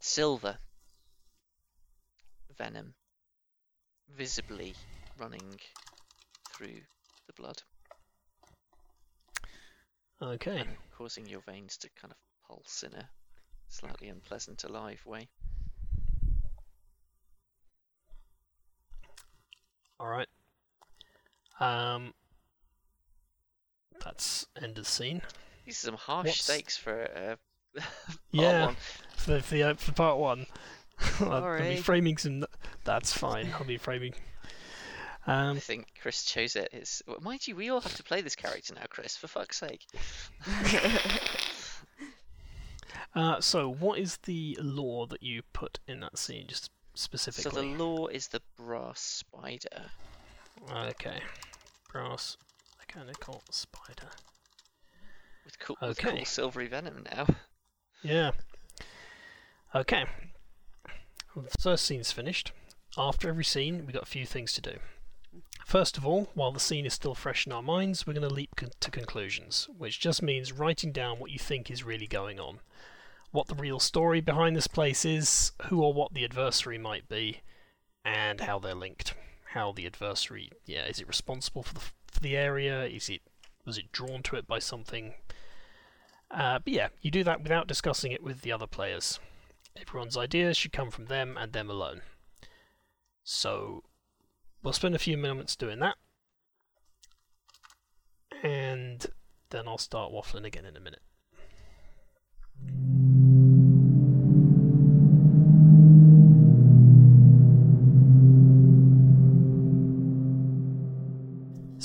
silver 0.00 0.58
venom 2.58 2.94
visibly 4.08 4.76
running 5.16 5.58
through 6.50 6.80
the 7.26 7.32
blood 7.32 7.62
Okay. 10.22 10.58
and 10.58 10.76
causing 10.90 11.26
your 11.26 11.40
veins 11.42 11.76
to 11.78 11.88
kind 12.00 12.12
of 12.12 12.18
pulse 12.46 12.82
in 12.82 12.92
a 12.94 13.08
slightly 13.68 14.08
unpleasant 14.08 14.64
alive 14.64 15.00
way. 15.06 15.28
All 19.98 20.08
right. 20.08 20.28
Um, 21.60 22.12
that's 24.04 24.46
end 24.62 24.78
of 24.78 24.86
scene. 24.86 25.22
These 25.64 25.82
are 25.84 25.88
some 25.88 25.96
harsh 25.96 26.26
What's- 26.26 26.44
stakes 26.44 26.76
for 26.76 27.08
uh, 27.16 27.36
part 27.80 27.88
Yeah. 28.32 28.66
one. 28.66 28.76
For 29.16 29.40
for, 29.40 29.54
the, 29.54 29.62
uh, 29.62 29.74
for 29.74 29.92
part 29.92 30.18
one, 30.18 30.46
I'll, 31.20 31.32
I'll 31.32 31.58
be 31.58 31.76
framing 31.76 32.18
some. 32.18 32.44
That's 32.84 33.16
fine. 33.16 33.48
I'll 33.54 33.64
be 33.64 33.78
framing. 33.78 34.14
I 35.26 35.46
Um, 35.48 35.56
think 35.58 35.86
Chris 36.02 36.22
chose 36.24 36.54
it. 36.54 36.68
It's, 36.72 37.02
well, 37.06 37.18
mind 37.20 37.46
you, 37.48 37.56
we 37.56 37.70
all 37.70 37.80
have 37.80 37.96
to 37.96 38.02
play 38.02 38.20
this 38.20 38.36
character 38.36 38.74
now, 38.74 38.84
Chris. 38.90 39.16
For 39.16 39.26
fuck's 39.26 39.58
sake. 39.58 39.86
uh, 43.14 43.40
so 43.40 43.70
what 43.72 43.98
is 43.98 44.18
the 44.24 44.58
lore 44.60 45.06
that 45.06 45.22
you 45.22 45.42
put 45.52 45.78
in 45.88 46.00
that 46.00 46.18
scene, 46.18 46.44
just 46.46 46.70
specifically? 46.94 47.42
So 47.44 47.50
specifically? 47.50 47.76
the 47.78 47.84
lore 47.84 48.10
is 48.10 48.28
the 48.28 48.42
brass 48.56 49.00
spider. 49.00 49.90
Okay. 50.70 51.20
Brass 51.90 52.36
mechanical 52.94 53.42
spider. 53.50 54.10
With 55.44 55.58
cool, 55.58 55.76
with 55.82 55.98
cool 55.98 56.24
silvery 56.24 56.68
venom 56.68 57.04
now. 57.14 57.26
Yeah. 58.02 58.32
Okay. 59.74 60.04
The 61.34 61.58
first 61.60 61.84
scene's 61.84 62.12
finished. 62.12 62.52
After 62.96 63.28
every 63.28 63.44
scene, 63.44 63.78
we've 63.78 63.92
got 63.92 64.04
a 64.04 64.06
few 64.06 64.24
things 64.24 64.52
to 64.52 64.60
do. 64.60 64.76
First 65.66 65.96
of 65.98 66.06
all, 66.06 66.30
while 66.34 66.52
the 66.52 66.60
scene 66.60 66.86
is 66.86 66.94
still 66.94 67.14
fresh 67.14 67.46
in 67.46 67.52
our 67.52 67.62
minds, 67.62 68.06
we're 68.06 68.12
going 68.12 68.28
to 68.28 68.32
leap 68.32 68.54
con- 68.56 68.70
to 68.78 68.90
conclusions, 68.90 69.68
which 69.76 69.98
just 69.98 70.22
means 70.22 70.52
writing 70.52 70.92
down 70.92 71.18
what 71.18 71.32
you 71.32 71.38
think 71.38 71.70
is 71.70 71.82
really 71.82 72.06
going 72.06 72.38
on. 72.38 72.60
What 73.32 73.48
the 73.48 73.56
real 73.56 73.80
story 73.80 74.20
behind 74.20 74.54
this 74.54 74.68
place 74.68 75.04
is, 75.04 75.50
who 75.62 75.82
or 75.82 75.92
what 75.92 76.14
the 76.14 76.24
adversary 76.24 76.78
might 76.78 77.08
be, 77.08 77.40
and 78.04 78.42
how 78.42 78.60
they're 78.60 78.76
linked. 78.76 79.14
How 79.46 79.72
the 79.72 79.86
adversary, 79.86 80.52
yeah, 80.66 80.86
is 80.86 81.00
it 81.00 81.08
responsible 81.08 81.64
for 81.64 81.74
the, 81.74 81.80
the 82.20 82.36
area? 82.36 82.84
Is 82.84 83.08
it 83.08 83.22
was 83.64 83.78
it 83.78 83.92
drawn 83.92 84.22
to 84.24 84.36
it 84.36 84.46
by 84.46 84.58
something? 84.58 85.14
Uh, 86.30 86.58
but 86.58 86.72
yeah, 86.72 86.88
you 87.00 87.10
do 87.10 87.24
that 87.24 87.42
without 87.42 87.68
discussing 87.68 88.12
it 88.12 88.22
with 88.22 88.42
the 88.42 88.52
other 88.52 88.66
players. 88.66 89.20
Everyone's 89.76 90.16
ideas 90.16 90.56
should 90.56 90.72
come 90.72 90.90
from 90.90 91.06
them 91.06 91.36
and 91.38 91.52
them 91.52 91.70
alone. 91.70 92.02
So, 93.22 93.84
we'll 94.62 94.72
spend 94.72 94.94
a 94.94 94.98
few 94.98 95.16
moments 95.16 95.56
doing 95.56 95.78
that. 95.80 95.96
And 98.42 99.06
then 99.50 99.66
I'll 99.66 99.78
start 99.78 100.12
waffling 100.12 100.44
again 100.44 100.64
in 100.66 100.76
a 100.76 100.80
minute. 100.80 101.02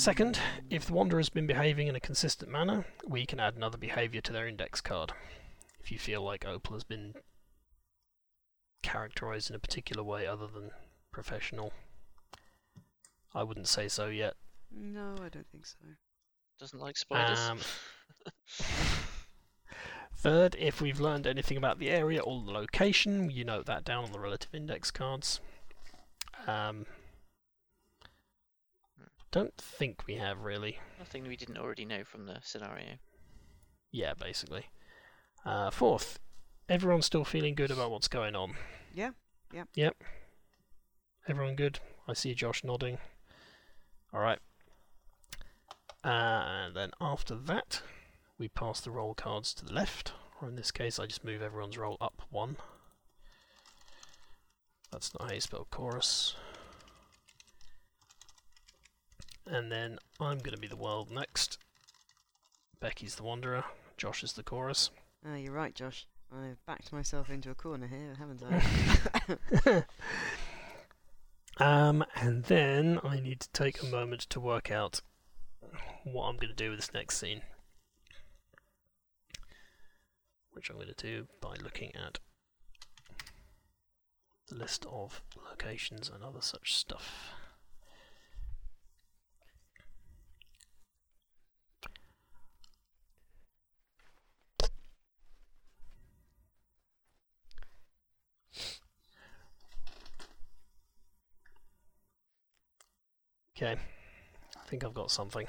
Second, 0.00 0.40
if 0.70 0.86
the 0.86 0.94
Wanderer 0.94 1.18
has 1.18 1.28
been 1.28 1.46
behaving 1.46 1.86
in 1.86 1.94
a 1.94 2.00
consistent 2.00 2.50
manner, 2.50 2.86
we 3.06 3.26
can 3.26 3.38
add 3.38 3.54
another 3.54 3.76
behaviour 3.76 4.22
to 4.22 4.32
their 4.32 4.48
index 4.48 4.80
card. 4.80 5.12
If 5.78 5.92
you 5.92 5.98
feel 5.98 6.22
like 6.22 6.46
Opal 6.46 6.72
has 6.72 6.84
been 6.84 7.12
characterised 8.82 9.50
in 9.50 9.56
a 9.56 9.58
particular 9.58 10.02
way 10.02 10.26
other 10.26 10.46
than 10.46 10.70
professional, 11.12 11.74
I 13.34 13.42
wouldn't 13.42 13.68
say 13.68 13.88
so 13.88 14.06
yet. 14.06 14.36
No, 14.74 15.16
I 15.22 15.28
don't 15.28 15.46
think 15.52 15.66
so. 15.66 15.76
Doesn't 16.58 16.80
like 16.80 16.96
spiders. 16.96 17.38
Um, 17.38 17.58
Third, 20.16 20.56
if 20.58 20.80
we've 20.80 20.98
learned 20.98 21.26
anything 21.26 21.58
about 21.58 21.78
the 21.78 21.90
area 21.90 22.22
or 22.22 22.42
the 22.42 22.52
location, 22.52 23.30
you 23.30 23.44
note 23.44 23.66
that 23.66 23.84
down 23.84 24.04
on 24.04 24.12
the 24.12 24.18
relative 24.18 24.54
index 24.54 24.90
cards. 24.90 25.40
Um, 26.46 26.86
don't 29.32 29.56
think 29.56 30.06
we 30.06 30.14
have 30.14 30.40
really. 30.40 30.78
Nothing 30.98 31.26
we 31.26 31.36
didn't 31.36 31.58
already 31.58 31.84
know 31.84 32.04
from 32.04 32.26
the 32.26 32.38
scenario. 32.42 32.98
Yeah, 33.92 34.14
basically. 34.14 34.66
Uh, 35.44 35.70
fourth, 35.70 36.18
everyone's 36.68 37.06
still 37.06 37.24
feeling 37.24 37.54
good 37.54 37.70
about 37.70 37.90
what's 37.90 38.08
going 38.08 38.36
on. 38.36 38.54
Yeah, 38.94 39.10
yeah. 39.52 39.64
Yep. 39.74 39.96
Everyone 41.28 41.54
good? 41.54 41.78
I 42.08 42.12
see 42.12 42.34
Josh 42.34 42.64
nodding. 42.64 42.98
Alright. 44.12 44.40
Uh, 46.04 46.08
and 46.08 46.76
then 46.76 46.90
after 47.00 47.34
that, 47.34 47.82
we 48.38 48.48
pass 48.48 48.80
the 48.80 48.90
role 48.90 49.14
cards 49.14 49.52
to 49.54 49.64
the 49.64 49.72
left, 49.72 50.12
or 50.40 50.48
in 50.48 50.56
this 50.56 50.70
case, 50.70 50.98
I 50.98 51.06
just 51.06 51.24
move 51.24 51.42
everyone's 51.42 51.78
role 51.78 51.98
up 52.00 52.22
one. 52.30 52.56
That's 54.90 55.12
not 55.14 55.28
how 55.28 55.34
you 55.34 55.40
spell 55.40 55.68
chorus. 55.70 56.34
And 59.50 59.70
then 59.70 59.98
I'm 60.20 60.38
going 60.38 60.54
to 60.54 60.60
be 60.60 60.68
the 60.68 60.76
world 60.76 61.10
next. 61.10 61.58
Becky's 62.78 63.16
the 63.16 63.24
wanderer. 63.24 63.64
Josh 63.96 64.22
is 64.22 64.34
the 64.34 64.44
chorus. 64.44 64.90
Oh, 65.26 65.34
you're 65.34 65.52
right, 65.52 65.74
Josh. 65.74 66.06
I've 66.32 66.64
backed 66.64 66.92
myself 66.92 67.28
into 67.28 67.50
a 67.50 67.54
corner 67.54 67.88
here, 67.88 68.14
haven't 68.18 68.42
I? 69.58 69.84
um, 71.88 72.04
and 72.14 72.44
then 72.44 73.00
I 73.02 73.18
need 73.18 73.40
to 73.40 73.48
take 73.52 73.82
a 73.82 73.86
moment 73.86 74.20
to 74.30 74.38
work 74.38 74.70
out 74.70 75.00
what 76.04 76.26
I'm 76.28 76.36
going 76.36 76.48
to 76.50 76.54
do 76.54 76.70
with 76.70 76.78
this 76.78 76.94
next 76.94 77.18
scene. 77.18 77.42
Which 80.52 80.70
I'm 80.70 80.76
going 80.76 80.88
to 80.88 80.94
do 80.94 81.26
by 81.40 81.56
looking 81.62 81.90
at 81.96 82.20
the 84.48 84.54
list 84.54 84.86
of 84.90 85.22
locations 85.50 86.08
and 86.08 86.22
other 86.22 86.40
such 86.40 86.76
stuff. 86.76 87.32
Okay, 103.62 103.76
I 104.56 104.66
think 104.68 104.84
I've 104.84 104.94
got 104.94 105.10
something. 105.10 105.46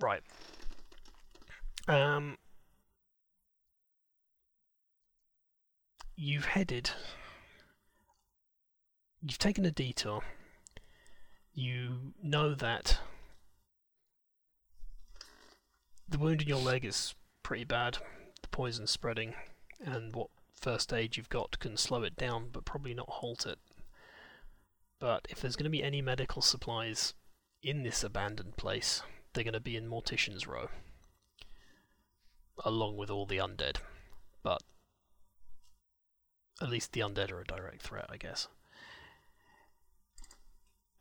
Right. 0.00 0.22
Um, 1.86 2.38
you've 6.16 6.46
headed. 6.46 6.90
You've 9.20 9.36
taken 9.36 9.66
a 9.66 9.70
detour. 9.70 10.22
You 11.52 12.14
know 12.22 12.54
that 12.54 12.98
the 16.08 16.16
wound 16.16 16.40
in 16.40 16.48
your 16.48 16.56
leg 16.56 16.86
is 16.86 17.14
pretty 17.42 17.64
bad. 17.64 17.98
The 18.40 18.48
poison's 18.48 18.90
spreading, 18.90 19.34
and 19.84 20.14
what 20.14 20.28
first 20.54 20.94
aid 20.94 21.18
you've 21.18 21.28
got 21.28 21.58
can 21.58 21.76
slow 21.76 22.04
it 22.04 22.16
down, 22.16 22.48
but 22.50 22.64
probably 22.64 22.94
not 22.94 23.10
halt 23.10 23.44
it. 23.44 23.58
But 25.02 25.26
if 25.28 25.40
there's 25.40 25.56
going 25.56 25.64
to 25.64 25.68
be 25.68 25.82
any 25.82 26.00
medical 26.00 26.42
supplies 26.42 27.14
in 27.60 27.82
this 27.82 28.04
abandoned 28.04 28.56
place, 28.56 29.02
they're 29.32 29.42
going 29.42 29.52
to 29.52 29.58
be 29.58 29.74
in 29.74 29.88
Mortician's 29.88 30.46
Row, 30.46 30.68
along 32.64 32.96
with 32.96 33.10
all 33.10 33.26
the 33.26 33.38
undead. 33.38 33.78
But 34.44 34.62
at 36.60 36.68
least 36.68 36.92
the 36.92 37.00
undead 37.00 37.32
are 37.32 37.40
a 37.40 37.44
direct 37.44 37.82
threat, 37.82 38.06
I 38.10 38.16
guess. 38.16 38.46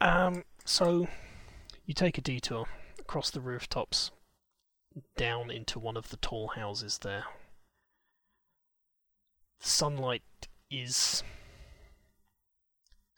Um, 0.02 0.46
so 0.66 1.08
you 1.86 1.94
take 1.94 2.18
a 2.18 2.22
detour 2.22 2.66
across 2.98 3.30
the 3.30 3.40
rooftops, 3.40 4.10
down 5.16 5.52
into 5.52 5.78
one 5.78 5.96
of 5.96 6.10
the 6.10 6.18
tall 6.18 6.48
houses 6.56 6.98
there. 7.04 7.26
The 9.60 9.68
sunlight 9.68 10.24
is 10.72 11.22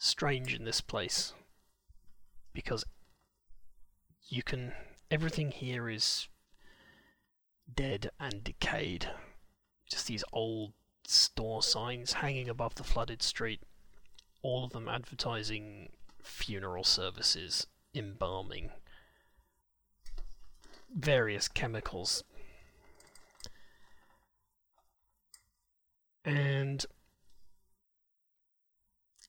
strange 0.04 0.54
in 0.54 0.66
this 0.66 0.82
place 0.82 1.32
because 2.52 2.84
you 4.28 4.44
can 4.44 4.74
everything 5.10 5.50
here 5.50 5.90
is 5.90 6.28
dead 7.74 8.12
and 8.20 8.44
decayed. 8.44 9.08
Just 9.90 10.08
these 10.08 10.26
old 10.34 10.74
store 11.08 11.64
signs 11.64 12.14
hanging 12.14 12.50
above 12.50 12.76
the 12.76 12.84
flooded 12.84 13.22
street. 13.22 13.62
All 14.42 14.66
of 14.66 14.74
them 14.74 14.90
advertising 14.90 15.94
funeral 16.22 16.84
services 16.84 17.68
embalming 17.96 18.72
various 20.94 21.48
chemicals. 21.48 22.26
And 26.26 26.86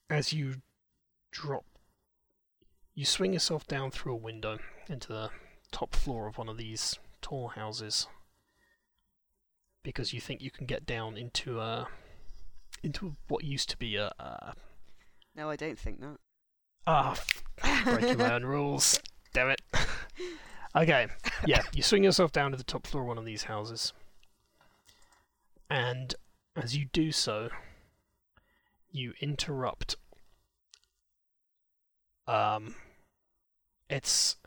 as 0.09 0.33
you 0.33 0.55
drop, 1.35 1.65
you 2.93 3.03
swing 3.03 3.33
yourself 3.33 3.67
down 3.67 3.91
through 3.91 4.13
a 4.13 4.17
window 4.17 4.57
into 4.87 5.09
the 5.09 5.29
top 5.71 5.93
floor 5.93 6.27
of 6.27 6.37
one 6.37 6.47
of 6.47 6.55
these 6.55 6.97
tall 7.21 7.49
houses 7.49 8.07
because 9.83 10.13
you 10.13 10.21
think 10.21 10.41
you 10.41 10.49
can 10.49 10.65
get 10.65 10.85
down 10.85 11.17
into 11.17 11.59
a 11.59 11.87
into 12.83 13.15
what 13.27 13.43
used 13.43 13.69
to 13.69 13.77
be 13.77 13.97
a. 13.97 14.11
a 14.17 14.53
no, 15.35 15.49
I 15.49 15.57
don't 15.57 15.77
think 15.77 15.99
that. 15.99 16.17
Ah, 16.87 17.19
breaking 17.83 18.17
my 18.17 18.33
own 18.33 18.45
rules. 18.45 18.99
Damn 19.33 19.49
it. 19.49 19.61
okay, 20.75 21.07
yeah, 21.45 21.63
you 21.73 21.83
swing 21.83 22.05
yourself 22.05 22.31
down 22.31 22.51
to 22.51 22.57
the 22.57 22.63
top 22.63 22.87
floor 22.87 23.03
of 23.03 23.09
one 23.09 23.17
of 23.17 23.25
these 23.25 23.43
houses, 23.43 23.91
and 25.69 26.15
as 26.55 26.77
you 26.77 26.85
do 26.93 27.11
so, 27.11 27.49
you 28.89 29.13
interrupt. 29.19 29.97
Um, 32.27 32.75
it's 33.89 34.37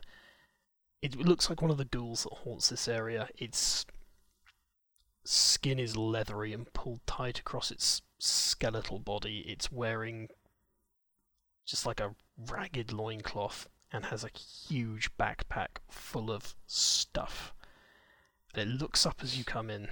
it 1.01 1.15
looks 1.17 1.49
like 1.49 1.61
one 1.61 1.71
of 1.71 1.77
the 1.77 1.85
ghouls 1.85 2.23
that 2.23 2.33
haunts 2.43 2.69
this 2.69 2.87
area. 2.87 3.29
Its 3.37 3.85
skin 5.23 5.79
is 5.79 5.95
leathery 5.95 6.53
and 6.53 6.71
pulled 6.73 7.05
tight 7.07 7.39
across 7.39 7.71
its 7.71 8.01
skeletal 8.19 8.99
body. 8.99 9.45
It's 9.47 9.71
wearing 9.71 10.27
just 11.65 11.85
like 11.85 11.99
a 11.99 12.15
ragged 12.49 12.91
loincloth 12.91 13.67
and 13.91 14.05
has 14.05 14.23
a 14.23 14.29
huge 14.37 15.09
backpack 15.17 15.67
full 15.89 16.31
of 16.31 16.55
stuff. 16.67 17.53
And 18.53 18.69
it 18.69 18.73
looks 18.81 19.05
up 19.05 19.19
as 19.21 19.37
you 19.37 19.43
come 19.43 19.69
in 19.69 19.89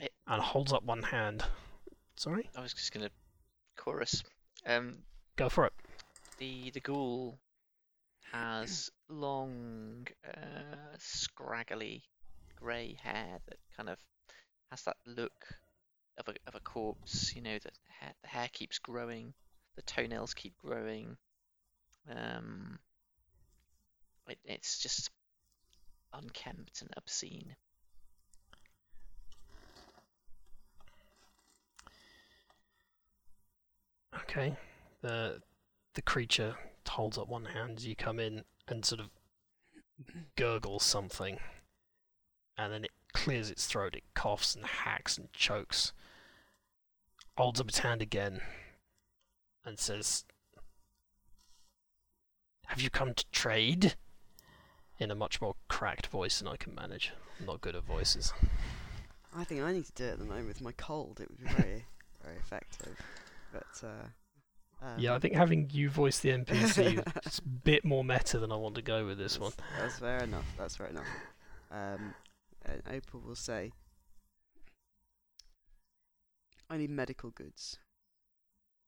It- 0.00 0.14
and 0.26 0.42
holds 0.42 0.72
up 0.72 0.82
one 0.82 1.04
hand. 1.04 1.44
Sorry? 2.16 2.50
I 2.56 2.60
was 2.60 2.74
just 2.74 2.92
gonna 2.92 3.10
chorus. 3.76 4.24
Um, 4.66 5.04
Go 5.36 5.48
for 5.48 5.66
it. 5.66 5.72
The 6.38 6.70
the 6.70 6.80
ghoul 6.80 7.38
has 8.32 8.90
long, 9.08 10.06
uh, 10.26 10.96
scraggly 10.98 12.02
grey 12.56 12.96
hair 13.02 13.38
that 13.46 13.58
kind 13.76 13.88
of 13.88 13.98
has 14.70 14.82
that 14.82 14.96
look 15.06 15.46
of 16.18 16.28
a 16.28 16.34
of 16.46 16.54
a 16.54 16.60
corpse. 16.60 17.34
You 17.34 17.42
know 17.42 17.58
the 17.58 17.70
hair, 18.00 18.12
the 18.22 18.28
hair 18.28 18.48
keeps 18.52 18.78
growing, 18.78 19.34
the 19.76 19.82
toenails 19.82 20.34
keep 20.34 20.56
growing. 20.58 21.16
Um, 22.10 22.78
it, 24.28 24.38
it's 24.44 24.78
just 24.78 25.10
unkempt 26.12 26.82
and 26.82 26.90
obscene. 26.96 27.54
Okay. 34.22 34.56
The 35.02 35.40
the 35.94 36.02
creature 36.02 36.56
holds 36.88 37.18
up 37.18 37.28
one 37.28 37.46
hand 37.46 37.78
as 37.78 37.86
you 37.86 37.94
come 37.94 38.18
in 38.18 38.44
and 38.66 38.84
sort 38.84 39.00
of 39.00 39.10
gurgles 40.36 40.84
something, 40.84 41.38
and 42.56 42.72
then 42.72 42.84
it 42.84 42.90
clears 43.12 43.50
its 43.50 43.66
throat. 43.66 43.94
It 43.94 44.04
coughs 44.14 44.54
and 44.54 44.64
hacks 44.64 45.18
and 45.18 45.32
chokes. 45.32 45.92
Holds 47.36 47.60
up 47.60 47.68
its 47.68 47.78
hand 47.78 48.02
again, 48.02 48.40
and 49.64 49.78
says, 49.78 50.24
Have 52.66 52.80
you 52.80 52.90
come 52.90 53.14
to 53.14 53.24
trade? 53.30 53.94
In 54.98 55.12
a 55.12 55.14
much 55.14 55.40
more 55.40 55.54
cracked 55.68 56.08
voice 56.08 56.40
than 56.40 56.48
I 56.48 56.56
can 56.56 56.74
manage. 56.74 57.12
I'm 57.38 57.46
not 57.46 57.60
good 57.60 57.76
at 57.76 57.84
voices. 57.84 58.32
I 59.32 59.44
think 59.44 59.62
I 59.62 59.72
need 59.72 59.84
to 59.84 59.92
do 59.92 60.04
it 60.04 60.12
at 60.14 60.18
the 60.18 60.24
moment 60.24 60.48
with 60.48 60.60
my 60.60 60.72
cold. 60.72 61.20
It 61.20 61.28
would 61.30 61.38
be 61.38 61.62
very, 61.62 61.84
very 62.24 62.36
effective. 62.36 62.96
But 63.52 63.86
uh, 63.86 64.08
um, 64.82 64.98
Yeah, 64.98 65.14
I 65.14 65.18
think 65.18 65.34
having 65.34 65.68
you 65.72 65.90
voice 65.90 66.18
the 66.20 66.30
NPC 66.30 67.02
is 67.26 67.38
a 67.44 67.48
bit 67.48 67.84
more 67.84 68.04
meta 68.04 68.38
than 68.38 68.52
I 68.52 68.56
want 68.56 68.74
to 68.76 68.82
go 68.82 69.06
with 69.06 69.18
this 69.18 69.38
one. 69.38 69.52
that's- 69.58 69.78
That's 69.80 69.98
fair 69.98 70.18
enough. 70.24 70.46
That's 70.56 70.76
fair 70.76 70.86
enough. 70.88 71.06
Um, 71.70 72.14
and 72.64 72.82
Opal 72.90 73.20
will 73.20 73.34
say, 73.34 73.72
"I 76.70 76.76
need 76.76 76.90
medical 76.90 77.30
goods, 77.30 77.78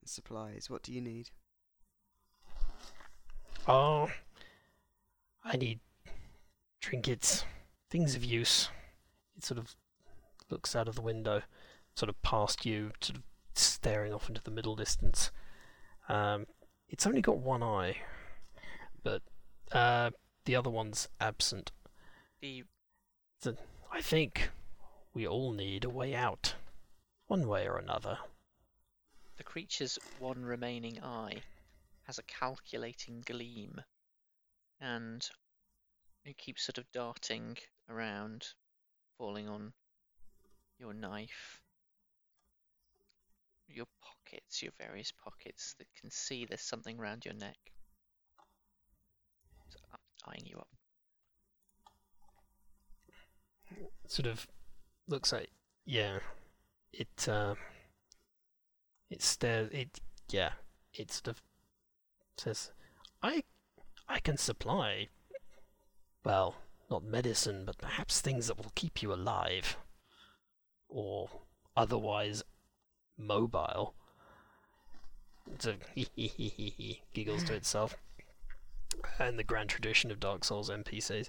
supplies. 0.05 0.69
What 0.71 0.83
do 0.83 0.93
you 0.93 1.01
need?" 1.01 1.31
Oh, 3.69 4.11
I 5.45 5.57
need 5.57 5.81
trinkets, 6.81 7.45
things 7.91 8.15
of 8.15 8.25
use. 8.25 8.71
It 9.37 9.45
sort 9.45 9.59
of 9.59 9.77
looks 10.51 10.75
out 10.75 10.89
of 10.89 10.95
the 10.95 11.03
window, 11.03 11.43
sort 11.95 12.09
of 12.09 12.21
past 12.23 12.65
you, 12.67 12.93
sort 13.01 13.19
of 13.19 13.23
staring 13.55 14.13
off 14.13 14.29
into 14.29 14.43
the 14.43 14.51
middle 14.51 14.75
distance. 14.77 15.31
Um, 16.11 16.47
it's 16.89 17.07
only 17.07 17.21
got 17.21 17.39
one 17.39 17.63
eye, 17.63 17.97
but 19.05 19.23
uh, 19.71 20.11
the 20.45 20.57
other 20.57 20.69
one's 20.69 21.09
absent. 21.21 21.71
The 22.43 22.65
I 23.93 24.01
think 24.01 24.51
we 25.15 25.25
all 25.25 25.53
need 25.53 25.85
a 25.85 25.89
way 25.89 26.17
out, 26.17 26.55
one 27.29 27.47
way 27.47 27.69
or 27.69 27.77
another. 27.77 28.19
the 29.37 29.45
creature's 29.45 29.99
one 30.19 30.45
remaining 30.45 31.01
eye 31.01 31.43
has 32.03 32.19
a 32.19 32.25
calculating 32.25 33.23
gleam, 33.25 33.81
and 34.81 35.31
it 36.25 36.39
keeps 36.39 36.65
sort 36.65 36.79
of 36.79 36.91
darting 36.91 37.57
around, 37.89 38.49
falling 39.17 39.49
on 39.49 39.73
your 40.77 40.93
knife, 40.93 41.63
your 43.71 43.87
pockets, 44.03 44.63
your 44.63 44.73
various 44.79 45.13
pockets 45.13 45.75
that 45.79 45.87
can 46.01 46.11
see 46.11 46.45
there's 46.45 46.63
something 46.63 46.99
around 46.99 47.25
your 47.25 47.35
neck. 47.35 47.59
So, 49.69 49.79
uh, 49.93 50.31
eyeing 50.31 50.47
you 50.47 50.59
up. 50.59 50.69
sort 54.07 54.27
of 54.27 54.47
looks 55.07 55.33
like 55.33 55.51
yeah 55.85 56.19
it 56.93 57.29
uh 57.29 57.55
it 59.09 59.23
stares 59.23 59.71
it 59.73 60.01
yeah 60.31 60.51
it 60.95 61.13
sort 61.13 61.29
of 61.29 61.43
says 62.37 62.73
i 63.23 63.43
i 64.09 64.19
can 64.19 64.37
supply 64.37 65.07
well 66.25 66.57
not 66.91 67.05
medicine 67.05 67.65
but 67.65 67.79
perhaps 67.79 68.21
things 68.21 68.49
that 68.49 68.57
will 68.57 68.73
keep 68.75 69.03
you 69.03 69.13
alive 69.13 69.77
or 70.89 71.29
otherwise 71.77 72.43
mobile 73.21 73.95
so 75.59 75.75
giggles 77.15 77.45
to 77.45 77.55
itself 77.55 77.97
and 79.19 79.39
the 79.39 79.45
grand 79.45 79.69
tradition 79.69 80.11
of 80.11 80.21
dark 80.21 80.45
souls 80.45 80.71
npcs 80.71 81.29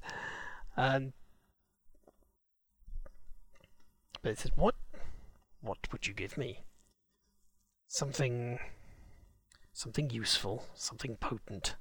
and 0.77 1.07
um, 1.07 1.13
but 4.21 4.33
it 4.33 4.39
says, 4.39 4.51
"What? 4.55 4.75
What 5.61 5.91
would 5.91 6.07
you 6.07 6.13
give 6.13 6.37
me? 6.37 6.63
Something, 7.87 8.59
something 9.73 10.09
useful, 10.09 10.65
something 10.75 11.17
potent, 11.17 11.75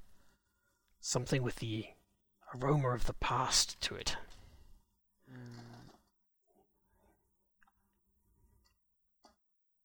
something 1.00 1.42
with 1.42 1.56
the 1.56 1.86
aroma 2.54 2.90
of 2.90 3.06
the 3.06 3.14
past 3.14 3.80
to 3.82 3.94
it." 3.94 4.16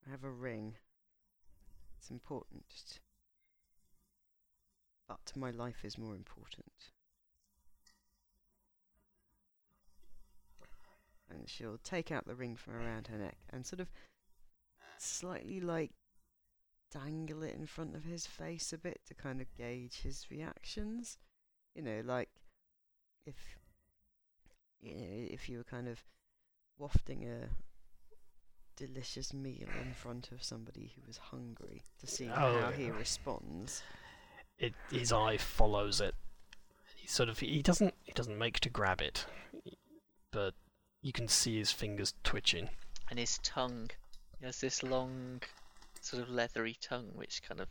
I 0.06 0.10
have 0.10 0.24
a 0.24 0.30
ring. 0.30 0.74
It's 1.98 2.10
important. 2.10 3.00
But 5.08 5.32
my 5.34 5.50
life 5.50 5.84
is 5.84 5.98
more 5.98 6.14
important. 6.14 6.92
And 11.28 11.48
she'll 11.48 11.78
take 11.82 12.12
out 12.12 12.26
the 12.26 12.34
ring 12.34 12.54
from 12.54 12.74
around 12.74 13.08
her 13.08 13.18
neck 13.18 13.38
and 13.50 13.66
sort 13.66 13.80
of 13.80 13.90
slightly 14.98 15.60
like 15.60 15.90
dangle 16.92 17.42
it 17.42 17.54
in 17.54 17.66
front 17.66 17.94
of 17.94 18.04
his 18.04 18.26
face 18.26 18.72
a 18.72 18.78
bit 18.78 19.00
to 19.06 19.14
kind 19.14 19.40
of 19.40 19.52
gauge 19.56 20.02
his 20.02 20.26
reactions. 20.30 21.18
You 21.74 21.82
know, 21.82 22.02
like 22.04 22.30
if 23.26 23.56
you 24.80 24.94
know, 24.94 25.26
if 25.30 25.48
you 25.48 25.58
were 25.58 25.64
kind 25.64 25.88
of 25.88 26.04
wafting 26.78 27.24
a 27.24 27.48
delicious 28.76 29.32
meal 29.32 29.68
in 29.82 29.94
front 29.94 30.30
of 30.32 30.42
somebody 30.42 30.92
who 30.94 31.08
is 31.10 31.16
hungry 31.16 31.82
to 32.00 32.06
see 32.06 32.28
Oh, 32.28 32.60
how 32.60 32.70
he 32.70 32.90
responds. 32.90 33.82
It 34.58 34.74
his 34.90 35.12
eye 35.12 35.36
follows 35.38 36.00
it. 36.00 36.14
He 36.96 37.06
sort 37.08 37.28
of 37.28 37.38
he 37.38 37.62
doesn't 37.62 37.94
he 38.04 38.12
doesn't 38.12 38.38
make 38.38 38.60
to 38.60 38.70
grab 38.70 39.00
it, 39.00 39.26
but 40.30 40.54
you 41.02 41.12
can 41.12 41.28
see 41.28 41.58
his 41.58 41.72
fingers 41.72 42.14
twitching. 42.24 42.68
and 43.10 43.18
his 43.18 43.38
tongue. 43.42 43.90
He 44.38 44.44
has 44.46 44.60
this 44.60 44.82
long, 44.82 45.40
sort 46.00 46.22
of 46.22 46.28
leathery 46.28 46.76
tongue 46.80 47.10
which 47.14 47.42
kind 47.42 47.60
of 47.60 47.68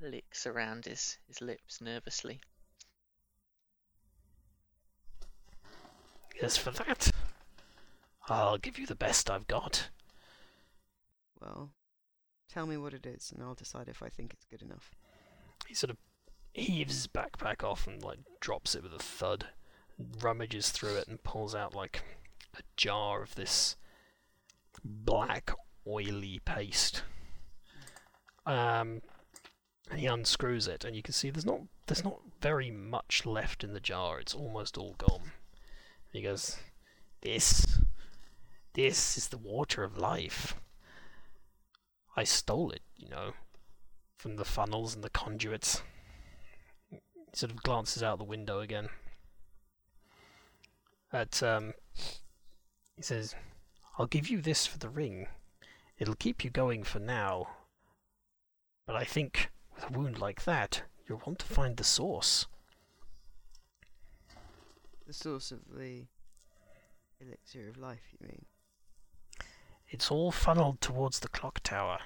licks 0.00 0.46
around 0.46 0.84
his, 0.86 1.18
his 1.28 1.40
lips 1.40 1.80
nervously. 1.80 2.40
Yes, 6.40 6.56
for 6.56 6.70
that, 6.72 7.10
I'll 8.28 8.58
give 8.58 8.78
you 8.78 8.86
the 8.86 8.94
best 8.94 9.30
I've 9.30 9.46
got. 9.46 9.88
Well, 11.40 11.72
tell 12.48 12.66
me 12.66 12.76
what 12.76 12.94
it 12.94 13.06
is, 13.06 13.32
and 13.32 13.42
I'll 13.42 13.54
decide 13.54 13.88
if 13.88 14.02
I 14.02 14.08
think 14.08 14.32
it's 14.32 14.44
good 14.44 14.62
enough. 14.62 14.94
He 15.66 15.74
sort 15.74 15.90
of 15.90 15.96
heaves 16.52 16.94
his 16.94 17.06
backpack 17.06 17.62
off 17.62 17.86
and 17.86 18.02
like 18.02 18.20
drops 18.40 18.74
it 18.74 18.82
with 18.82 18.94
a 18.94 18.98
thud, 18.98 19.46
rummages 20.20 20.70
through 20.70 20.96
it 20.96 21.08
and 21.08 21.22
pulls 21.22 21.54
out 21.54 21.74
like 21.74 22.02
a 22.58 22.62
jar 22.76 23.22
of 23.22 23.34
this 23.34 23.76
black 24.84 25.52
oily 25.86 26.40
paste. 26.44 27.02
Um, 28.46 29.02
and 29.90 30.00
he 30.00 30.06
unscrews 30.06 30.66
it, 30.66 30.84
and 30.84 30.96
you 30.96 31.02
can 31.02 31.14
see 31.14 31.30
there's 31.30 31.46
not 31.46 31.60
there's 31.86 32.04
not 32.04 32.20
very 32.40 32.70
much 32.70 33.24
left 33.24 33.62
in 33.62 33.72
the 33.72 33.80
jar. 33.80 34.18
It's 34.18 34.34
almost 34.34 34.76
all 34.76 34.94
gone. 34.98 35.32
He 36.12 36.22
goes, 36.22 36.56
"This, 37.20 37.80
this 38.72 39.16
is 39.16 39.28
the 39.28 39.38
water 39.38 39.84
of 39.84 39.98
life. 39.98 40.54
I 42.16 42.24
stole 42.24 42.70
it, 42.70 42.82
you 42.96 43.08
know, 43.08 43.34
from 44.16 44.36
the 44.36 44.44
funnels 44.44 44.94
and 44.94 45.04
the 45.04 45.10
conduits." 45.10 45.82
He 46.90 47.00
sort 47.34 47.52
of 47.52 47.62
glances 47.62 48.02
out 48.02 48.18
the 48.18 48.24
window 48.24 48.60
again. 48.60 48.88
At 51.12 51.42
um, 51.42 51.74
he 52.96 53.02
says, 53.02 53.34
"I'll 53.98 54.06
give 54.06 54.28
you 54.28 54.40
this 54.40 54.66
for 54.66 54.78
the 54.78 54.88
ring. 54.88 55.28
It'll 55.98 56.14
keep 56.14 56.42
you 56.42 56.50
going 56.50 56.82
for 56.82 56.98
now. 56.98 57.56
But 58.86 58.96
I 58.96 59.04
think 59.04 59.50
with 59.74 59.84
a 59.84 59.92
wound 59.92 60.18
like 60.18 60.44
that, 60.44 60.82
you'll 61.06 61.22
want 61.26 61.40
to 61.40 61.46
find 61.46 61.76
the 61.76 61.84
source." 61.84 62.46
The 65.06 65.12
source 65.12 65.52
of 65.52 65.60
the 65.72 66.06
elixir 67.20 67.68
of 67.68 67.76
life, 67.76 68.02
you 68.12 68.26
mean? 68.26 68.46
It's 69.88 70.10
all 70.10 70.32
funneled 70.32 70.80
towards 70.80 71.20
the 71.20 71.28
clock 71.28 71.60
tower. 71.62 71.98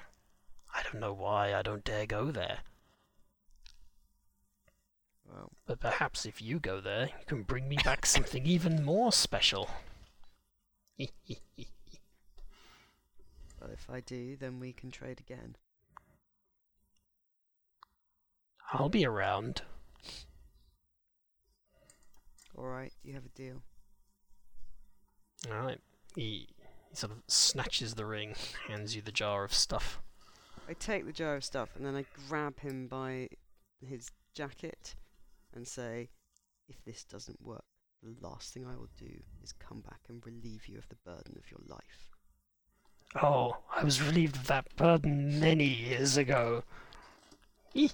I 0.73 0.83
don't 0.83 0.99
know 0.99 1.13
why 1.13 1.53
I 1.53 1.61
don't 1.61 1.83
dare 1.83 2.05
go 2.05 2.31
there. 2.31 2.59
Well, 5.27 5.51
But 5.65 5.79
perhaps 5.79 6.25
if 6.25 6.41
you 6.41 6.59
go 6.59 6.79
there, 6.81 7.05
you 7.05 7.25
can 7.25 7.43
bring 7.43 7.67
me 7.67 7.77
back 7.83 8.05
something 8.05 8.45
even 8.45 8.83
more 8.83 9.11
special. 9.11 9.69
well, 10.99 11.09
if 13.71 13.89
I 13.89 14.01
do, 14.01 14.35
then 14.35 14.59
we 14.59 14.73
can 14.73 14.91
trade 14.91 15.19
again. 15.19 15.55
I'll 18.73 18.89
be 18.89 19.05
around. 19.05 19.63
Alright, 22.57 22.93
you 23.03 23.13
have 23.13 23.25
a 23.25 23.29
deal. 23.29 23.63
Alright. 25.49 25.79
He 26.91 26.97
sort 26.97 27.13
of 27.13 27.23
snatches 27.27 27.95
the 27.95 28.05
ring, 28.05 28.35
hands 28.67 28.95
you 28.95 29.01
the 29.01 29.11
jar 29.11 29.43
of 29.43 29.53
stuff. 29.53 29.99
I 30.69 30.73
take 30.73 31.05
the 31.05 31.13
jar 31.13 31.37
of 31.37 31.43
stuff 31.43 31.69
and 31.75 31.85
then 31.85 31.95
I 31.95 32.05
grab 32.27 32.59
him 32.59 32.87
by 32.87 33.29
his 33.81 34.11
jacket 34.33 34.95
and 35.53 35.67
say, 35.67 36.09
if 36.67 36.83
this 36.85 37.03
doesn't 37.05 37.41
work, 37.41 37.63
the 38.03 38.27
last 38.27 38.53
thing 38.53 38.65
I 38.65 38.75
will 38.75 38.89
do 38.99 39.09
is 39.41 39.53
come 39.53 39.79
back 39.81 40.01
and 40.09 40.25
relieve 40.25 40.67
you 40.67 40.77
of 40.77 40.89
the 40.89 40.97
burden 41.05 41.37
of 41.37 41.49
your 41.49 41.61
life. 41.67 42.11
Oh, 43.21 43.57
I 43.75 43.83
was 43.83 44.01
relieved 44.01 44.35
of 44.35 44.47
that 44.47 44.75
burden 44.75 45.39
many 45.39 45.65
years 45.65 46.17
ago. 46.17 46.63
Let 47.75 47.91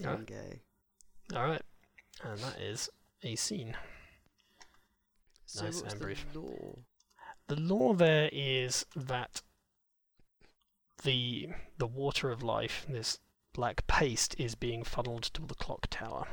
him 0.00 0.24
go. 0.26 0.58
All 1.34 1.46
right, 1.46 1.62
and 2.22 2.38
that 2.40 2.60
is 2.60 2.88
a 3.22 3.34
scene. 3.36 3.76
So 5.46 5.64
Nice 5.64 5.80
and 5.82 5.90
the 5.92 5.96
brief. 5.96 6.26
lore? 6.34 6.78
The 7.48 7.56
lore 7.56 7.94
there 7.94 8.30
is 8.32 8.86
that 8.96 9.42
the 11.02 11.48
the 11.78 11.86
water 11.86 12.30
of 12.30 12.42
life, 12.42 12.86
this 12.88 13.18
black 13.52 13.86
paste, 13.86 14.34
is 14.38 14.54
being 14.54 14.82
funneled 14.84 15.24
to 15.24 15.42
the 15.42 15.54
clock 15.54 15.88
tower. 15.90 16.26